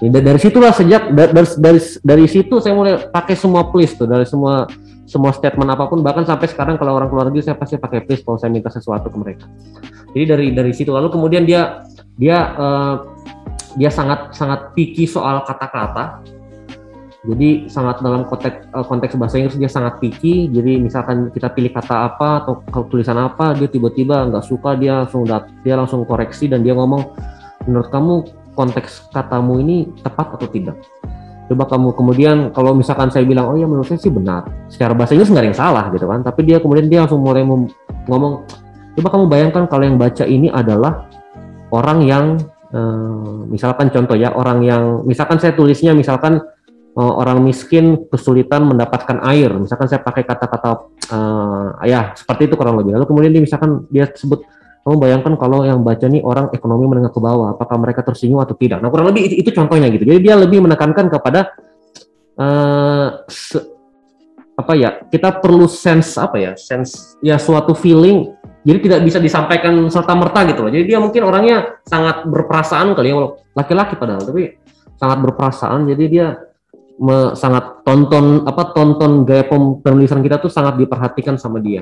gini 0.00 0.12
ya, 0.12 0.20
dari 0.20 0.40
situlah 0.40 0.72
sejak 0.76 1.02
dari, 1.16 1.32
dari 1.56 1.80
dari 2.04 2.26
situ 2.28 2.60
saya 2.60 2.76
mulai 2.76 3.08
pakai 3.08 3.34
semua 3.34 3.72
please 3.72 3.96
tuh 3.96 4.04
dari 4.04 4.28
semua 4.28 4.68
semua 5.10 5.34
statement 5.34 5.66
apa 5.74 5.90
pun. 5.90 6.06
Bahkan 6.06 6.22
sampai 6.22 6.46
sekarang 6.46 6.78
kalau 6.78 6.94
orang 6.94 7.10
keluar 7.10 7.26
negeri 7.26 7.42
saya 7.42 7.58
pasti 7.58 7.74
pakai 7.74 8.06
please 8.06 8.22
kalau 8.22 8.38
saya 8.38 8.54
minta 8.54 8.70
sesuatu 8.70 9.10
ke 9.10 9.18
mereka. 9.18 9.50
Jadi 10.14 10.24
dari 10.24 10.46
dari 10.54 10.70
situ. 10.70 10.94
Lalu 10.94 11.10
kemudian 11.10 11.42
dia 11.42 11.82
dia 12.14 12.54
uh, 12.54 12.94
dia 13.74 13.90
sangat 13.90 14.30
sangat 14.30 14.70
picky 14.78 15.10
soal 15.10 15.42
kata-kata. 15.42 16.22
Jadi 17.20 17.68
sangat 17.68 18.00
dalam 18.00 18.24
konteks 18.24 18.70
uh, 18.72 18.86
konteks 18.86 19.18
bahasa 19.18 19.42
Inggris 19.42 19.58
dia 19.58 19.68
sangat 19.68 19.98
picky. 19.98 20.46
Jadi 20.46 20.78
misalkan 20.78 21.34
kita 21.34 21.50
pilih 21.50 21.74
kata 21.74 22.06
apa 22.06 22.46
atau 22.46 22.86
tulisan 22.86 23.18
apa 23.18 23.52
dia 23.58 23.66
tiba-tiba 23.66 24.30
nggak 24.30 24.46
suka 24.46 24.78
dia 24.78 25.02
langsung 25.02 25.26
dia 25.66 25.74
langsung 25.74 26.06
koreksi 26.06 26.46
dan 26.46 26.62
dia 26.62 26.72
ngomong 26.78 27.02
menurut 27.68 27.88
kamu 27.92 28.14
konteks 28.56 29.10
katamu 29.12 29.60
ini 29.60 29.90
tepat 30.00 30.36
atau 30.36 30.48
tidak? 30.48 30.76
Coba 31.50 31.66
kamu 31.66 31.88
kemudian 31.98 32.36
kalau 32.54 32.78
misalkan 32.78 33.10
saya 33.10 33.26
bilang, 33.26 33.50
oh 33.50 33.58
ya 33.58 33.66
menurut 33.66 33.82
saya 33.90 33.98
sih 33.98 34.12
benar. 34.12 34.46
Secara 34.70 34.94
bahasa 34.94 35.18
Inggris 35.18 35.34
nggak 35.34 35.42
ada 35.42 35.50
yang 35.50 35.58
salah 35.58 35.84
gitu 35.90 36.06
kan. 36.06 36.22
Tapi 36.22 36.40
dia 36.46 36.62
kemudian 36.62 36.86
dia 36.86 37.02
langsung 37.02 37.18
mulai 37.18 37.42
ngomong, 37.42 38.46
coba 38.94 39.08
kamu 39.10 39.24
bayangkan 39.26 39.64
kalau 39.66 39.82
yang 39.82 39.98
baca 39.98 40.24
ini 40.30 40.46
adalah 40.46 41.10
orang 41.74 41.98
yang 42.06 42.24
eh, 42.70 43.36
misalkan 43.50 43.90
contoh 43.90 44.14
ya 44.14 44.30
orang 44.30 44.62
yang 44.62 45.02
misalkan 45.02 45.42
saya 45.42 45.58
tulisnya 45.58 45.90
misalkan 45.90 46.38
eh, 46.94 47.12
orang 47.18 47.42
miskin 47.42 48.06
kesulitan 48.06 48.70
mendapatkan 48.70 49.18
air. 49.26 49.50
Misalkan 49.58 49.90
saya 49.90 50.06
pakai 50.06 50.22
kata-kata 50.22 50.86
eh, 51.10 51.90
ya 51.90 52.14
seperti 52.14 52.46
itu 52.46 52.54
kurang 52.54 52.78
lebih. 52.78 52.94
Lalu 52.94 53.10
kemudian 53.10 53.34
dia 53.34 53.42
misalkan 53.42 53.90
dia 53.90 54.06
sebut 54.06 54.46
kamu 54.80 54.96
bayangkan 54.96 55.32
kalau 55.36 55.60
yang 55.60 55.84
baca 55.84 56.08
nih 56.08 56.24
orang 56.24 56.48
ekonomi 56.56 56.88
menengah 56.88 57.12
ke 57.12 57.20
bawah, 57.20 57.52
apakah 57.52 57.76
mereka 57.76 58.00
tersinggung 58.00 58.40
atau 58.40 58.56
tidak? 58.56 58.80
Nah 58.80 58.88
kurang 58.88 59.12
lebih 59.12 59.28
itu, 59.28 59.34
itu 59.44 59.50
contohnya 59.52 59.92
gitu. 59.92 60.08
Jadi 60.08 60.18
dia 60.24 60.34
lebih 60.40 60.64
menekankan 60.64 61.12
kepada 61.12 61.52
uh, 62.40 63.20
se, 63.28 63.60
apa 64.56 64.72
ya? 64.80 65.04
Kita 65.04 65.36
perlu 65.36 65.68
sense 65.68 66.16
apa 66.16 66.40
ya? 66.40 66.52
Sense 66.56 67.20
ya 67.20 67.36
suatu 67.36 67.76
feeling. 67.76 68.32
Jadi 68.64 68.88
tidak 68.88 69.00
bisa 69.04 69.18
disampaikan 69.20 69.72
serta 69.92 70.16
merta 70.16 70.48
gitu 70.48 70.64
loh. 70.64 70.72
Jadi 70.72 70.84
dia 70.88 70.98
mungkin 71.00 71.28
orangnya 71.28 71.80
sangat 71.84 72.28
berperasaan 72.28 72.92
kali 72.92 73.12
ya, 73.12 73.36
laki-laki 73.56 73.96
padahal, 73.96 74.24
tapi 74.24 74.56
sangat 74.96 75.18
berperasaan. 75.24 75.88
Jadi 75.88 76.04
dia 76.08 76.36
sangat 77.32 77.80
tonton 77.88 78.44
apa 78.44 78.76
tonton 78.76 79.24
gaya 79.24 79.48
penulisan 79.80 80.20
kita 80.20 80.36
tuh 80.36 80.52
sangat 80.52 80.76
diperhatikan 80.76 81.40
sama 81.40 81.56
dia. 81.56 81.80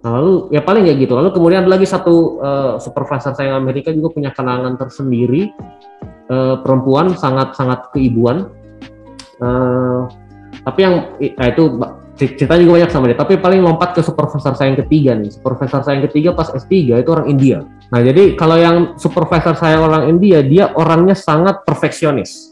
Nah, 0.00 0.10
lalu 0.16 0.48
ya 0.48 0.64
paling 0.64 0.88
ya 0.88 0.94
gitu. 0.96 1.12
Lalu 1.12 1.30
kemudian 1.36 1.68
lagi 1.68 1.84
satu 1.84 2.40
uh, 2.40 2.74
supervisor 2.80 3.36
saya 3.36 3.52
yang 3.52 3.60
Amerika 3.60 3.92
juga 3.92 4.16
punya 4.16 4.32
kenangan 4.32 4.80
tersendiri 4.80 5.52
uh, 6.32 6.56
perempuan 6.64 7.12
sangat 7.20 7.52
sangat 7.52 7.92
keibuan. 7.92 8.48
Uh, 9.40 10.08
tapi 10.64 10.80
yang 10.84 10.94
nah 11.36 11.46
itu 11.48 11.80
cerita 12.16 12.56
juga 12.56 12.80
banyak 12.80 12.90
sama 12.92 13.12
dia. 13.12 13.18
Tapi 13.20 13.36
paling 13.36 13.60
lompat 13.60 13.92
ke 13.92 14.00
supervisor 14.00 14.56
saya 14.56 14.72
yang 14.72 14.80
ketiga 14.80 15.12
nih. 15.20 15.36
Supervisor 15.36 15.84
saya 15.84 16.00
yang 16.00 16.04
ketiga 16.08 16.32
pas 16.32 16.48
S3 16.48 17.00
itu 17.00 17.10
orang 17.12 17.28
India. 17.28 17.60
Nah 17.92 18.00
jadi 18.00 18.40
kalau 18.40 18.56
yang 18.56 18.96
supervisor 18.96 19.52
saya 19.52 19.84
orang 19.84 20.08
India 20.08 20.40
dia 20.40 20.72
orangnya 20.72 21.12
sangat 21.12 21.60
perfeksionis 21.68 22.49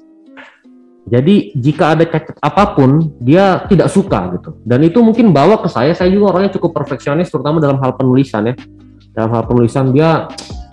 jadi 1.09 1.57
jika 1.57 1.97
ada 1.97 2.05
cacat 2.05 2.37
apa 2.37 2.77
pun, 2.77 3.17
dia 3.17 3.65
tidak 3.65 3.89
suka 3.89 4.29
gitu. 4.37 4.61
Dan 4.61 4.85
itu 4.85 5.01
mungkin 5.01 5.33
bawa 5.33 5.57
ke 5.65 5.69
saya. 5.73 5.97
Saya 5.97 6.13
juga 6.13 6.37
orangnya 6.37 6.61
cukup 6.61 6.77
perfeksionis, 6.77 7.33
terutama 7.33 7.65
dalam 7.65 7.81
hal 7.81 7.97
penulisan 7.97 8.53
ya. 8.53 8.55
Dalam 9.17 9.33
hal 9.33 9.49
penulisan 9.49 9.89
dia 9.91 10.29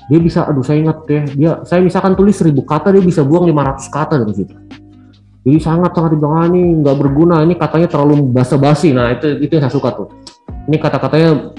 dia 0.05 0.19
bisa, 0.21 0.45
aduh 0.45 0.61
saya 0.61 0.83
ingat 0.83 0.97
ya, 1.09 1.21
dia 1.33 1.51
saya 1.65 1.81
misalkan 1.81 2.13
tulis 2.13 2.35
seribu 2.35 2.67
kata, 2.67 2.91
dia 2.91 3.01
bisa 3.01 3.23
buang 3.23 3.47
500 3.47 3.89
kata 3.89 4.13
dari 4.21 4.33
situ. 4.35 4.55
Jadi 5.45 5.57
sangat 5.61 5.93
sangat 5.95 6.17
dibilang 6.17 6.35
ah, 6.35 6.45
ini 6.51 6.61
nggak 6.83 6.97
berguna, 6.99 7.35
ini 7.45 7.55
katanya 7.55 7.87
terlalu 7.89 8.27
basa-basi. 8.29 8.91
Nah 8.91 9.15
itu 9.15 9.39
itu 9.39 9.51
yang 9.55 9.63
saya 9.65 9.73
suka 9.73 9.89
tuh. 9.93 10.07
Ini 10.67 10.77
kata-katanya 10.81 11.53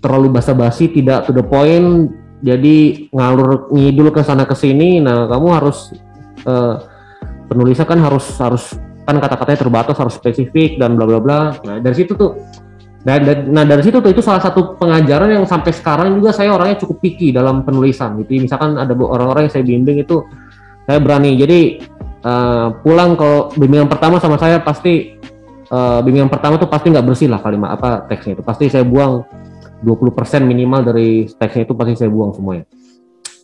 terlalu 0.00 0.28
basa-basi, 0.32 0.92
tidak 0.92 1.28
to 1.28 1.32
the 1.32 1.44
point, 1.44 2.12
jadi 2.40 3.08
ngalur 3.12 3.68
ngidul 3.72 4.12
ke 4.12 4.20
sana 4.24 4.44
ke 4.44 4.52
sini. 4.56 5.00
Nah 5.00 5.28
kamu 5.28 5.48
harus 5.56 5.92
uh, 6.44 6.89
penulisnya 7.50 7.82
kan 7.82 7.98
harus 7.98 8.30
harus 8.38 8.78
kan 9.02 9.18
kata-katanya 9.18 9.58
terbatas 9.66 9.98
harus 9.98 10.14
spesifik 10.14 10.78
dan 10.78 10.94
bla 10.94 11.10
bla 11.10 11.18
bla. 11.18 11.40
Nah 11.66 11.82
dari 11.82 11.98
situ 11.98 12.14
tuh 12.14 12.38
dan 13.02 13.50
nah 13.50 13.66
dari 13.66 13.82
situ 13.82 13.98
tuh 13.98 14.12
itu 14.12 14.22
salah 14.22 14.38
satu 14.38 14.78
pengajaran 14.78 15.34
yang 15.34 15.44
sampai 15.48 15.74
sekarang 15.74 16.22
juga 16.22 16.30
saya 16.30 16.54
orangnya 16.54 16.78
cukup 16.78 17.02
picky 17.02 17.34
dalam 17.34 17.66
penulisan. 17.66 18.14
Gitu 18.22 18.46
misalkan 18.46 18.78
ada 18.78 18.94
orang-orang 18.94 19.50
yang 19.50 19.52
saya 19.52 19.64
bimbing 19.66 19.98
itu 20.06 20.22
saya 20.86 21.02
berani. 21.02 21.34
Jadi 21.34 21.60
uh, 22.22 22.76
pulang 22.86 23.18
kalau 23.18 23.50
bimbingan 23.58 23.90
pertama 23.90 24.22
sama 24.22 24.38
saya 24.38 24.62
pasti 24.62 25.18
uh, 25.74 25.98
bimbingan 26.06 26.30
pertama 26.30 26.54
tuh 26.60 26.70
pasti 26.70 26.94
nggak 26.94 27.06
bersih 27.08 27.26
lah 27.26 27.42
kalimat 27.42 27.74
apa 27.74 28.06
teksnya 28.06 28.38
itu. 28.38 28.42
Pasti 28.46 28.70
saya 28.70 28.86
buang 28.86 29.26
20% 29.80 30.44
minimal 30.44 30.86
dari 30.86 31.24
teksnya 31.26 31.64
itu 31.66 31.74
pasti 31.74 32.04
saya 32.04 32.10
buang 32.12 32.30
semuanya. 32.36 32.68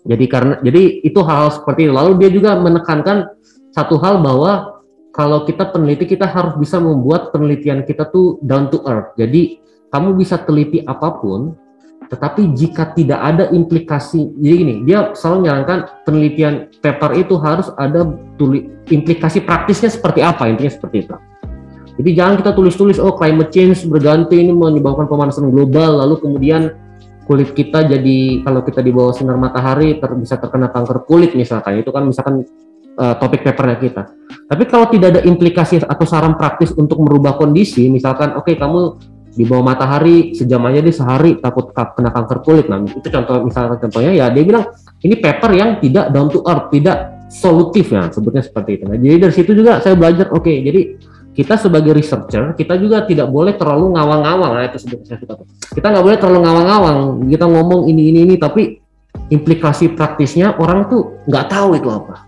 Jadi 0.07 0.25
karena 0.31 0.55
jadi 0.63 1.03
itu 1.03 1.19
hal, 1.25 1.49
-hal 1.49 1.51
seperti 1.51 1.91
itu. 1.91 1.93
Lalu 1.97 2.13
dia 2.23 2.31
juga 2.31 2.55
menekankan 2.61 3.35
satu 3.77 4.01
hal 4.01 4.25
bahwa 4.25 4.81
kalau 5.13 5.45
kita 5.45 5.69
peneliti 5.69 6.09
kita 6.09 6.25
harus 6.25 6.57
bisa 6.57 6.81
membuat 6.81 7.29
penelitian 7.29 7.85
kita 7.85 8.09
tuh 8.09 8.41
down 8.41 8.73
to 8.73 8.81
earth. 8.89 9.13
Jadi 9.21 9.61
kamu 9.93 10.17
bisa 10.17 10.41
teliti 10.41 10.81
apa 10.81 11.21
pun, 11.21 11.53
tetapi 12.09 12.57
jika 12.57 12.97
tidak 12.97 13.21
ada 13.21 13.45
implikasi, 13.53 14.33
jadi 14.41 14.55
gini, 14.65 14.75
dia 14.89 15.13
selalu 15.13 15.45
menyarankan 15.45 15.79
penelitian 16.09 16.55
paper 16.81 17.21
itu 17.21 17.35
harus 17.37 17.69
ada 17.77 18.17
tuli, 18.41 18.73
implikasi 18.89 19.45
praktisnya 19.45 19.93
seperti 19.93 20.25
apa, 20.25 20.49
intinya 20.49 20.73
seperti 20.73 20.97
itu. 21.05 21.17
Jadi 21.97 22.11
jangan 22.13 22.35
kita 22.41 22.51
tulis-tulis, 22.53 23.01
oh 23.01 23.17
climate 23.17 23.53
change 23.53 23.89
berganti 23.89 24.37
ini 24.37 24.53
menyebabkan 24.53 25.09
pemanasan 25.09 25.49
global, 25.49 26.05
lalu 26.05 26.21
kemudian 26.21 26.77
kulit 27.25 27.57
kita 27.57 27.89
jadi 27.89 28.45
kalau 28.47 28.61
kita 28.63 28.85
di 28.85 28.93
bawah 28.95 29.17
sinar 29.17 29.35
matahari 29.41 29.99
ter, 29.99 30.13
bisa 30.15 30.39
terkena 30.39 30.69
kanker 30.71 31.09
kulit 31.09 31.33
misalkan, 31.35 31.81
itu 31.81 31.89
kan 31.91 32.05
misalkan 32.05 32.45
uh, 32.97 33.15
topik 33.21 33.45
papernya 33.45 33.79
kita. 33.79 34.03
Tapi 34.47 34.65
kalau 34.67 34.91
tidak 34.91 35.09
ada 35.17 35.23
implikasi 35.23 35.85
atau 35.85 36.07
saran 36.09 36.35
praktis 36.35 36.73
untuk 36.75 36.99
merubah 37.05 37.39
kondisi, 37.39 37.87
misalkan 37.93 38.35
oke 38.35 38.49
okay, 38.49 38.57
kamu 38.59 38.99
di 39.37 39.45
bawah 39.45 39.69
matahari 39.69 40.33
sejam 40.33 40.65
aja 40.65 40.81
deh 40.81 40.95
sehari 40.97 41.37
takut 41.37 41.71
kena 41.71 42.11
kanker 42.11 42.39
kulit. 42.41 42.67
Nah 42.73 42.81
itu 42.89 43.09
contoh 43.13 43.45
misalnya 43.45 43.77
contohnya 43.77 44.13
ya 44.17 44.27
dia 44.33 44.43
bilang 44.43 44.65
ini 45.05 45.15
paper 45.21 45.51
yang 45.53 45.71
tidak 45.79 46.09
down 46.09 46.33
to 46.33 46.41
earth, 46.49 46.73
tidak 46.73 47.29
solutif 47.29 47.93
ya 47.93 48.09
sebutnya 48.09 48.41
seperti 48.41 48.81
itu. 48.81 48.85
Nah, 48.89 48.97
jadi 48.97 49.19
dari 49.29 49.35
situ 49.35 49.53
juga 49.53 49.79
saya 49.85 49.93
belajar 49.99 50.33
oke 50.33 50.47
okay, 50.47 50.65
jadi 50.65 50.81
kita 51.37 51.61
sebagai 51.61 51.93
researcher 51.93 52.57
kita 52.57 52.81
juga 52.81 53.05
tidak 53.05 53.29
boleh 53.29 53.53
terlalu 53.61 53.93
ngawang-ngawang 53.93 54.57
nah 54.57 54.65
itu 54.65 54.81
sebutnya 54.81 55.05
saya 55.05 55.19
suka 55.21 55.35
kita 55.77 55.87
nggak 55.93 56.05
boleh 56.09 56.17
terlalu 56.17 56.41
ngawang-ngawang 56.49 56.99
kita 57.29 57.45
ngomong 57.45 57.81
ini 57.93 58.03
ini 58.09 58.19
ini 58.25 58.35
tapi 58.41 58.81
implikasi 59.29 59.93
praktisnya 59.93 60.57
orang 60.57 60.89
tuh 60.89 61.21
nggak 61.29 61.47
tahu 61.53 61.77
itu 61.77 61.93
apa 61.93 62.26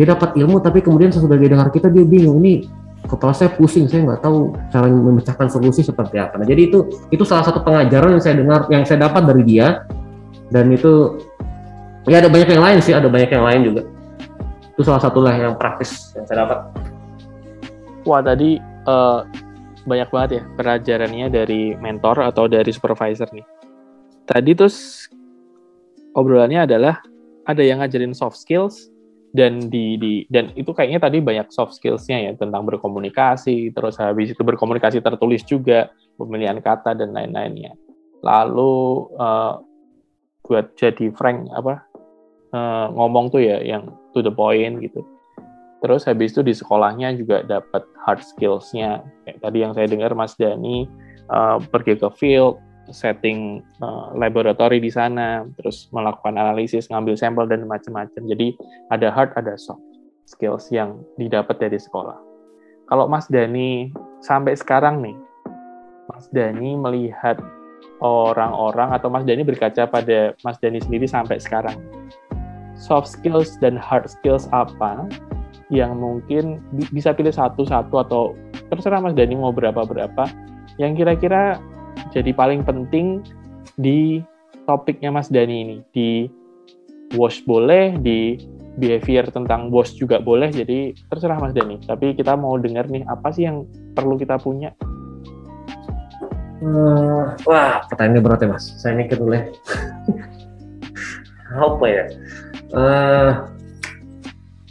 dia 0.00 0.16
dapat 0.16 0.32
ilmu 0.32 0.64
tapi 0.64 0.80
kemudian 0.80 1.12
sesudah 1.12 1.36
dia 1.36 1.52
dengar 1.52 1.68
kita 1.68 1.92
dia 1.92 2.08
bingung 2.08 2.40
ini 2.40 2.64
kepala 3.04 3.36
saya 3.36 3.52
pusing 3.52 3.84
saya 3.84 4.08
nggak 4.08 4.24
tahu 4.24 4.56
cara 4.72 4.88
memecahkan 4.88 5.52
solusi 5.52 5.84
seperti 5.84 6.16
apa. 6.16 6.40
Nah 6.40 6.48
jadi 6.48 6.72
itu 6.72 6.88
itu 7.12 7.20
salah 7.28 7.44
satu 7.44 7.60
pengajaran 7.60 8.16
yang 8.16 8.24
saya 8.24 8.34
dengar 8.40 8.60
yang 8.72 8.84
saya 8.88 9.04
dapat 9.04 9.28
dari 9.28 9.44
dia. 9.44 9.84
Dan 10.48 10.72
itu 10.72 11.20
ya 12.08 12.24
ada 12.24 12.32
banyak 12.32 12.48
yang 12.48 12.64
lain 12.64 12.78
sih 12.80 12.96
ada 12.96 13.12
banyak 13.12 13.28
yang 13.28 13.44
lain 13.44 13.60
juga. 13.68 13.82
Itu 14.72 14.88
salah 14.88 15.04
satu 15.04 15.20
lah 15.20 15.36
yang 15.36 15.52
praktis 15.60 16.16
yang 16.16 16.24
saya 16.24 16.48
dapat. 16.48 16.58
Wah 18.08 18.24
tadi 18.24 18.56
uh, 18.88 19.28
banyak 19.84 20.08
banget 20.08 20.30
ya 20.40 20.42
pelajarannya 20.56 21.26
dari 21.28 21.76
mentor 21.76 22.24
atau 22.24 22.48
dari 22.48 22.72
supervisor 22.72 23.28
nih. 23.36 23.44
Tadi 24.24 24.50
terus 24.56 25.06
obrolannya 26.16 26.64
adalah 26.64 27.04
ada 27.44 27.60
yang 27.60 27.84
ngajarin 27.84 28.16
soft 28.16 28.40
skills 28.40 28.88
dan 29.30 29.70
di, 29.70 29.94
di 29.94 30.12
dan 30.26 30.50
itu 30.58 30.74
kayaknya 30.74 30.98
tadi 31.06 31.22
banyak 31.22 31.54
soft 31.54 31.78
skillsnya 31.78 32.30
ya 32.30 32.32
tentang 32.34 32.66
berkomunikasi 32.66 33.70
terus 33.70 33.94
habis 34.02 34.34
itu 34.34 34.42
berkomunikasi 34.42 34.98
tertulis 34.98 35.46
juga 35.46 35.94
pemilihan 36.18 36.58
kata 36.58 36.98
dan 36.98 37.14
lain-lainnya. 37.14 37.78
Lalu 38.26 39.06
uh, 39.16 39.62
buat 40.42 40.74
jadi 40.74 41.14
frank 41.14 41.46
apa 41.54 41.78
uh, 42.50 42.86
ngomong 42.90 43.30
tuh 43.30 43.42
ya 43.42 43.62
yang 43.62 43.94
to 44.10 44.20
the 44.20 44.34
point 44.34 44.82
gitu. 44.82 45.06
Terus 45.80 46.04
habis 46.04 46.36
itu 46.36 46.44
di 46.44 46.52
sekolahnya 46.52 47.16
juga 47.16 47.40
dapat 47.46 47.86
hard 48.04 48.20
skillsnya. 48.20 49.00
Kayak 49.24 49.38
tadi 49.40 49.58
yang 49.62 49.72
saya 49.72 49.86
dengar 49.88 50.12
Mas 50.12 50.36
Dani 50.36 50.84
uh, 51.32 51.56
pergi 51.70 51.96
ke 51.96 52.10
field 52.18 52.60
setting 52.90 53.64
uh, 53.82 54.12
laboratory 54.14 54.78
di 54.82 54.90
sana, 54.92 55.46
terus 55.58 55.90
melakukan 55.90 56.36
analisis, 56.36 56.90
ngambil 56.90 57.14
sampel 57.16 57.46
dan 57.46 57.66
macam-macam. 57.66 58.22
Jadi 58.26 58.54
ada 58.90 59.08
hard, 59.10 59.34
ada 59.38 59.54
soft 59.56 59.82
skills 60.26 60.70
yang 60.70 61.02
didapat 61.18 61.58
dari 61.58 61.78
sekolah. 61.78 62.18
Kalau 62.90 63.06
Mas 63.06 63.30
Dani 63.30 63.94
sampai 64.22 64.58
sekarang 64.58 65.02
nih, 65.02 65.16
Mas 66.10 66.26
Dani 66.34 66.74
melihat 66.74 67.38
orang-orang 68.02 68.90
atau 68.94 69.06
Mas 69.12 69.22
Dani 69.22 69.46
berkaca 69.46 69.86
pada 69.86 70.34
Mas 70.42 70.58
Dani 70.58 70.82
sendiri 70.82 71.06
sampai 71.06 71.38
sekarang. 71.38 71.78
Soft 72.74 73.12
skills 73.12 73.60
dan 73.60 73.76
hard 73.76 74.08
skills 74.08 74.48
apa 74.50 75.06
yang 75.70 76.00
mungkin 76.02 76.58
bisa 76.90 77.14
pilih 77.14 77.30
satu-satu 77.30 77.94
atau 78.02 78.34
terserah 78.72 78.98
Mas 78.98 79.14
Dani 79.14 79.38
mau 79.38 79.54
berapa-berapa 79.54 80.26
yang 80.82 80.98
kira-kira 80.98 81.60
jadi 82.10 82.32
paling 82.32 82.64
penting 82.64 83.20
di 83.76 84.24
topiknya 84.64 85.12
Mas 85.12 85.28
Dani 85.28 85.56
ini. 85.64 85.76
Di 85.92 86.10
wash 87.18 87.42
boleh 87.44 87.98
di 87.98 88.38
behavior 88.78 89.26
tentang 89.28 89.68
bos 89.68 89.92
juga 89.98 90.22
boleh 90.22 90.48
jadi 90.48 90.94
terserah 91.10 91.42
Mas 91.42 91.52
Dani 91.52 91.82
tapi 91.82 92.14
kita 92.14 92.38
mau 92.38 92.54
dengar 92.54 92.86
nih 92.86 93.02
apa 93.10 93.34
sih 93.34 93.44
yang 93.44 93.66
perlu 93.98 94.14
kita 94.14 94.38
punya? 94.38 94.70
Hmm, 96.60 97.40
wah 97.48 97.80
pertanyaannya 97.88 98.20
berat 98.20 98.44
ya 98.44 98.48
Mas. 98.52 98.64
Saya 98.76 98.92
mikir 98.92 99.16
dulu 99.16 99.32
ya. 99.32 99.48
Apa 101.56 101.84
ya? 101.88 102.04
Uh, 102.70 103.30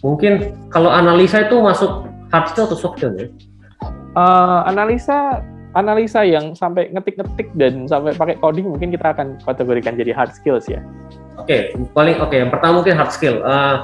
mungkin 0.05 0.53
kalau 0.71 0.93
analisa 0.93 1.43
itu 1.43 1.59
masuk 1.59 2.07
hard 2.29 2.45
skill 2.53 2.69
atau 2.69 2.77
soft 2.77 3.01
skill 3.01 3.17
ya? 3.17 3.27
Uh, 4.13 4.61
analisa 4.69 5.41
analisa 5.77 6.25
yang 6.25 6.57
sampai 6.57 6.89
ngetik-ngetik 6.89 7.53
dan 7.53 7.85
sampai 7.85 8.17
pakai 8.17 8.35
coding 8.41 8.69
mungkin 8.69 8.89
kita 8.89 9.13
akan 9.13 9.37
kategorikan 9.45 9.93
jadi 9.93 10.15
hard 10.15 10.33
skills 10.33 10.65
ya. 10.65 10.81
Oke, 11.37 11.71
okay, 11.75 11.87
paling 11.93 12.17
oke. 12.19 12.33
Okay. 12.33 12.37
Yang 12.41 12.51
pertama 12.57 12.73
mungkin 12.81 12.95
hard 12.97 13.11
skill. 13.13 13.35
Uh, 13.45 13.77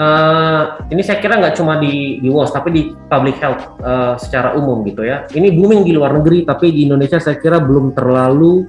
uh, 0.00 0.62
ini 0.88 1.02
saya 1.04 1.20
kira 1.20 1.36
nggak 1.36 1.54
cuma 1.60 1.76
di 1.76 2.18
di 2.24 2.28
WOS 2.32 2.50
tapi 2.50 2.68
di 2.72 2.82
public 3.12 3.36
health 3.38 3.62
uh, 3.84 4.16
secara 4.16 4.56
umum 4.56 4.80
gitu 4.88 5.04
ya. 5.04 5.28
Ini 5.28 5.52
booming 5.52 5.84
di 5.84 5.92
luar 5.92 6.16
negeri 6.16 6.48
tapi 6.48 6.72
di 6.72 6.88
Indonesia 6.88 7.20
saya 7.20 7.36
kira 7.36 7.60
belum 7.60 7.92
terlalu 7.92 8.64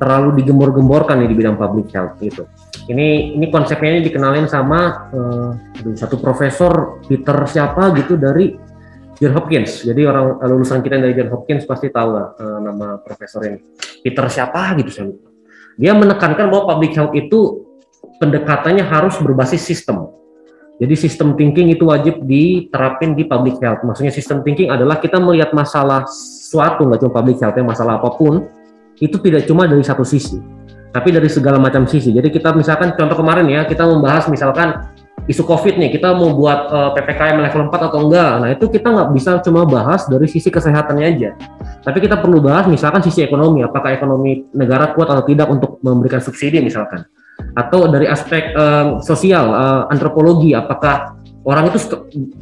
terlalu 0.00 0.42
digembor-gemborkan 0.42 1.22
nih 1.22 1.28
di 1.30 1.36
bidang 1.36 1.56
public 1.60 1.92
health 1.92 2.18
gitu. 2.18 2.48
Ini 2.90 3.38
ini 3.38 3.46
konsepnya 3.48 3.96
ini 3.96 4.02
dikenalin 4.04 4.48
sama 4.48 5.08
uh, 5.12 5.50
satu 5.94 6.18
profesor 6.18 7.00
Peter 7.06 7.36
siapa 7.46 7.92
gitu 7.96 8.18
dari 8.18 8.73
John 9.18 9.32
Hopkins. 9.38 9.86
Jadi 9.86 10.02
orang 10.06 10.42
lulusan 10.42 10.82
kita 10.82 10.98
dari 10.98 11.14
John 11.14 11.30
Hopkins 11.30 11.64
pasti 11.64 11.90
tahu 11.90 12.08
lah 12.14 12.34
uh, 12.34 12.58
nama 12.62 12.98
profesor 12.98 13.46
ini. 13.46 13.58
Peter 14.02 14.26
siapa 14.28 14.74
gitu 14.78 14.90
saya 14.90 15.06
lupa. 15.10 15.28
Dia 15.74 15.92
menekankan 15.94 16.46
bahwa 16.50 16.76
public 16.76 16.94
health 16.94 17.14
itu 17.14 17.66
pendekatannya 18.22 18.84
harus 18.86 19.18
berbasis 19.18 19.62
sistem. 19.62 20.10
Jadi 20.74 20.94
sistem 20.98 21.38
thinking 21.38 21.70
itu 21.70 21.86
wajib 21.86 22.26
diterapin 22.26 23.14
di 23.14 23.22
public 23.26 23.62
health. 23.62 23.86
Maksudnya 23.86 24.10
sistem 24.10 24.42
thinking 24.42 24.74
adalah 24.74 24.98
kita 24.98 25.22
melihat 25.22 25.54
masalah 25.54 26.02
suatu 26.50 26.86
nggak 26.86 26.98
cuma 26.98 27.12
public 27.14 27.38
health 27.38 27.54
ya 27.54 27.62
masalah 27.62 28.02
apa 28.02 28.10
pun 28.14 28.50
itu 28.98 29.18
tidak 29.18 29.46
cuma 29.46 29.66
dari 29.66 29.82
satu 29.82 30.06
sisi, 30.06 30.38
tapi 30.94 31.10
dari 31.10 31.26
segala 31.26 31.58
macam 31.58 31.86
sisi. 31.86 32.14
Jadi 32.14 32.30
kita 32.30 32.54
misalkan 32.54 32.94
contoh 32.94 33.18
kemarin 33.18 33.46
ya 33.50 33.66
kita 33.66 33.82
membahas 33.86 34.26
misalkan 34.30 34.86
isu 35.24 35.42
COVID 35.48 35.80
nih, 35.80 35.90
kita 35.96 36.12
mau 36.12 36.36
buat 36.36 36.60
uh, 36.68 36.80
eh, 36.92 37.00
PPKM 37.00 37.36
level 37.40 37.62
4 37.72 37.88
atau 37.88 38.00
enggak. 38.04 38.32
Nah, 38.44 38.48
itu 38.52 38.66
kita 38.68 38.88
nggak 38.92 39.08
bisa 39.16 39.30
cuma 39.40 39.64
bahas 39.64 40.04
dari 40.04 40.28
sisi 40.28 40.52
kesehatannya 40.52 41.06
aja. 41.06 41.30
Tapi 41.80 41.98
kita 42.04 42.20
perlu 42.20 42.44
bahas 42.44 42.68
misalkan 42.68 43.00
sisi 43.00 43.24
ekonomi, 43.24 43.64
apakah 43.64 43.96
ekonomi 43.96 44.44
negara 44.52 44.92
kuat 44.92 45.08
atau 45.08 45.24
tidak 45.24 45.48
untuk 45.48 45.80
memberikan 45.80 46.20
subsidi 46.20 46.60
misalkan. 46.60 47.08
Atau 47.56 47.88
dari 47.88 48.06
aspek 48.06 48.52
um, 48.54 49.00
sosial, 49.00 49.50
uh, 49.50 49.82
antropologi, 49.88 50.52
apakah 50.52 51.13
orang 51.44 51.68
itu 51.68 51.78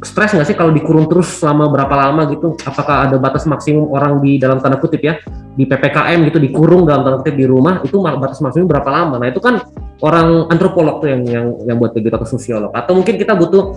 stres 0.01 0.31
nggak 0.31 0.47
sih 0.47 0.55
kalau 0.55 0.71
dikurung 0.71 1.11
terus 1.11 1.27
selama 1.27 1.67
berapa 1.67 1.91
lama 1.91 2.23
gitu? 2.31 2.55
Apakah 2.63 3.07
ada 3.07 3.19
batas 3.19 3.43
maksimum 3.43 3.91
orang 3.91 4.23
di 4.23 4.39
dalam 4.39 4.63
tanda 4.63 4.79
kutip 4.79 5.03
ya 5.03 5.19
di 5.53 5.67
ppkm 5.67 6.19
gitu 6.31 6.39
dikurung 6.39 6.87
dalam 6.87 7.03
tanda 7.03 7.17
kutip 7.19 7.35
di 7.35 7.45
rumah 7.45 7.83
itu 7.83 7.99
batas 7.99 8.39
maksimum 8.39 8.65
berapa 8.65 8.87
lama? 8.87 9.19
Nah 9.19 9.27
itu 9.27 9.43
kan 9.43 9.59
orang 9.99 10.47
antropolog 10.47 11.03
tuh 11.03 11.11
yang 11.11 11.21
yang 11.27 11.45
yang 11.67 11.77
buat 11.79 11.91
begitu 11.91 12.15
atau 12.15 12.27
sosiolog 12.27 12.71
atau 12.71 12.95
mungkin 12.95 13.19
kita 13.19 13.35
butuh 13.35 13.75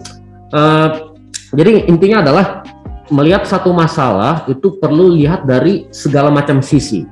uh, 0.55 1.15
jadi 1.55 1.87
intinya 1.91 2.23
adalah 2.23 2.47
melihat 3.11 3.47
satu 3.47 3.71
masalah 3.71 4.47
itu 4.51 4.79
perlu 4.83 5.15
lihat 5.15 5.47
dari 5.47 5.87
segala 5.95 6.31
macam 6.31 6.59
sisi 6.59 7.07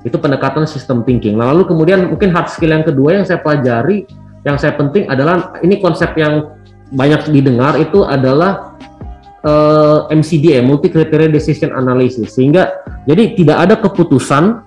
itu 0.00 0.16
pendekatan 0.16 0.64
sistem 0.64 1.04
thinking. 1.04 1.36
Nah, 1.36 1.52
lalu 1.52 1.68
kemudian 1.68 2.08
mungkin 2.08 2.32
hard 2.32 2.48
skill 2.48 2.72
yang 2.72 2.86
kedua 2.86 3.20
yang 3.20 3.24
saya 3.28 3.42
pelajari 3.42 4.08
yang 4.48 4.56
saya 4.56 4.72
penting 4.72 5.04
adalah 5.04 5.52
ini 5.60 5.76
konsep 5.84 6.16
yang 6.16 6.48
banyak 6.90 7.30
didengar 7.30 7.78
itu 7.78 8.02
adalah 8.02 8.74
uh, 9.46 10.10
eh, 10.10 10.16
MCDA, 10.18 10.60
multi 10.60 10.90
criteria 10.90 11.30
decision 11.30 11.72
analysis. 11.72 12.34
Sehingga 12.34 12.82
jadi 13.06 13.34
tidak 13.34 13.56
ada 13.68 13.74
keputusan 13.78 14.66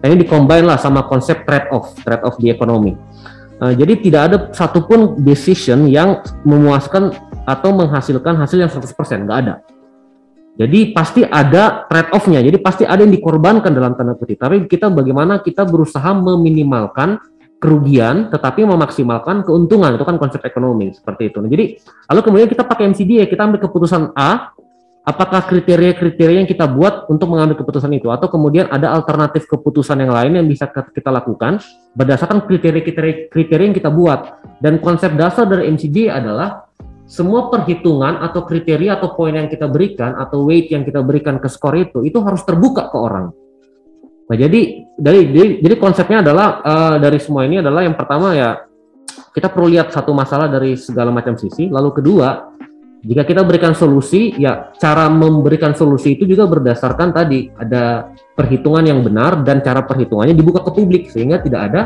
ini 0.00 0.24
dikombin 0.24 0.64
lah 0.64 0.80
sama 0.80 1.04
konsep 1.04 1.44
trade 1.44 1.68
off, 1.68 1.92
trade 2.00 2.24
off 2.24 2.40
di 2.40 2.48
ekonomi. 2.48 2.96
Uh, 3.60 3.76
jadi 3.76 4.00
tidak 4.00 4.22
ada 4.32 4.36
satupun 4.56 5.20
decision 5.20 5.84
yang 5.84 6.24
memuaskan 6.48 7.12
atau 7.44 7.76
menghasilkan 7.76 8.32
hasil 8.40 8.56
yang 8.64 8.72
100%, 8.72 9.28
nggak 9.28 9.38
ada. 9.44 9.54
Jadi 10.56 10.92
pasti 10.92 11.24
ada 11.24 11.88
trade 11.88 12.10
off-nya, 12.12 12.40
jadi 12.44 12.58
pasti 12.60 12.84
ada 12.84 13.00
yang 13.00 13.12
dikorbankan 13.12 13.72
dalam 13.72 13.96
tanda 13.96 14.16
kutip. 14.16 14.40
Tapi 14.40 14.64
kita 14.68 14.88
bagaimana 14.92 15.40
kita 15.40 15.64
berusaha 15.64 16.12
meminimalkan 16.16 17.20
kerugian 17.60 18.32
tetapi 18.32 18.64
memaksimalkan 18.64 19.44
keuntungan. 19.44 19.94
Itu 19.94 20.08
kan 20.08 20.16
konsep 20.16 20.40
ekonomi 20.42 20.96
seperti 20.96 21.30
itu. 21.30 21.38
Nah, 21.44 21.50
jadi 21.52 21.76
lalu 22.08 22.20
kemudian 22.24 22.48
kita 22.48 22.64
pakai 22.64 22.88
MCD 22.90 23.20
ya. 23.22 23.26
Kita 23.28 23.46
ambil 23.46 23.60
keputusan 23.60 24.16
A. 24.16 24.56
Apakah 25.00 25.48
kriteria-kriteria 25.48 26.44
yang 26.44 26.48
kita 26.48 26.68
buat 26.68 27.08
untuk 27.08 27.32
mengambil 27.32 27.56
keputusan 27.56 27.88
itu? 27.96 28.12
Atau 28.12 28.28
kemudian 28.28 28.68
ada 28.68 28.92
alternatif 28.92 29.48
keputusan 29.48 29.96
yang 29.96 30.12
lain 30.12 30.36
yang 30.36 30.46
bisa 30.46 30.68
kita 30.68 31.08
lakukan 31.08 31.56
berdasarkan 31.96 32.44
kriteria-kriteria 32.44 33.64
yang 33.64 33.76
kita 33.76 33.88
buat. 33.88 34.44
Dan 34.60 34.76
konsep 34.78 35.16
dasar 35.16 35.48
dari 35.48 35.72
MCD 35.72 36.12
adalah 36.12 36.68
semua 37.10 37.50
perhitungan 37.50 38.22
atau 38.22 38.46
kriteria 38.46 39.02
atau 39.02 39.18
poin 39.18 39.34
yang 39.34 39.50
kita 39.50 39.66
berikan 39.66 40.14
atau 40.14 40.46
weight 40.46 40.70
yang 40.70 40.86
kita 40.86 41.02
berikan 41.02 41.42
ke 41.42 41.50
skor 41.50 41.74
itu 41.74 42.06
itu 42.06 42.22
harus 42.22 42.46
terbuka 42.46 42.86
ke 42.86 42.94
orang 42.94 43.34
Nah, 44.30 44.36
jadi 44.38 44.86
dari 44.94 45.26
jadi, 45.26 45.50
jadi 45.58 45.74
konsepnya 45.74 46.22
adalah 46.22 46.62
uh, 46.62 46.96
dari 47.02 47.18
semua 47.18 47.42
ini 47.50 47.58
adalah 47.58 47.82
yang 47.82 47.98
pertama 47.98 48.30
ya 48.30 48.62
kita 49.34 49.50
perlu 49.50 49.74
lihat 49.74 49.90
satu 49.90 50.14
masalah 50.14 50.46
dari 50.46 50.78
segala 50.78 51.10
macam 51.10 51.34
sisi. 51.34 51.66
Lalu 51.66 51.90
kedua, 51.98 52.54
jika 53.02 53.26
kita 53.26 53.42
berikan 53.42 53.74
solusi, 53.74 54.30
ya 54.38 54.70
cara 54.78 55.10
memberikan 55.10 55.74
solusi 55.74 56.14
itu 56.14 56.30
juga 56.30 56.46
berdasarkan 56.46 57.10
tadi 57.10 57.50
ada 57.58 58.14
perhitungan 58.38 58.86
yang 58.86 59.02
benar 59.02 59.42
dan 59.42 59.66
cara 59.66 59.82
perhitungannya 59.82 60.38
dibuka 60.38 60.62
ke 60.62 60.78
publik. 60.78 61.10
Sehingga 61.10 61.42
tidak 61.42 61.74
ada 61.74 61.82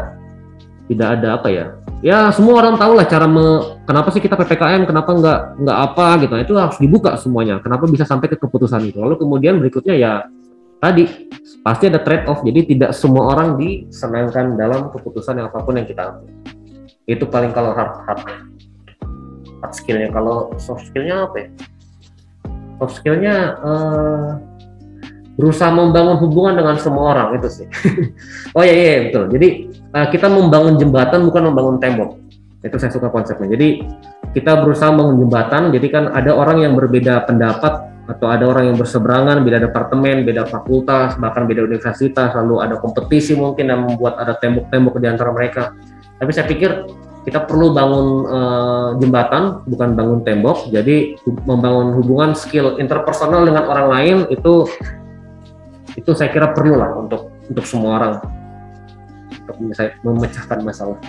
tidak 0.85 1.09
ada 1.17 1.41
apa 1.41 1.49
ya 1.49 1.67
ya 2.05 2.29
semua 2.29 2.61
orang 2.61 2.77
tahu 2.77 2.93
lah 2.93 3.09
cara 3.09 3.25
me, 3.25 3.81
kenapa 3.89 4.13
sih 4.13 4.21
kita 4.21 4.37
ppkm 4.37 4.85
kenapa 4.85 5.17
nggak 5.17 5.41
nggak 5.65 5.79
apa 5.81 6.07
gitu. 6.21 6.33
Nah, 6.37 6.43
itu 6.45 6.55
harus 6.61 6.77
dibuka 6.77 7.17
semuanya. 7.17 7.57
Kenapa 7.65 7.89
bisa 7.89 8.05
sampai 8.05 8.29
ke 8.29 8.37
keputusan 8.37 8.85
itu? 8.85 9.01
Lalu 9.01 9.17
kemudian 9.17 9.57
berikutnya 9.57 9.97
ya 9.97 10.13
tadi 10.85 11.05
pasti 11.65 11.89
ada 11.89 12.05
trade 12.05 12.29
off 12.29 12.45
jadi 12.45 12.61
tidak 12.69 12.91
semua 12.93 13.33
orang 13.33 13.57
disenangkan 13.57 14.61
dalam 14.61 14.93
keputusan 14.93 15.41
yang 15.41 15.49
apa 15.49 15.65
pun 15.65 15.81
yang 15.81 15.89
kita 15.89 16.13
ambil. 16.13 16.29
Itu 17.09 17.25
paling 17.25 17.57
kalau 17.57 17.73
hard 17.73 18.05
hard 18.05 18.21
hard 19.65 19.73
skillnya. 19.73 20.13
Kalau 20.13 20.53
soft 20.61 20.93
skillnya 20.93 21.25
apa 21.25 21.37
ya? 21.41 21.49
Soft 22.77 23.01
skillnya 23.01 23.35
uh, 23.65 24.31
berusaha 25.41 25.73
membangun 25.73 26.21
hubungan 26.21 26.61
dengan 26.61 26.77
semua 26.77 27.17
orang 27.17 27.41
itu 27.41 27.49
sih. 27.49 27.67
Oh 28.57 28.63
iya 28.63 28.75
iya 28.77 28.97
betul. 29.09 29.33
Jadi 29.33 29.49
uh, 29.97 30.07
kita 30.13 30.29
membangun 30.29 30.77
jembatan 30.77 31.25
bukan 31.25 31.43
membangun 31.49 31.77
tembok. 31.81 32.21
Itu 32.61 32.77
saya 32.77 32.93
suka 32.93 33.09
konsepnya. 33.09 33.57
Jadi 33.57 33.85
kita 34.37 34.61
berusaha 34.61 34.93
membangun 34.93 35.27
jembatan. 35.27 35.63
Jadi 35.73 35.87
kan 35.89 36.13
ada 36.13 36.33
orang 36.37 36.61
yang 36.61 36.77
berbeda 36.77 37.25
pendapat 37.25 37.94
atau 38.05 38.29
ada 38.29 38.45
orang 38.45 38.73
yang 38.73 38.77
berseberangan, 38.77 39.41
beda 39.41 39.65
departemen, 39.65 40.29
beda 40.29 40.45
fakultas, 40.45 41.17
bahkan 41.17 41.49
beda 41.49 41.65
universitas, 41.65 42.37
lalu 42.37 42.61
ada 42.61 42.77
kompetisi 42.77 43.33
mungkin 43.33 43.73
yang 43.73 43.89
membuat 43.89 44.21
ada 44.21 44.37
tembok-tembok 44.37 45.01
di 45.01 45.09
antara 45.09 45.33
mereka. 45.33 45.73
Tapi 46.21 46.31
saya 46.31 46.45
pikir 46.45 46.85
kita 47.25 47.49
perlu 47.49 47.73
bangun 47.73 48.07
uh, 48.29 48.89
jembatan, 49.01 49.65
bukan 49.65 49.97
bangun 49.97 50.21
tembok. 50.21 50.69
Jadi 50.69 51.17
membangun 51.49 51.97
hubungan 51.97 52.37
skill 52.37 52.77
interpersonal 52.77 53.49
dengan 53.49 53.65
orang 53.65 53.89
lain 53.89 54.17
itu 54.29 54.69
itu 55.97 56.11
saya 56.13 56.29
kira 56.29 56.53
perlu 56.53 56.77
lah 56.77 56.93
untuk 57.01 57.33
untuk 57.49 57.65
semua 57.65 57.91
orang 57.97 58.15
untuk 59.49 59.57
memecahkan 60.05 60.61
masalah. 60.61 61.01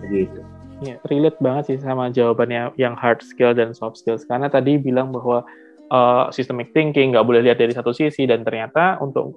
Begitu. 0.00 0.40
Ya, 0.84 1.00
relate 1.08 1.40
banget 1.40 1.64
sih 1.72 1.78
sama 1.80 2.12
jawabannya 2.12 2.76
yang 2.76 2.92
hard 2.96 3.24
skill 3.24 3.56
dan 3.56 3.72
soft 3.72 3.96
skills 4.00 4.28
karena 4.28 4.48
tadi 4.52 4.76
bilang 4.76 5.08
bahwa 5.08 5.44
uh, 5.90 6.30
systemic 6.34 6.70
thinking, 6.72 7.14
nggak 7.14 7.26
boleh 7.26 7.42
lihat 7.44 7.58
dari 7.58 7.72
satu 7.74 7.90
sisi 7.90 8.26
dan 8.26 8.42
ternyata 8.42 8.98
untuk 9.02 9.34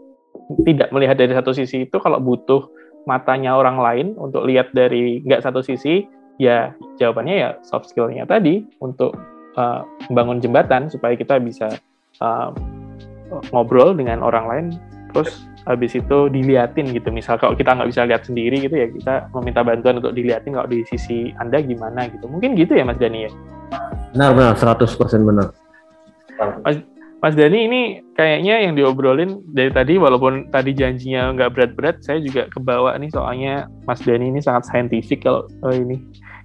tidak 0.66 0.90
melihat 0.90 1.18
dari 1.18 1.34
satu 1.34 1.54
sisi 1.54 1.86
itu 1.86 1.98
kalau 2.02 2.18
butuh 2.18 2.70
matanya 3.06 3.58
orang 3.58 3.78
lain 3.82 4.08
untuk 4.18 4.46
lihat 4.46 4.74
dari 4.74 5.22
nggak 5.26 5.46
satu 5.46 5.62
sisi, 5.62 6.06
ya 6.42 6.74
jawabannya 6.98 7.36
ya 7.36 7.50
soft 7.66 7.90
skill-nya 7.90 8.26
tadi 8.26 8.66
untuk 8.82 9.14
uh, 9.58 9.86
membangun 10.10 10.42
jembatan 10.42 10.90
supaya 10.90 11.14
kita 11.18 11.38
bisa 11.42 11.70
uh, 12.22 12.54
ngobrol 13.54 13.94
dengan 13.94 14.26
orang 14.26 14.46
lain, 14.50 14.66
terus 15.14 15.46
habis 15.70 15.94
itu 15.94 16.30
diliatin 16.34 16.90
gitu. 16.90 17.14
Misal 17.14 17.38
kalau 17.38 17.54
kita 17.54 17.78
nggak 17.78 17.90
bisa 17.90 18.10
lihat 18.10 18.26
sendiri 18.26 18.66
gitu 18.66 18.76
ya 18.78 18.88
kita 18.90 19.14
meminta 19.38 19.62
bantuan 19.62 20.02
untuk 20.02 20.18
diliatin 20.18 20.58
kalau 20.58 20.70
di 20.70 20.82
sisi 20.90 21.30
Anda 21.38 21.62
gimana 21.62 22.10
gitu. 22.10 22.26
Mungkin 22.26 22.58
gitu 22.58 22.74
ya 22.74 22.86
Mas 22.86 22.98
Dani 22.98 23.30
ya? 23.30 23.32
Benar, 24.18 24.34
benar, 24.34 24.54
100% 24.58 24.90
benar. 25.22 25.54
Mas, 26.40 26.78
Mas 27.20 27.36
Dani 27.36 27.60
ini 27.68 27.82
kayaknya 28.16 28.64
yang 28.64 28.74
diobrolin 28.80 29.44
dari 29.52 29.68
tadi 29.76 30.00
walaupun 30.00 30.48
tadi 30.56 30.72
janjinya 30.72 31.36
nggak 31.36 31.52
berat-berat, 31.52 32.00
saya 32.00 32.24
juga 32.24 32.48
kebawa 32.48 32.96
nih 32.96 33.12
soalnya 33.12 33.68
Mas 33.84 34.00
Dani 34.08 34.32
ini 34.32 34.40
sangat 34.40 34.72
saintifik 34.72 35.28
kalau 35.28 35.44
oh 35.68 35.74
ini 35.76 36.00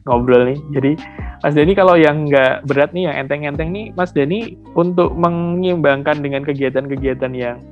ngobrol 0.05 0.51
nih. 0.51 0.59
Jadi 0.75 0.93
Mas 1.41 1.55
Dani 1.55 1.73
kalau 1.79 1.95
yang 1.95 2.27
nggak 2.27 2.67
berat 2.67 2.91
nih, 2.91 3.07
yang 3.07 3.17
enteng-enteng 3.23 3.71
nih, 3.71 3.95
Mas 3.95 4.11
Dani 4.11 4.59
untuk 4.75 5.15
menyimbangkan 5.15 6.21
dengan 6.21 6.43
kegiatan-kegiatan 6.43 7.33
yang 7.33 7.63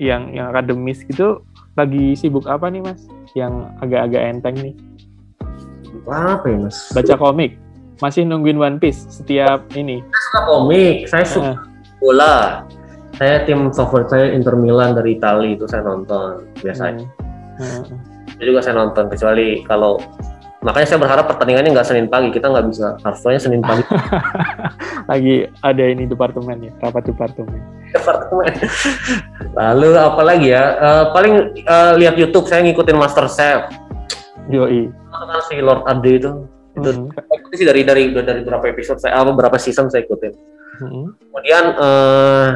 yang 0.00 0.34
yang 0.34 0.50
akademis 0.50 1.04
gitu 1.06 1.44
lagi 1.78 2.16
sibuk 2.18 2.48
apa 2.48 2.68
nih 2.72 2.82
Mas? 2.82 3.06
Yang 3.36 3.70
agak-agak 3.84 4.22
enteng 4.24 4.56
nih? 4.56 4.74
Apa 6.08 6.46
ya 6.48 6.58
Mas? 6.64 6.90
Baca 6.96 7.14
komik. 7.20 7.60
Masih 8.02 8.26
nungguin 8.26 8.58
One 8.58 8.82
Piece 8.82 9.06
setiap 9.06 9.62
ini. 9.78 10.02
Saya 10.02 10.18
suka 10.26 10.40
komik, 10.50 10.96
saya 11.06 11.24
suka 11.24 11.52
bola. 12.02 12.66
Saya 13.14 13.46
tim 13.46 13.70
favorit 13.70 14.10
saya 14.10 14.34
Inter 14.34 14.58
Milan 14.58 14.98
dari 14.98 15.14
Italia 15.14 15.54
itu 15.54 15.70
saya 15.70 15.86
nonton 15.86 16.42
biasanya. 16.58 17.06
hmm, 17.62 17.80
hmm. 17.86 17.98
Itu 18.42 18.50
juga 18.50 18.60
saya 18.66 18.74
nonton 18.82 19.06
kecuali 19.06 19.62
kalau 19.62 20.02
makanya 20.66 20.86
saya 20.90 20.98
berharap 20.98 21.30
pertandingannya 21.30 21.70
nggak 21.70 21.86
Senin 21.86 22.10
pagi 22.10 22.34
kita 22.34 22.50
nggak 22.50 22.66
bisa 22.70 22.94
harusnya 23.02 23.38
Senin 23.38 23.62
pagi 23.62 23.82
lagi 25.10 25.34
ada 25.62 25.84
ini 25.86 26.06
departemen 26.06 26.58
ya, 26.66 26.72
rapat 26.82 27.06
departemen. 27.06 27.60
departemen. 27.94 28.50
Lalu 29.54 29.88
apa 29.94 30.22
lagi 30.26 30.48
ya? 30.50 30.64
Eh, 30.74 31.04
paling 31.14 31.34
eh, 31.62 31.92
lihat 32.02 32.18
YouTube 32.18 32.50
saya 32.50 32.66
ngikutin 32.66 32.98
Master 32.98 33.30
Chef. 33.30 33.70
Yoi. 34.50 34.90
Si 35.46 35.62
Lord 35.62 35.86
Ade 35.86 36.18
itu 36.18 36.32
itu 36.72 36.90
Hmm, 36.92 37.52
sih 37.52 37.68
dari 37.68 37.84
dari 37.84 38.08
dari 38.16 38.40
beberapa 38.40 38.64
episode 38.72 38.96
saya 38.96 39.20
apa 39.20 39.28
beberapa 39.32 39.60
season 39.60 39.92
saya 39.92 40.08
ikutin. 40.08 40.32
hmm. 40.80 41.04
Kemudian 41.28 41.64
eh 41.76 42.50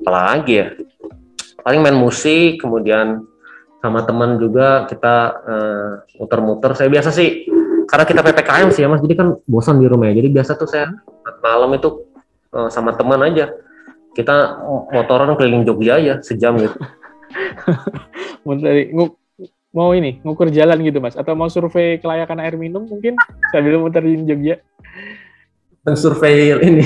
apa 0.00 0.10
lagi 0.10 0.54
ya? 0.56 0.66
Paling 1.60 1.80
main 1.84 1.96
musik, 2.00 2.64
kemudian 2.64 3.20
sama 3.84 4.04
teman 4.08 4.40
juga 4.40 4.88
kita 4.88 5.14
eh, 5.44 5.92
muter-muter. 6.16 6.72
Saya 6.72 6.88
biasa 6.88 7.12
sih 7.12 7.44
karena 7.84 8.04
kita 8.08 8.20
PPKM 8.24 8.68
sih 8.72 8.86
ya 8.86 8.88
Mas, 8.88 9.02
jadi 9.04 9.14
kan 9.20 9.36
bosan 9.44 9.80
di 9.80 9.86
rumah 9.88 10.08
ya. 10.08 10.24
Jadi 10.24 10.28
biasa 10.32 10.56
tuh 10.56 10.68
saya 10.68 10.88
malam 11.44 11.76
itu 11.76 12.08
eh, 12.56 12.68
sama 12.72 12.96
teman 12.96 13.20
aja. 13.20 13.52
Kita 14.16 14.58
motoran 14.90 15.36
keliling 15.36 15.68
Jogja 15.68 16.00
ya 16.00 16.14
sejam 16.24 16.56
gitu. 16.56 16.74
Mau 18.48 18.56
dari 18.56 18.90
mau 19.70 19.94
ini 19.94 20.18
ngukur 20.26 20.50
jalan 20.50 20.82
gitu 20.82 20.98
mas, 20.98 21.14
atau 21.14 21.38
mau 21.38 21.46
survei 21.46 22.02
kelayakan 22.02 22.42
air 22.42 22.58
minum 22.58 22.86
mungkin 22.86 23.14
sambil 23.54 23.78
muterin 23.78 24.26
Jogja. 24.26 24.58
survei 25.94 26.54
ini. 26.60 26.84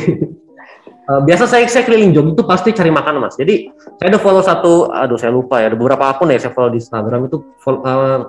Eh, 1.05 1.21
biasa 1.21 1.45
saya 1.45 1.69
saya 1.69 1.85
keliling 1.85 2.17
Jogja 2.17 2.33
itu 2.33 2.45
pasti 2.49 2.73
cari 2.73 2.89
makanan 2.89 3.29
mas. 3.29 3.37
Jadi 3.37 3.69
saya 4.01 4.09
ada 4.09 4.17
follow 4.17 4.41
satu, 4.41 4.89
aduh 4.89 5.21
saya 5.21 5.37
lupa 5.37 5.61
ya, 5.61 5.69
ada 5.69 5.77
beberapa 5.77 6.09
akun 6.09 6.33
ya 6.33 6.41
saya 6.41 6.57
follow 6.57 6.73
di 6.73 6.81
Instagram 6.81 7.29
itu 7.29 7.45
follow, 7.61 7.85
eh, 7.85 8.21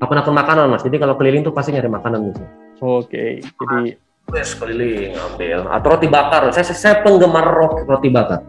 akun-akun 0.00 0.32
makanan 0.32 0.72
mas. 0.72 0.80
Jadi 0.80 0.96
kalau 0.96 1.20
keliling 1.20 1.44
tuh 1.44 1.52
pasti 1.52 1.76
nyari 1.76 1.92
makanan 1.92 2.32
gitu. 2.32 2.42
Oke, 2.80 3.44
jadi 3.44 4.00
Wes 4.32 4.56
keliling 4.56 5.12
ambil 5.20 5.68
atau 5.68 5.88
roti 5.92 6.08
bakar. 6.08 6.48
Saya 6.56 6.64
saya, 6.72 7.04
penggemar 7.04 7.44
roti, 7.44 7.84
roti 7.84 8.08
bakar. 8.08 8.40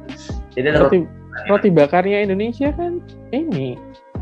Jadi 0.55 0.67
roti, 0.71 0.99
roti 1.03 1.47
roti 1.51 1.69
bakarnya 1.75 2.23
Indonesia 2.23 2.71
kan 2.79 3.03
ini 3.35 3.75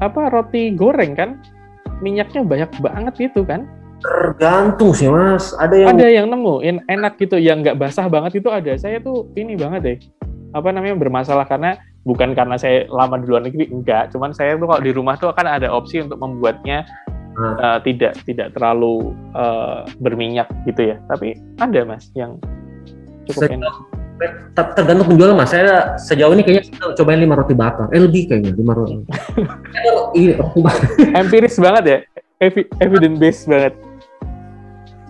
apa 0.04 0.28
roti 0.28 0.76
goreng 0.76 1.16
kan? 1.16 1.39
Minyaknya 2.04 2.43
banyak 2.43 2.70
banget 2.84 3.14
gitu 3.30 3.47
kan? 3.47 3.64
Tergantung 4.04 4.91
sih 4.91 5.08
mas. 5.08 5.56
Ada 5.56 5.76
yang 5.80 5.89
ada 5.95 6.08
yang 6.12 6.28
nemu 6.28 6.60
en- 6.60 6.86
enak 6.91 7.16
gitu. 7.16 7.39
Yang 7.39 7.72
nggak 7.72 7.78
basah 7.80 8.12
banget 8.12 8.43
itu 8.43 8.49
ada. 8.51 8.76
Saya 8.76 8.99
tuh 8.99 9.32
ini 9.39 9.56
banget 9.56 9.82
deh. 9.82 9.97
Apa 10.51 10.70
namanya 10.70 10.99
bermasalah 10.99 11.47
karena 11.47 11.80
bukan 12.04 12.36
karena 12.36 12.60
saya 12.60 12.84
lama 12.91 13.16
di 13.16 13.26
luar 13.32 13.47
negeri 13.47 13.72
enggak. 13.72 14.12
Cuman 14.12 14.36
saya 14.36 14.60
tuh 14.60 14.68
kalau 14.68 14.84
di 14.84 14.91
rumah 14.91 15.16
tuh 15.16 15.32
akan 15.32 15.47
ada 15.47 15.72
opsi 15.72 16.04
untuk 16.04 16.20
membuatnya 16.20 16.84
Hmm. 17.34 17.58
eh, 17.58 17.80
tidak 17.82 18.14
tidak 18.30 18.54
terlalu 18.54 19.10
eh, 19.34 19.80
berminyak 19.97 20.45
gitu 20.70 20.93
ya. 20.93 21.01
Tapi 21.10 21.34
ada 21.58 21.82
mas 21.82 22.12
yang 22.14 22.38
cukup 23.26 23.49
Saya- 23.49 23.58
enak 23.58 23.74
ter- 24.53 24.72
tergantung 24.74 25.07
penjual 25.09 25.34
mas. 25.34 25.49
Saya 25.49 25.97
sejauh 25.97 26.32
ini 26.32 26.41
kayaknya 26.41 26.64
saya 26.70 26.93
cobain 26.93 27.20
lima 27.20 27.34
roti 27.34 27.53
bakar. 27.53 27.89
Eh 27.89 27.99
lebih 27.99 28.30
kayaknya 28.30 28.51
lima 28.53 28.74
roti. 28.74 28.95
Bakar. 30.55 30.88
empiris 31.18 31.57
banget 31.57 31.84
ya 31.84 31.97
Evi- 32.39 32.70
evidence 32.78 33.18
based 33.18 33.45
banget 33.49 33.74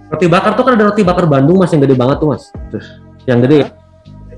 Roti 0.08 0.28
bakar 0.30 0.54
tuh 0.54 0.64
kan 0.64 0.78
ada 0.78 0.86
roti 0.88 1.02
bakar 1.02 1.26
Bandung 1.26 1.58
mas 1.58 1.74
yang 1.74 1.82
gede 1.82 1.98
banget 1.98 2.22
tuh 2.22 2.30
mas. 2.32 2.54
Terus 2.70 2.88
yang 3.26 3.42
gede 3.42 3.66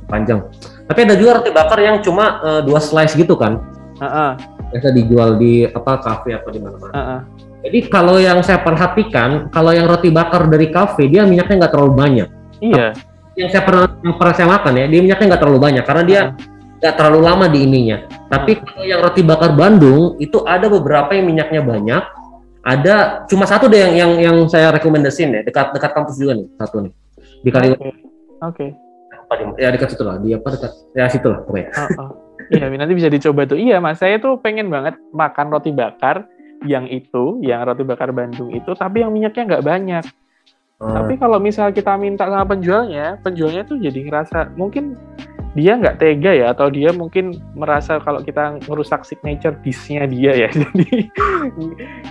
panjang. 0.08 0.40
Tapi 0.88 1.00
ada 1.04 1.14
juga 1.14 1.38
roti 1.38 1.52
bakar 1.52 1.78
yang 1.78 2.00
cuma 2.00 2.40
eh, 2.40 2.62
dua 2.64 2.80
slice 2.80 3.14
gitu 3.14 3.36
kan. 3.36 3.60
Heeh, 4.00 4.32
Biasa 4.72 4.90
dijual 4.92 5.36
di 5.36 5.64
apa 5.64 6.00
kafe 6.00 6.32
apa 6.32 6.48
di 6.50 6.60
mana-mana. 6.64 6.94
heeh. 6.96 7.20
Jadi 7.66 7.80
kalau 7.90 8.16
yang 8.18 8.40
saya 8.40 8.62
perhatikan, 8.62 9.50
kalau 9.50 9.70
yang 9.70 9.86
roti 9.86 10.10
bakar 10.10 10.46
dari 10.48 10.70
kafe 10.70 11.06
dia 11.06 11.26
minyaknya 11.26 11.66
nggak 11.66 11.74
terlalu 11.74 11.94
banyak. 11.94 12.30
iya 12.64 12.96
Yang 13.36 13.50
saya 13.52 13.64
pernah 13.68 13.88
yang 14.00 14.16
pernah 14.16 14.34
saya 14.34 14.48
makan 14.48 14.74
ya, 14.80 14.86
dia 14.88 15.00
minyaknya 15.04 15.26
nggak 15.36 15.42
terlalu 15.44 15.60
banyak 15.60 15.84
karena 15.84 16.04
dia 16.08 16.22
nggak 16.80 16.96
terlalu 16.96 17.20
lama 17.24 17.46
di 17.52 17.60
ininya. 17.68 17.98
Tapi 18.32 18.52
kalau 18.64 18.84
yang 18.88 19.00
roti 19.04 19.22
bakar 19.24 19.52
Bandung 19.52 20.16
itu 20.24 20.40
ada 20.48 20.68
beberapa 20.72 21.12
yang 21.12 21.28
minyaknya 21.28 21.62
banyak. 21.64 22.04
Ada 22.66 23.28
cuma 23.30 23.46
satu 23.46 23.70
deh 23.70 23.78
yang 23.78 23.94
yang 23.94 24.12
yang 24.18 24.38
saya 24.50 24.74
rekomendasiin 24.74 25.30
ya 25.38 25.42
dekat 25.46 25.70
dekat 25.78 25.92
kampus 25.94 26.18
juga 26.18 26.34
nih 26.34 26.50
satu 26.58 26.82
nih 26.82 26.94
di 27.46 27.50
kali 27.54 27.68
Oke. 28.42 28.74
Apa 29.14 29.34
di- 29.38 29.62
ya 29.62 29.70
dekat 29.70 29.94
situ 29.94 30.02
lah 30.02 30.18
di 30.18 30.34
apa 30.34 30.48
dekat 30.50 30.72
ya 30.98 31.06
situ 31.06 31.30
lah 31.30 31.46
pokoknya 31.46 31.70
Oh, 31.78 31.90
oh. 32.02 32.10
Iya, 32.50 32.70
nanti 32.70 32.94
bisa 32.94 33.10
dicoba 33.10 33.48
tuh. 33.50 33.58
Iya, 33.58 33.82
Mas. 33.82 33.98
Saya 33.98 34.22
tuh 34.22 34.38
pengen 34.38 34.70
banget 34.70 34.98
makan 35.10 35.50
roti 35.50 35.74
bakar 35.74 36.30
yang 36.66 36.86
itu, 36.90 37.42
yang 37.42 37.66
roti 37.66 37.82
bakar 37.82 38.14
Bandung 38.14 38.54
itu, 38.54 38.70
tapi 38.78 39.02
yang 39.02 39.10
minyaknya 39.10 39.44
nggak 39.56 39.66
banyak. 39.66 40.04
Ah, 40.84 41.02
Tapi 41.02 41.16
kalau 41.16 41.40
misal 41.40 41.72
kita 41.72 41.96
minta 41.96 42.28
sama 42.28 42.44
penjualnya, 42.44 43.16
penjualnya 43.24 43.64
tuh 43.64 43.80
jadi 43.80 43.96
ngerasa 43.96 44.60
mungkin 44.60 45.00
dia 45.56 45.80
nggak 45.80 46.04
tega 46.04 46.36
ya, 46.36 46.52
atau 46.52 46.68
dia 46.68 46.92
mungkin 46.92 47.32
merasa 47.56 47.96
kalau 48.04 48.20
kita 48.20 48.60
ngerusak 48.68 49.08
signature 49.08 49.56
dish-nya 49.64 50.04
dia 50.04 50.36
ya. 50.36 50.50
Jadi 50.68 51.08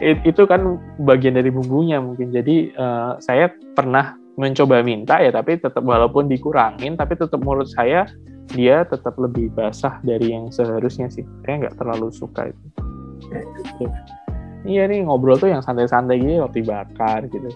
it- 0.00 0.24
itu 0.24 0.42
kan 0.48 0.80
bagian 1.04 1.36
dari 1.36 1.52
bumbunya 1.52 2.00
mungkin. 2.00 2.32
Jadi 2.32 2.72
eh, 2.72 3.10
saya 3.20 3.52
pernah 3.76 4.16
mencoba 4.40 4.80
minta 4.80 5.20
ya, 5.20 5.28
tapi 5.28 5.60
tetap 5.60 5.84
walaupun 5.84 6.24
dikurangin, 6.24 6.96
tapi 6.96 7.20
tetap 7.20 7.36
menurut 7.44 7.68
saya 7.68 8.08
dia 8.56 8.88
tetap 8.88 9.12
lebih 9.20 9.52
basah 9.52 10.00
dari 10.00 10.32
yang 10.32 10.48
seharusnya 10.48 11.12
sih. 11.12 11.28
Saya 11.44 11.68
nggak 11.68 11.76
terlalu 11.76 12.08
suka 12.16 12.48
itu. 12.48 12.64
Iya 14.64 14.88
nih 14.88 15.04
ngobrol 15.04 15.36
tuh 15.36 15.52
yang 15.52 15.60
santai-santai 15.60 16.16
gitu, 16.16 16.40
roti 16.40 16.64
bakar 16.64 17.28
gitu. 17.28 17.52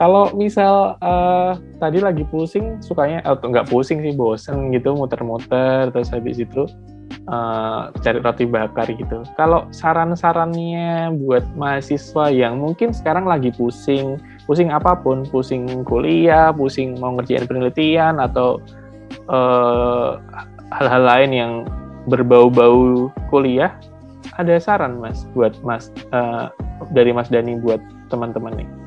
Kalau 0.00 0.32
misal 0.32 0.96
eh, 1.04 1.52
tadi 1.76 2.00
lagi 2.00 2.24
pusing, 2.24 2.80
sukanya 2.80 3.20
atau 3.20 3.52
nggak 3.52 3.68
pusing 3.68 4.00
sih, 4.00 4.16
bosen 4.16 4.72
gitu, 4.72 4.96
muter-muter, 4.96 5.92
terus 5.92 6.08
habis 6.08 6.40
itu 6.40 6.64
eh, 7.28 7.80
cari 8.00 8.18
roti 8.24 8.48
bakar 8.48 8.88
gitu. 8.88 9.28
Kalau 9.36 9.68
saran-sarannya 9.68 11.12
buat 11.20 11.44
mahasiswa 11.52 12.32
yang 12.32 12.64
mungkin 12.64 12.96
sekarang 12.96 13.28
lagi 13.28 13.52
pusing, 13.52 14.16
pusing 14.48 14.72
apa 14.72 14.96
pun, 14.96 15.28
pusing 15.28 15.68
kuliah, 15.84 16.48
pusing 16.48 16.96
mau 16.96 17.20
ngerjain 17.20 17.44
penelitian 17.44 18.24
atau 18.24 18.56
eh, 19.12 20.10
hal-hal 20.80 21.02
lain 21.04 21.30
yang 21.36 21.52
berbau-bau 22.08 23.12
kuliah, 23.28 23.76
ada 24.40 24.56
saran 24.56 24.96
mas 24.96 25.28
buat 25.36 25.52
mas 25.60 25.92
eh, 25.92 26.48
dari 26.96 27.12
Mas 27.12 27.28
Dani 27.28 27.60
buat 27.60 27.84
teman-teman 28.08 28.64
nih. 28.64 28.79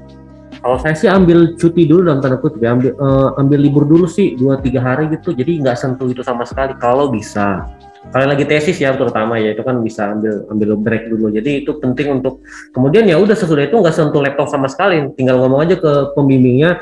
Kalau 0.63 0.79
saya 0.79 0.95
sih 0.95 1.11
ambil 1.11 1.59
cuti 1.59 1.83
dulu 1.83 2.07
dalam 2.07 2.23
tanda 2.23 2.39
kutip 2.39 2.63
ya. 2.63 2.71
Ambil 2.71 2.95
eh, 2.95 3.29
ambil 3.35 3.59
libur 3.59 3.83
dulu 3.83 4.07
sih 4.07 4.39
dua 4.39 4.63
tiga 4.63 4.79
hari 4.79 5.11
gitu. 5.11 5.35
Jadi 5.35 5.59
nggak 5.59 5.75
sentuh 5.75 6.07
itu 6.07 6.23
sama 6.23 6.47
sekali. 6.47 6.71
Kalau 6.79 7.11
bisa. 7.11 7.67
Kalian 8.15 8.31
lagi 8.31 8.47
tesis 8.47 8.79
ya 8.79 8.95
terutama 8.95 9.35
ya. 9.43 9.51
Itu 9.51 9.67
kan 9.67 9.83
bisa 9.83 10.15
ambil 10.15 10.47
ambil 10.47 10.69
break 10.79 11.11
dulu. 11.11 11.35
Jadi 11.35 11.67
itu 11.67 11.75
penting 11.83 12.23
untuk 12.23 12.39
kemudian 12.71 13.03
ya 13.03 13.19
udah 13.19 13.35
sesudah 13.35 13.67
itu 13.67 13.75
nggak 13.75 13.91
sentuh 13.91 14.23
laptop 14.23 14.47
sama 14.47 14.71
sekali. 14.71 15.03
Tinggal 15.19 15.35
ngomong 15.43 15.67
aja 15.67 15.75
ke 15.75 16.15
pembimbingnya 16.15 16.79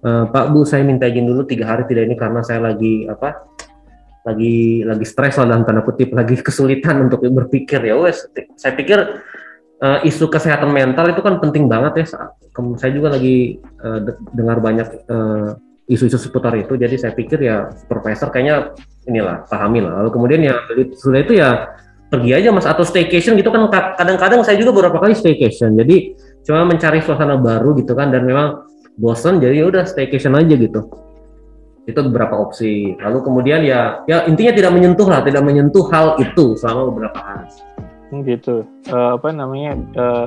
"Eh, 0.00 0.24
Pak 0.32 0.56
Bu 0.56 0.64
saya 0.64 0.80
minta 0.80 1.04
izin 1.04 1.28
dulu 1.28 1.44
tiga 1.44 1.68
hari 1.68 1.84
tidak 1.84 2.08
ini 2.08 2.16
karena 2.16 2.40
saya 2.40 2.72
lagi 2.72 3.04
apa 3.04 3.36
lagi 4.24 4.84
lagi 4.84 5.04
stres 5.04 5.36
lah 5.40 5.48
dalam 5.48 5.64
tanda 5.64 5.84
kutip 5.84 6.12
lagi 6.16 6.40
kesulitan 6.40 7.04
untuk 7.04 7.20
berpikir. 7.20 7.84
Ya 7.84 8.00
wes 8.00 8.24
saya 8.56 8.72
pikir 8.76 9.20
eh, 9.80 9.98
isu 10.04 10.28
kesehatan 10.28 10.70
mental 10.70 11.08
itu 11.10 11.20
kan 11.24 11.40
penting 11.40 11.66
banget 11.66 12.04
ya. 12.04 12.06
Saya 12.76 12.92
juga 12.92 13.16
lagi 13.16 13.56
de- 13.80 14.18
dengar 14.36 14.60
banyak 14.60 14.88
eh, 15.08 15.48
isu-isu 15.90 16.20
seputar 16.20 16.54
itu. 16.54 16.76
Jadi 16.78 16.94
saya 17.00 17.16
pikir 17.16 17.42
ya 17.42 17.66
profesor 17.88 18.30
kayaknya 18.30 18.76
inilah 19.08 19.48
pahami 19.48 19.82
lah. 19.82 20.04
Lalu 20.04 20.10
kemudian 20.14 20.40
ya 20.44 20.54
sudah 20.94 21.20
itu 21.24 21.34
ya 21.40 21.72
pergi 22.12 22.30
aja 22.36 22.54
mas. 22.54 22.68
Atau 22.68 22.86
staycation 22.86 23.34
gitu 23.34 23.50
kan 23.50 23.66
ka- 23.72 23.98
kadang-kadang 23.98 24.46
saya 24.46 24.60
juga 24.60 24.70
beberapa 24.76 25.02
kali 25.02 25.16
staycation. 25.18 25.74
Jadi 25.74 26.14
cuma 26.46 26.62
mencari 26.68 27.02
suasana 27.02 27.40
baru 27.40 27.74
gitu 27.80 27.96
kan. 27.98 28.14
Dan 28.14 28.22
memang 28.28 28.68
bosan 29.00 29.40
jadi 29.42 29.64
ya 29.64 29.66
udah 29.66 29.84
staycation 29.88 30.36
aja 30.38 30.54
gitu. 30.54 30.86
Itu 31.88 32.00
beberapa 32.06 32.38
opsi. 32.38 32.94
Lalu 33.00 33.18
kemudian 33.26 33.64
ya 33.66 34.04
ya 34.06 34.28
intinya 34.30 34.52
tidak 34.54 34.70
menyentuh 34.76 35.08
lah 35.10 35.26
tidak 35.26 35.42
menyentuh 35.42 35.90
hal 35.90 36.20
itu 36.22 36.54
selama 36.54 36.92
beberapa 36.92 37.18
hari 37.18 37.48
gitu. 38.26 38.66
Eh, 38.90 39.10
apa 39.16 39.28
namanya 39.30 39.78
eh, 39.96 40.26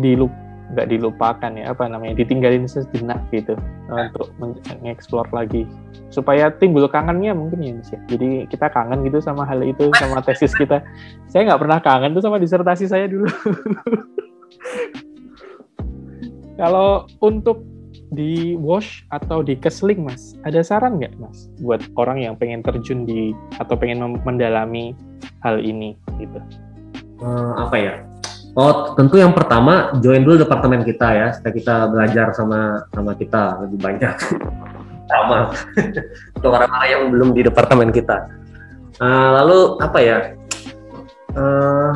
dilup 0.00 0.32
nggak 0.74 0.88
dilupakan 0.90 1.52
ya 1.54 1.76
apa 1.76 1.86
namanya 1.86 2.16
ditinggalin 2.18 2.64
sejenak 2.64 3.20
gitu 3.30 3.54
eh, 3.92 4.08
untuk 4.10 4.32
mengeksplor 4.40 5.28
lagi. 5.30 5.68
Supaya 6.08 6.50
timbul 6.56 6.88
kangennya 6.88 7.34
mungkin 7.36 7.60
ya 7.60 7.74
Mas 7.74 7.90
ya. 7.92 8.00
jadi 8.08 8.46
kita 8.48 8.70
kangen 8.70 9.04
gitu 9.04 9.20
sama 9.20 9.44
hal 9.44 9.60
itu 9.62 9.92
sama 9.98 10.24
tesis 10.24 10.56
kita. 10.56 10.80
Saya 11.30 11.52
nggak 11.52 11.60
pernah 11.60 11.78
kangen 11.82 12.16
tuh 12.16 12.22
sama 12.24 12.40
disertasi 12.40 12.88
saya 12.88 13.06
dulu. 13.10 13.28
Kalau 16.54 17.10
untuk 17.18 17.66
di 18.14 18.54
wash 18.54 19.02
atau 19.10 19.42
di 19.42 19.58
kesling 19.58 20.06
mas 20.06 20.38
ada 20.46 20.62
saran 20.62 21.02
nggak 21.02 21.18
mas 21.18 21.50
buat 21.58 21.82
orang 21.98 22.22
yang 22.22 22.38
pengen 22.38 22.62
terjun 22.62 23.02
di 23.02 23.34
atau 23.58 23.74
pengen 23.74 24.22
mendalami 24.22 24.94
hal 25.42 25.58
ini 25.58 25.98
gitu 26.22 26.38
uh, 27.24 27.64
apa 27.64 27.76
ya 27.80 27.94
Oh, 28.54 28.94
tentu 28.94 29.18
yang 29.18 29.34
pertama 29.34 29.90
join 29.98 30.22
dulu 30.22 30.46
departemen 30.46 30.86
kita 30.86 31.10
ya, 31.10 31.26
supaya 31.34 31.52
kita 31.58 31.76
belajar 31.90 32.30
sama 32.38 32.86
sama 32.94 33.18
kita 33.18 33.66
lebih 33.66 33.82
banyak. 33.82 34.14
sama 35.10 35.50
untuk 36.38 36.50
orang-orang 36.54 36.88
yang 36.88 37.04
belum 37.10 37.28
di 37.34 37.42
departemen 37.42 37.90
kita. 37.90 38.30
Uh, 39.02 39.42
lalu 39.42 39.58
apa 39.82 39.98
ya? 39.98 40.18
Uh, 41.34 41.92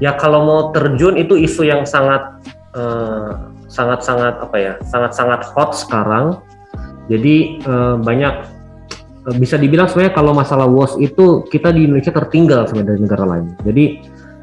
ya 0.00 0.16
kalau 0.16 0.40
mau 0.48 0.60
terjun 0.72 1.20
itu 1.20 1.36
isu 1.36 1.68
yang 1.68 1.84
sangat 1.84 2.40
uh, 2.72 3.52
sangat 3.68 4.00
sangat 4.00 4.40
apa 4.40 4.56
ya? 4.56 4.72
Sangat 4.88 5.12
sangat 5.12 5.44
hot 5.52 5.76
sekarang. 5.76 6.40
Jadi 7.12 7.60
uh, 7.68 8.00
banyak 8.00 8.40
bisa 9.36 9.60
dibilang 9.60 9.84
sebenarnya 9.84 10.16
kalau 10.16 10.32
masalah 10.32 10.64
WOS 10.64 10.96
itu 10.96 11.44
kita 11.52 11.68
di 11.76 11.84
Indonesia 11.84 12.08
tertinggal 12.08 12.64
sebenarnya 12.64 12.88
dari 12.96 13.00
negara 13.04 13.24
lain. 13.28 13.46
Jadi 13.60 13.84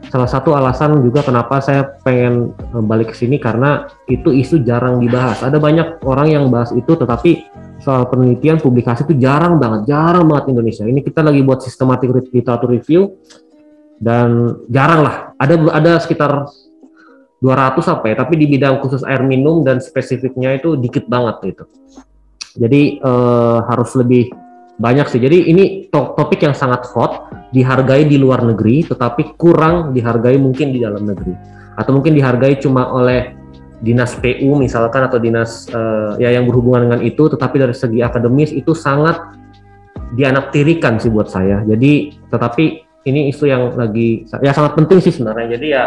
salah 0.07 0.29
satu 0.29 0.53
alasan 0.53 1.01
juga 1.01 1.25
kenapa 1.25 1.59
saya 1.59 1.97
pengen 2.05 2.53
eh, 2.53 2.83
balik 2.85 3.11
ke 3.11 3.15
sini 3.17 3.41
karena 3.41 3.89
itu 4.05 4.29
isu 4.29 4.61
jarang 4.61 5.01
dibahas. 5.01 5.41
Ada 5.41 5.57
banyak 5.57 6.05
orang 6.05 6.27
yang 6.29 6.45
bahas 6.53 6.69
itu 6.77 6.93
tetapi 6.93 7.49
soal 7.81 8.05
penelitian 8.09 8.61
publikasi 8.61 9.05
itu 9.05 9.17
jarang 9.17 9.57
banget, 9.57 9.89
jarang 9.89 10.29
banget 10.29 10.53
Indonesia. 10.53 10.85
Ini 10.85 11.01
kita 11.01 11.25
lagi 11.25 11.41
buat 11.41 11.65
systematic 11.65 12.13
literature 12.29 12.69
review 12.69 13.17
dan 13.97 14.61
jarang 14.69 15.01
lah. 15.01 15.15
Ada 15.41 15.55
ada 15.73 15.91
sekitar 15.97 16.45
200 17.41 17.81
apa 17.85 18.05
ya, 18.09 18.15
tapi 18.17 18.33
di 18.37 18.45
bidang 18.49 18.81
khusus 18.81 19.05
air 19.05 19.21
minum 19.21 19.61
dan 19.61 19.77
spesifiknya 19.77 20.57
itu 20.57 20.77
dikit 20.77 21.05
banget 21.09 21.53
gitu. 21.53 21.65
Jadi 22.57 23.01
eh, 23.01 23.57
harus 23.65 23.93
lebih 23.97 24.46
banyak 24.77 25.09
sih. 25.09 25.17
Jadi 25.17 25.49
ini 25.49 25.63
topik 25.89 26.45
yang 26.45 26.53
sangat 26.53 26.85
hot, 26.93 27.33
dihargai 27.49 28.05
di 28.05 28.21
luar 28.21 28.45
negeri, 28.45 28.85
tetapi 28.85 29.37
kurang 29.37 29.91
dihargai 29.91 30.37
mungkin 30.37 30.69
di 30.69 30.79
dalam 30.85 31.05
negeri, 31.05 31.33
atau 31.73 31.91
mungkin 31.97 32.13
dihargai 32.13 32.61
cuma 32.61 32.93
oleh 32.93 33.33
dinas 33.81 34.17
PU 34.17 34.57
misalkan 34.57 35.05
atau 35.05 35.21
dinas 35.21 35.69
uh, 35.69 36.17
ya 36.17 36.33
yang 36.33 36.45
berhubungan 36.45 36.89
dengan 36.89 37.01
itu, 37.01 37.25
tetapi 37.29 37.55
dari 37.57 37.75
segi 37.77 37.99
akademis 38.01 38.53
itu 38.53 38.73
sangat 38.77 39.17
dianaktirikan 40.13 41.01
sih 41.01 41.09
buat 41.09 41.29
saya. 41.29 41.65
Jadi 41.65 42.13
tetapi 42.29 42.65
ini 43.09 43.33
isu 43.33 43.49
yang 43.49 43.73
lagi 43.73 44.29
ya 44.45 44.53
sangat 44.53 44.77
penting 44.77 45.01
sih 45.01 45.13
sebenarnya. 45.13 45.57
Jadi 45.57 45.67
ya 45.73 45.83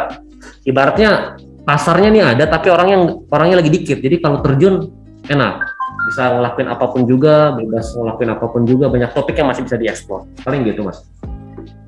ibaratnya 0.67 1.39
pasarnya 1.63 2.11
nih 2.11 2.23
ada, 2.37 2.45
tapi 2.51 2.75
orang 2.75 2.89
yang 2.91 3.03
orangnya 3.31 3.63
lagi 3.63 3.71
dikit. 3.71 4.03
Jadi 4.03 4.19
kalau 4.19 4.43
terjun 4.43 4.91
enak 5.31 5.70
bisa 6.11 6.27
ngelakuin 6.35 6.69
apa 6.69 6.85
pun 6.91 7.07
juga, 7.07 7.55
bebas 7.55 7.95
ngelakuin 7.95 8.31
apa 8.35 8.47
pun 8.51 8.63
juga, 8.67 8.91
banyak 8.91 9.15
topik 9.15 9.39
yang 9.39 9.47
masih 9.47 9.63
bisa 9.63 9.79
dieksplor. 9.79 10.27
Paling 10.43 10.67
gitu, 10.67 10.83
Mas. 10.83 11.07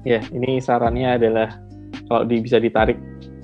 Ya, 0.07 0.23
ini 0.31 0.63
sarannya 0.63 1.19
adalah 1.19 1.59
kalau 2.07 2.23
di, 2.23 2.39
bisa 2.39 2.63
ditarik 2.63 2.99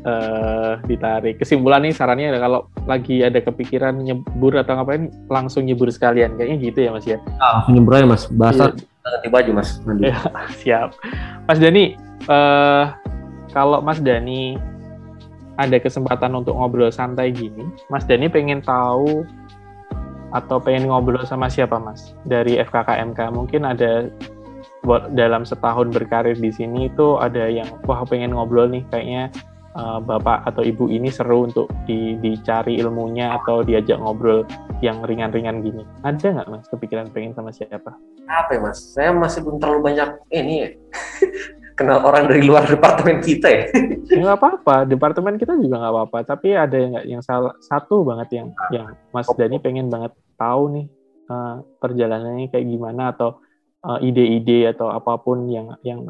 uh, 0.06 0.78
ditarik 0.86 1.40
kesimpulan 1.40 1.82
nih 1.84 1.94
sarannya 1.94 2.34
adalah 2.34 2.42
kalau 2.44 2.60
lagi 2.86 3.22
ada 3.22 3.40
kepikiran 3.42 3.98
nyebur 3.98 4.54
atau 4.58 4.78
ngapain 4.78 5.10
langsung 5.26 5.66
nyebur 5.66 5.90
sekalian 5.90 6.36
kayaknya 6.38 6.56
gitu 6.62 6.78
ya 6.86 6.90
Mas 6.94 7.06
ya. 7.06 7.18
Ah, 7.42 7.66
nyebur 7.68 7.98
aja 7.98 8.06
Mas. 8.06 8.24
Bahasa 8.30 8.74
iya. 8.74 9.08
ganti 9.08 9.28
baju 9.30 9.50
Mas. 9.56 9.70
Ya, 9.98 10.18
siap. 10.62 10.88
Mas 11.48 11.58
Dani, 11.58 11.98
uh, 12.28 12.92
kalau 13.50 13.80
Mas 13.82 13.98
Dani 13.98 14.56
ada 15.58 15.76
kesempatan 15.82 16.30
untuk 16.38 16.54
ngobrol 16.54 16.94
santai 16.94 17.34
gini, 17.34 17.66
Mas 17.90 18.06
Dani 18.06 18.30
pengen 18.30 18.62
tahu 18.62 19.26
atau 20.32 20.60
pengen 20.60 20.90
ngobrol 20.90 21.24
sama 21.24 21.48
siapa 21.48 21.80
mas? 21.80 22.12
Dari 22.28 22.60
FKKMK 22.60 23.32
mungkin 23.32 23.64
ada 23.64 24.12
dalam 25.12 25.42
setahun 25.42 25.90
berkarir 25.90 26.38
di 26.38 26.48
sini 26.54 26.88
itu 26.88 27.18
ada 27.18 27.50
yang 27.50 27.68
wah 27.84 28.00
pengen 28.06 28.32
ngobrol 28.32 28.70
nih 28.70 28.84
kayaknya 28.88 29.28
uh, 29.78 30.02
bapak 30.02 30.42
atau 30.50 30.66
ibu 30.66 30.90
ini 30.90 31.08
seru 31.08 31.46
untuk 31.46 31.70
di, 31.86 32.18
dicari 32.18 32.76
ilmunya 32.82 33.38
atau 33.38 33.62
diajak 33.62 34.02
ngobrol 34.02 34.42
yang 34.82 34.98
ringan-ringan 35.06 35.62
gini 35.62 35.86
ada 36.02 36.42
nggak 36.42 36.48
mas 36.50 36.66
kepikiran 36.68 37.06
pengen 37.14 37.32
sama 37.38 37.54
siapa 37.54 37.94
apa 38.26 38.50
ya 38.52 38.60
mas 38.60 38.78
saya 38.92 39.14
masih 39.14 39.46
belum 39.46 39.62
terlalu 39.62 39.80
banyak 39.94 40.10
ini 40.34 40.54
ya. 40.66 40.70
kenal 41.78 42.02
orang 42.02 42.26
dari 42.26 42.42
luar 42.42 42.66
departemen 42.66 43.22
kita 43.22 43.46
ya? 43.46 43.64
ya 44.10 44.18
nggak 44.18 44.38
apa-apa, 44.42 44.82
departemen 44.90 45.38
kita 45.38 45.54
juga 45.54 45.78
nggak 45.78 45.94
apa-apa. 45.94 46.18
Tapi 46.26 46.58
ada 46.58 46.74
yang 46.74 46.92
yang 47.06 47.22
salah 47.22 47.54
satu 47.62 48.02
banget 48.02 48.42
yang 48.42 48.48
yang 48.74 48.98
Mas 49.14 49.30
Dani 49.38 49.62
pengen 49.62 49.86
banget 49.86 50.10
tahu 50.34 50.74
nih 50.74 50.86
uh, 51.30 51.62
perjalanannya 51.78 52.50
kayak 52.50 52.66
gimana 52.66 53.14
atau 53.14 53.38
uh, 53.86 54.02
ide-ide 54.02 54.74
atau 54.74 54.90
apa 54.90 55.22
pun 55.22 55.46
yang 55.46 55.78
yang 55.86 56.02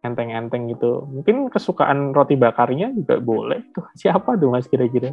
enteng-enteng 0.00 0.72
gitu. 0.72 1.04
Mungkin 1.08 1.52
kesukaan 1.52 2.16
roti 2.16 2.36
bakarnya 2.36 2.92
juga 2.92 3.20
boleh. 3.20 3.60
Tuh 3.76 3.84
siapa 4.00 4.36
tuh 4.36 4.52
Mas 4.52 4.66
kira-kira? 4.68 5.12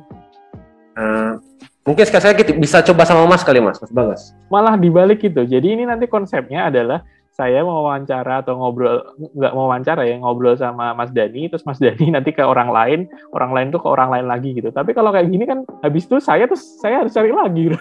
Uh, 0.97 1.37
mungkin 1.85 2.03
sekali 2.09 2.23
saya 2.25 2.33
bisa 2.57 2.81
coba 2.81 3.05
sama 3.05 3.29
Mas 3.29 3.45
kali 3.45 3.61
Mas, 3.61 3.77
Mas 3.77 3.93
Bagas. 3.93 4.21
Malah 4.49 4.79
dibalik 4.79 5.21
gitu. 5.21 5.45
Jadi 5.45 5.77
ini 5.77 5.83
nanti 5.85 6.09
konsepnya 6.09 6.71
adalah 6.71 7.05
saya 7.37 7.61
mau 7.61 7.85
wawancara 7.85 8.41
atau 8.41 8.57
ngobrol 8.57 9.13
nggak 9.37 9.53
mau 9.53 9.69
wawancara 9.69 10.09
ya 10.09 10.17
ngobrol 10.17 10.57
sama 10.57 10.97
Mas 10.97 11.13
Dani 11.13 11.45
terus 11.45 11.61
Mas 11.69 11.77
Dani 11.77 12.09
nanti 12.17 12.33
ke 12.33 12.41
orang 12.41 12.73
lain 12.73 13.05
orang 13.29 13.53
lain 13.53 13.67
tuh 13.69 13.77
ke 13.77 13.85
orang 13.85 14.09
lain 14.09 14.25
lagi 14.25 14.57
gitu. 14.57 14.73
Tapi 14.73 14.97
kalau 14.97 15.13
kayak 15.13 15.29
gini 15.29 15.45
kan 15.45 15.61
habis 15.85 16.09
itu 16.09 16.17
saya 16.17 16.49
terus 16.49 16.65
saya 16.81 17.05
harus 17.05 17.13
cari 17.13 17.29
lagi 17.29 17.69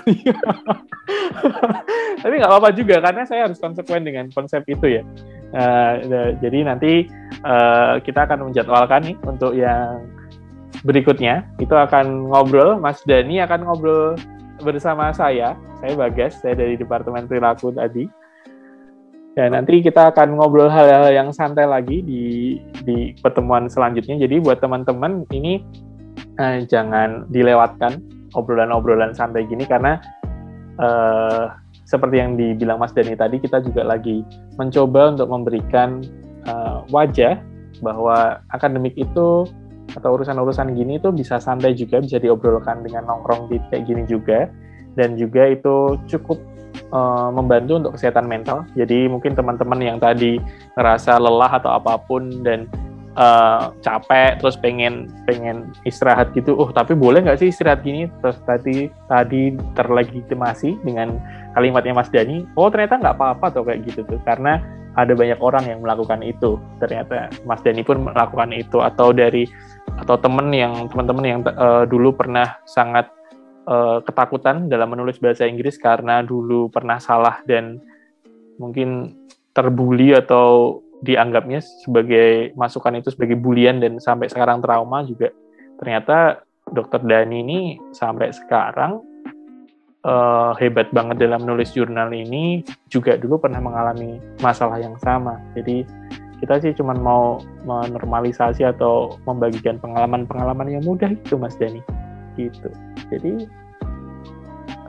tapi 2.23 2.35
nggak 2.37 2.51
apa-apa 2.53 2.69
juga 2.77 3.01
karena 3.01 3.25
saya 3.25 3.49
harus 3.49 3.57
konsekuen 3.57 4.05
dengan 4.05 4.29
konsep 4.37 4.61
itu 4.69 5.01
ya. 5.01 5.03
Uh, 5.57 6.37
jadi 6.45 6.69
nanti 6.69 7.09
uh, 7.41 7.97
kita 8.05 8.29
akan 8.29 8.53
menjadwalkan 8.53 9.09
nih 9.09 9.17
untuk 9.25 9.57
yang 9.57 10.05
berikutnya. 10.85 11.49
Itu 11.57 11.73
akan 11.73 12.29
ngobrol 12.29 12.77
Mas 12.77 13.01
Dani 13.09 13.41
akan 13.41 13.65
ngobrol 13.65 14.21
bersama 14.61 15.17
saya. 15.17 15.57
Saya 15.81 15.97
Bagas 15.97 16.45
saya 16.45 16.53
dari 16.53 16.77
Departemen 16.77 17.25
Perilaku 17.25 17.73
tadi 17.73 18.05
Ya, 19.37 19.53
nanti 19.53 19.85
kita 19.85 20.17
akan 20.17 20.41
ngobrol 20.41 20.73
hal-hal 20.73 21.13
yang 21.13 21.29
santai 21.29 21.69
lagi 21.69 22.01
di 22.01 22.57
di 22.89 23.13
pertemuan 23.21 23.69
selanjutnya. 23.69 24.17
Jadi 24.17 24.41
buat 24.41 24.65
teman-teman 24.65 25.29
ini 25.29 25.61
eh, 26.41 26.65
jangan 26.65 27.29
dilewatkan 27.29 28.01
obrolan-obrolan 28.33 29.13
santai 29.13 29.45
gini 29.45 29.69
karena 29.69 30.01
eh, 30.81 31.53
seperti 31.85 32.17
yang 32.17 32.41
dibilang 32.41 32.81
Mas 32.81 32.97
Dani 32.97 33.13
tadi 33.13 33.37
kita 33.37 33.61
juga 33.61 33.85
lagi 33.85 34.25
mencoba 34.57 35.13
untuk 35.13 35.29
memberikan 35.29 36.01
eh, 36.49 36.79
wajah 36.89 37.37
bahwa 37.85 38.41
akademik 38.57 38.97
itu 38.97 39.45
atau 39.93 40.17
urusan-urusan 40.17 40.73
gini 40.73 40.97
itu 40.97 41.13
bisa 41.13 41.37
santai 41.37 41.77
juga, 41.77 42.01
bisa 42.01 42.17
diobrolkan 42.17 42.81
dengan 42.81 43.05
nongkrong 43.05 43.53
di 43.53 43.61
kayak 43.69 43.85
gini 43.85 44.09
juga 44.09 44.49
dan 44.97 45.21
juga 45.21 45.53
itu 45.53 46.01
cukup 46.09 46.41
uh, 46.93 47.29
membantu 47.33 47.81
untuk 47.81 47.93
kesehatan 47.99 48.29
mental. 48.29 48.65
Jadi 48.79 49.09
mungkin 49.11 49.35
teman-teman 49.35 49.81
yang 49.83 49.99
tadi 50.01 50.39
ngerasa 50.79 51.19
lelah 51.21 51.59
atau 51.59 51.77
apa 51.77 51.99
pun 51.99 52.45
dan 52.45 52.71
uh, 53.17 53.73
capek 53.81 54.39
terus 54.39 54.55
pengen 54.61 55.09
pengen 55.25 55.73
istirahat 55.89 56.31
gitu, 56.37 56.55
oh 56.55 56.71
tapi 56.71 56.93
boleh 56.93 57.25
nggak 57.25 57.41
sih 57.41 57.49
istirahat 57.51 57.83
gini? 57.83 58.07
Terus 58.23 58.39
tadi 58.45 58.93
tadi 59.09 59.57
terlegitimasi 59.75 60.85
dengan 60.85 61.19
kalimatnya 61.57 61.97
Mas 61.97 62.13
Dani, 62.13 62.45
oh 62.55 62.69
ternyata 62.69 63.01
nggak 63.01 63.17
apa-apa 63.17 63.47
tuh 63.51 63.65
kayak 63.65 63.89
gitu 63.89 64.05
tuh 64.05 64.21
karena 64.29 64.61
ada 64.97 65.13
banyak 65.13 65.37
orang 65.45 65.65
yang 65.69 65.85
melakukan 65.85 66.25
itu. 66.25 66.57
Ternyata 66.81 67.33
Mas 67.45 67.61
Dani 67.61 67.85
pun 67.85 68.09
melakukan 68.09 68.53
itu 68.53 68.81
atau 68.81 69.13
dari 69.13 69.45
atau 69.97 70.17
temen 70.21 70.53
yang 70.53 70.93
teman-teman 70.93 71.25
yang 71.25 71.41
uh, 71.57 71.89
dulu 71.89 72.13
pernah 72.13 72.61
sangat 72.69 73.09
uh, 73.67 73.99
ketakutan 74.03 74.71
dalam 74.71 74.95
menulis 74.95 75.19
bahasa 75.19 75.45
Inggris 75.45 75.77
karena 75.77 76.23
dulu 76.23 76.71
pernah 76.71 77.03
salah 77.03 77.43
dan 77.45 77.83
mungkin 78.57 79.13
terbuli 79.53 80.17
atau 80.17 80.81
dianggapnya 81.05 81.61
sebagai 81.61 82.57
masukan 82.57 82.97
itu 82.97 83.13
sebagai 83.13 83.37
bulian 83.37 83.83
dan 83.83 84.01
sampai 84.01 84.33
sekarang 84.33 84.65
trauma 84.65 85.05
juga. 85.05 85.29
Ternyata 85.77 86.41
dokter 86.73 87.05
Dani 87.05 87.37
ini 87.45 87.61
sampai 87.93 88.33
sekarang 88.33 89.05
uh, 90.09 90.57
hebat 90.57 90.89
banget 90.97 91.21
dalam 91.21 91.45
menulis 91.45 91.77
jurnal 91.77 92.09
ini 92.17 92.65
juga 92.89 93.21
dulu 93.21 93.37
pernah 93.37 93.61
mengalami 93.61 94.17
masalah 94.41 94.81
yang 94.81 94.97
sama. 95.05 95.37
Jadi 95.53 95.85
kita 96.41 96.61
sih 96.61 96.73
cuma 96.77 96.93
mau 96.97 97.41
menormalisasi 97.65 98.65
atau 98.65 99.17
membagikan 99.25 99.81
pengalaman-pengalaman 99.81 100.81
yang 100.81 100.85
mudah 100.85 101.13
itu 101.13 101.37
Mas 101.41 101.57
Dani 101.57 102.06
gitu 102.39 102.69
jadi 103.09 103.49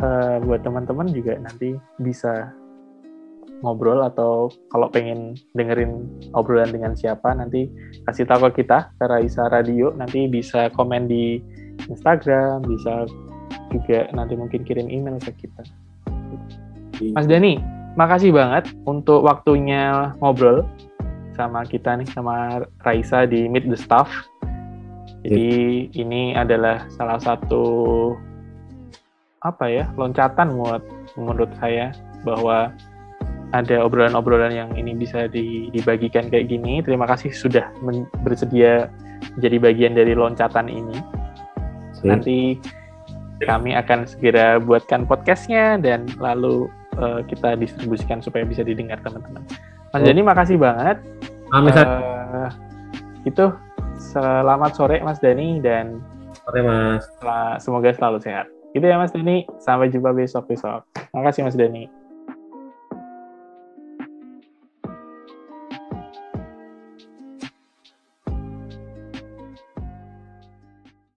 uh, 0.04 0.38
buat 0.43 0.62
teman-teman 0.62 1.10
juga 1.10 1.39
nanti 1.39 1.80
bisa 1.98 2.52
ngobrol 3.66 4.06
atau 4.06 4.54
kalau 4.70 4.86
pengen 4.93 5.34
dengerin 5.58 6.06
obrolan 6.38 6.70
dengan 6.70 6.93
siapa 6.93 7.34
nanti 7.34 7.66
kasih 8.06 8.30
tahu 8.30 8.54
ke 8.54 8.62
kita 8.62 8.93
ke 9.02 9.06
Raisa 9.10 9.50
Radio 9.50 9.89
nanti 9.98 10.30
bisa 10.30 10.70
komen 10.78 11.10
di 11.10 11.41
Instagram 11.89 12.62
bisa 12.62 13.10
juga 13.72 14.08
nanti 14.14 14.34
mungkin 14.38 14.64
kirim 14.64 14.88
email 14.88 15.20
ke 15.20 15.32
kita. 15.36 15.64
Mas 17.14 17.30
Dani, 17.30 17.62
makasih 18.00 18.34
banget 18.34 18.74
untuk 18.88 19.22
waktunya 19.26 20.14
ngobrol 20.18 20.66
sama 21.38 21.62
kita 21.68 21.93
nih 21.93 22.10
sama 22.10 22.66
Raisa 22.82 23.30
di 23.30 23.45
Meet 23.45 23.70
the 23.70 23.78
Staff. 23.78 24.10
Jadi 25.28 25.51
yeah. 25.91 26.01
ini 26.01 26.21
adalah 26.32 26.88
salah 26.88 27.19
satu 27.19 27.65
apa 29.43 29.67
ya 29.67 29.86
loncatan 29.99 30.55
buat 30.55 30.82
menurut 31.19 31.51
saya 31.59 31.91
bahwa 32.23 32.71
ada 33.55 33.80
obrolan-obrolan 33.84 34.51
yang 34.51 34.71
ini 34.80 34.95
bisa 34.95 35.28
dibagikan 35.28 36.32
kayak 36.32 36.47
gini. 36.47 36.80
Terima 36.80 37.03
kasih 37.07 37.36
sudah 37.36 37.67
bersedia 38.23 38.88
jadi 39.39 39.59
bagian 39.59 39.99
dari 39.99 40.15
loncatan 40.15 40.71
ini. 40.71 40.95
Yeah. 42.03 42.15
Nanti 42.15 42.38
kami 43.43 43.75
akan 43.75 44.07
segera 44.07 44.57
buatkan 44.63 45.05
podcastnya 45.05 45.78
dan 45.78 46.07
lalu 46.17 46.71
uh, 46.97 47.19
kita 47.28 47.59
distribusikan 47.59 48.23
supaya 48.23 48.47
bisa 48.47 48.63
didengar 48.63 48.97
teman-teman. 49.03 49.43
Mas 49.91 50.01
oh. 50.01 50.05
Jani 50.07 50.21
makasih 50.23 50.57
banget. 50.57 50.97
Amin. 51.51 51.71
Uh, 51.75 52.49
itu 53.23 53.51
selamat 53.98 54.72
sore 54.78 54.98
Mas 55.02 55.18
Dani 55.20 55.60
dan 55.60 56.00
sore 56.45 56.62
Mas. 56.62 57.04
Semoga 57.60 57.91
selalu 57.91 58.22
sehat. 58.22 58.48
Gitu 58.72 58.86
ya 58.86 59.02
Mas 59.02 59.12
Dani. 59.12 59.43
Sampai 59.58 59.89
jumpa 59.89 60.14
besok 60.14 60.48
besok. 60.48 60.86
Makasih 61.12 61.43
Mas 61.43 61.58
Dani. 61.58 61.89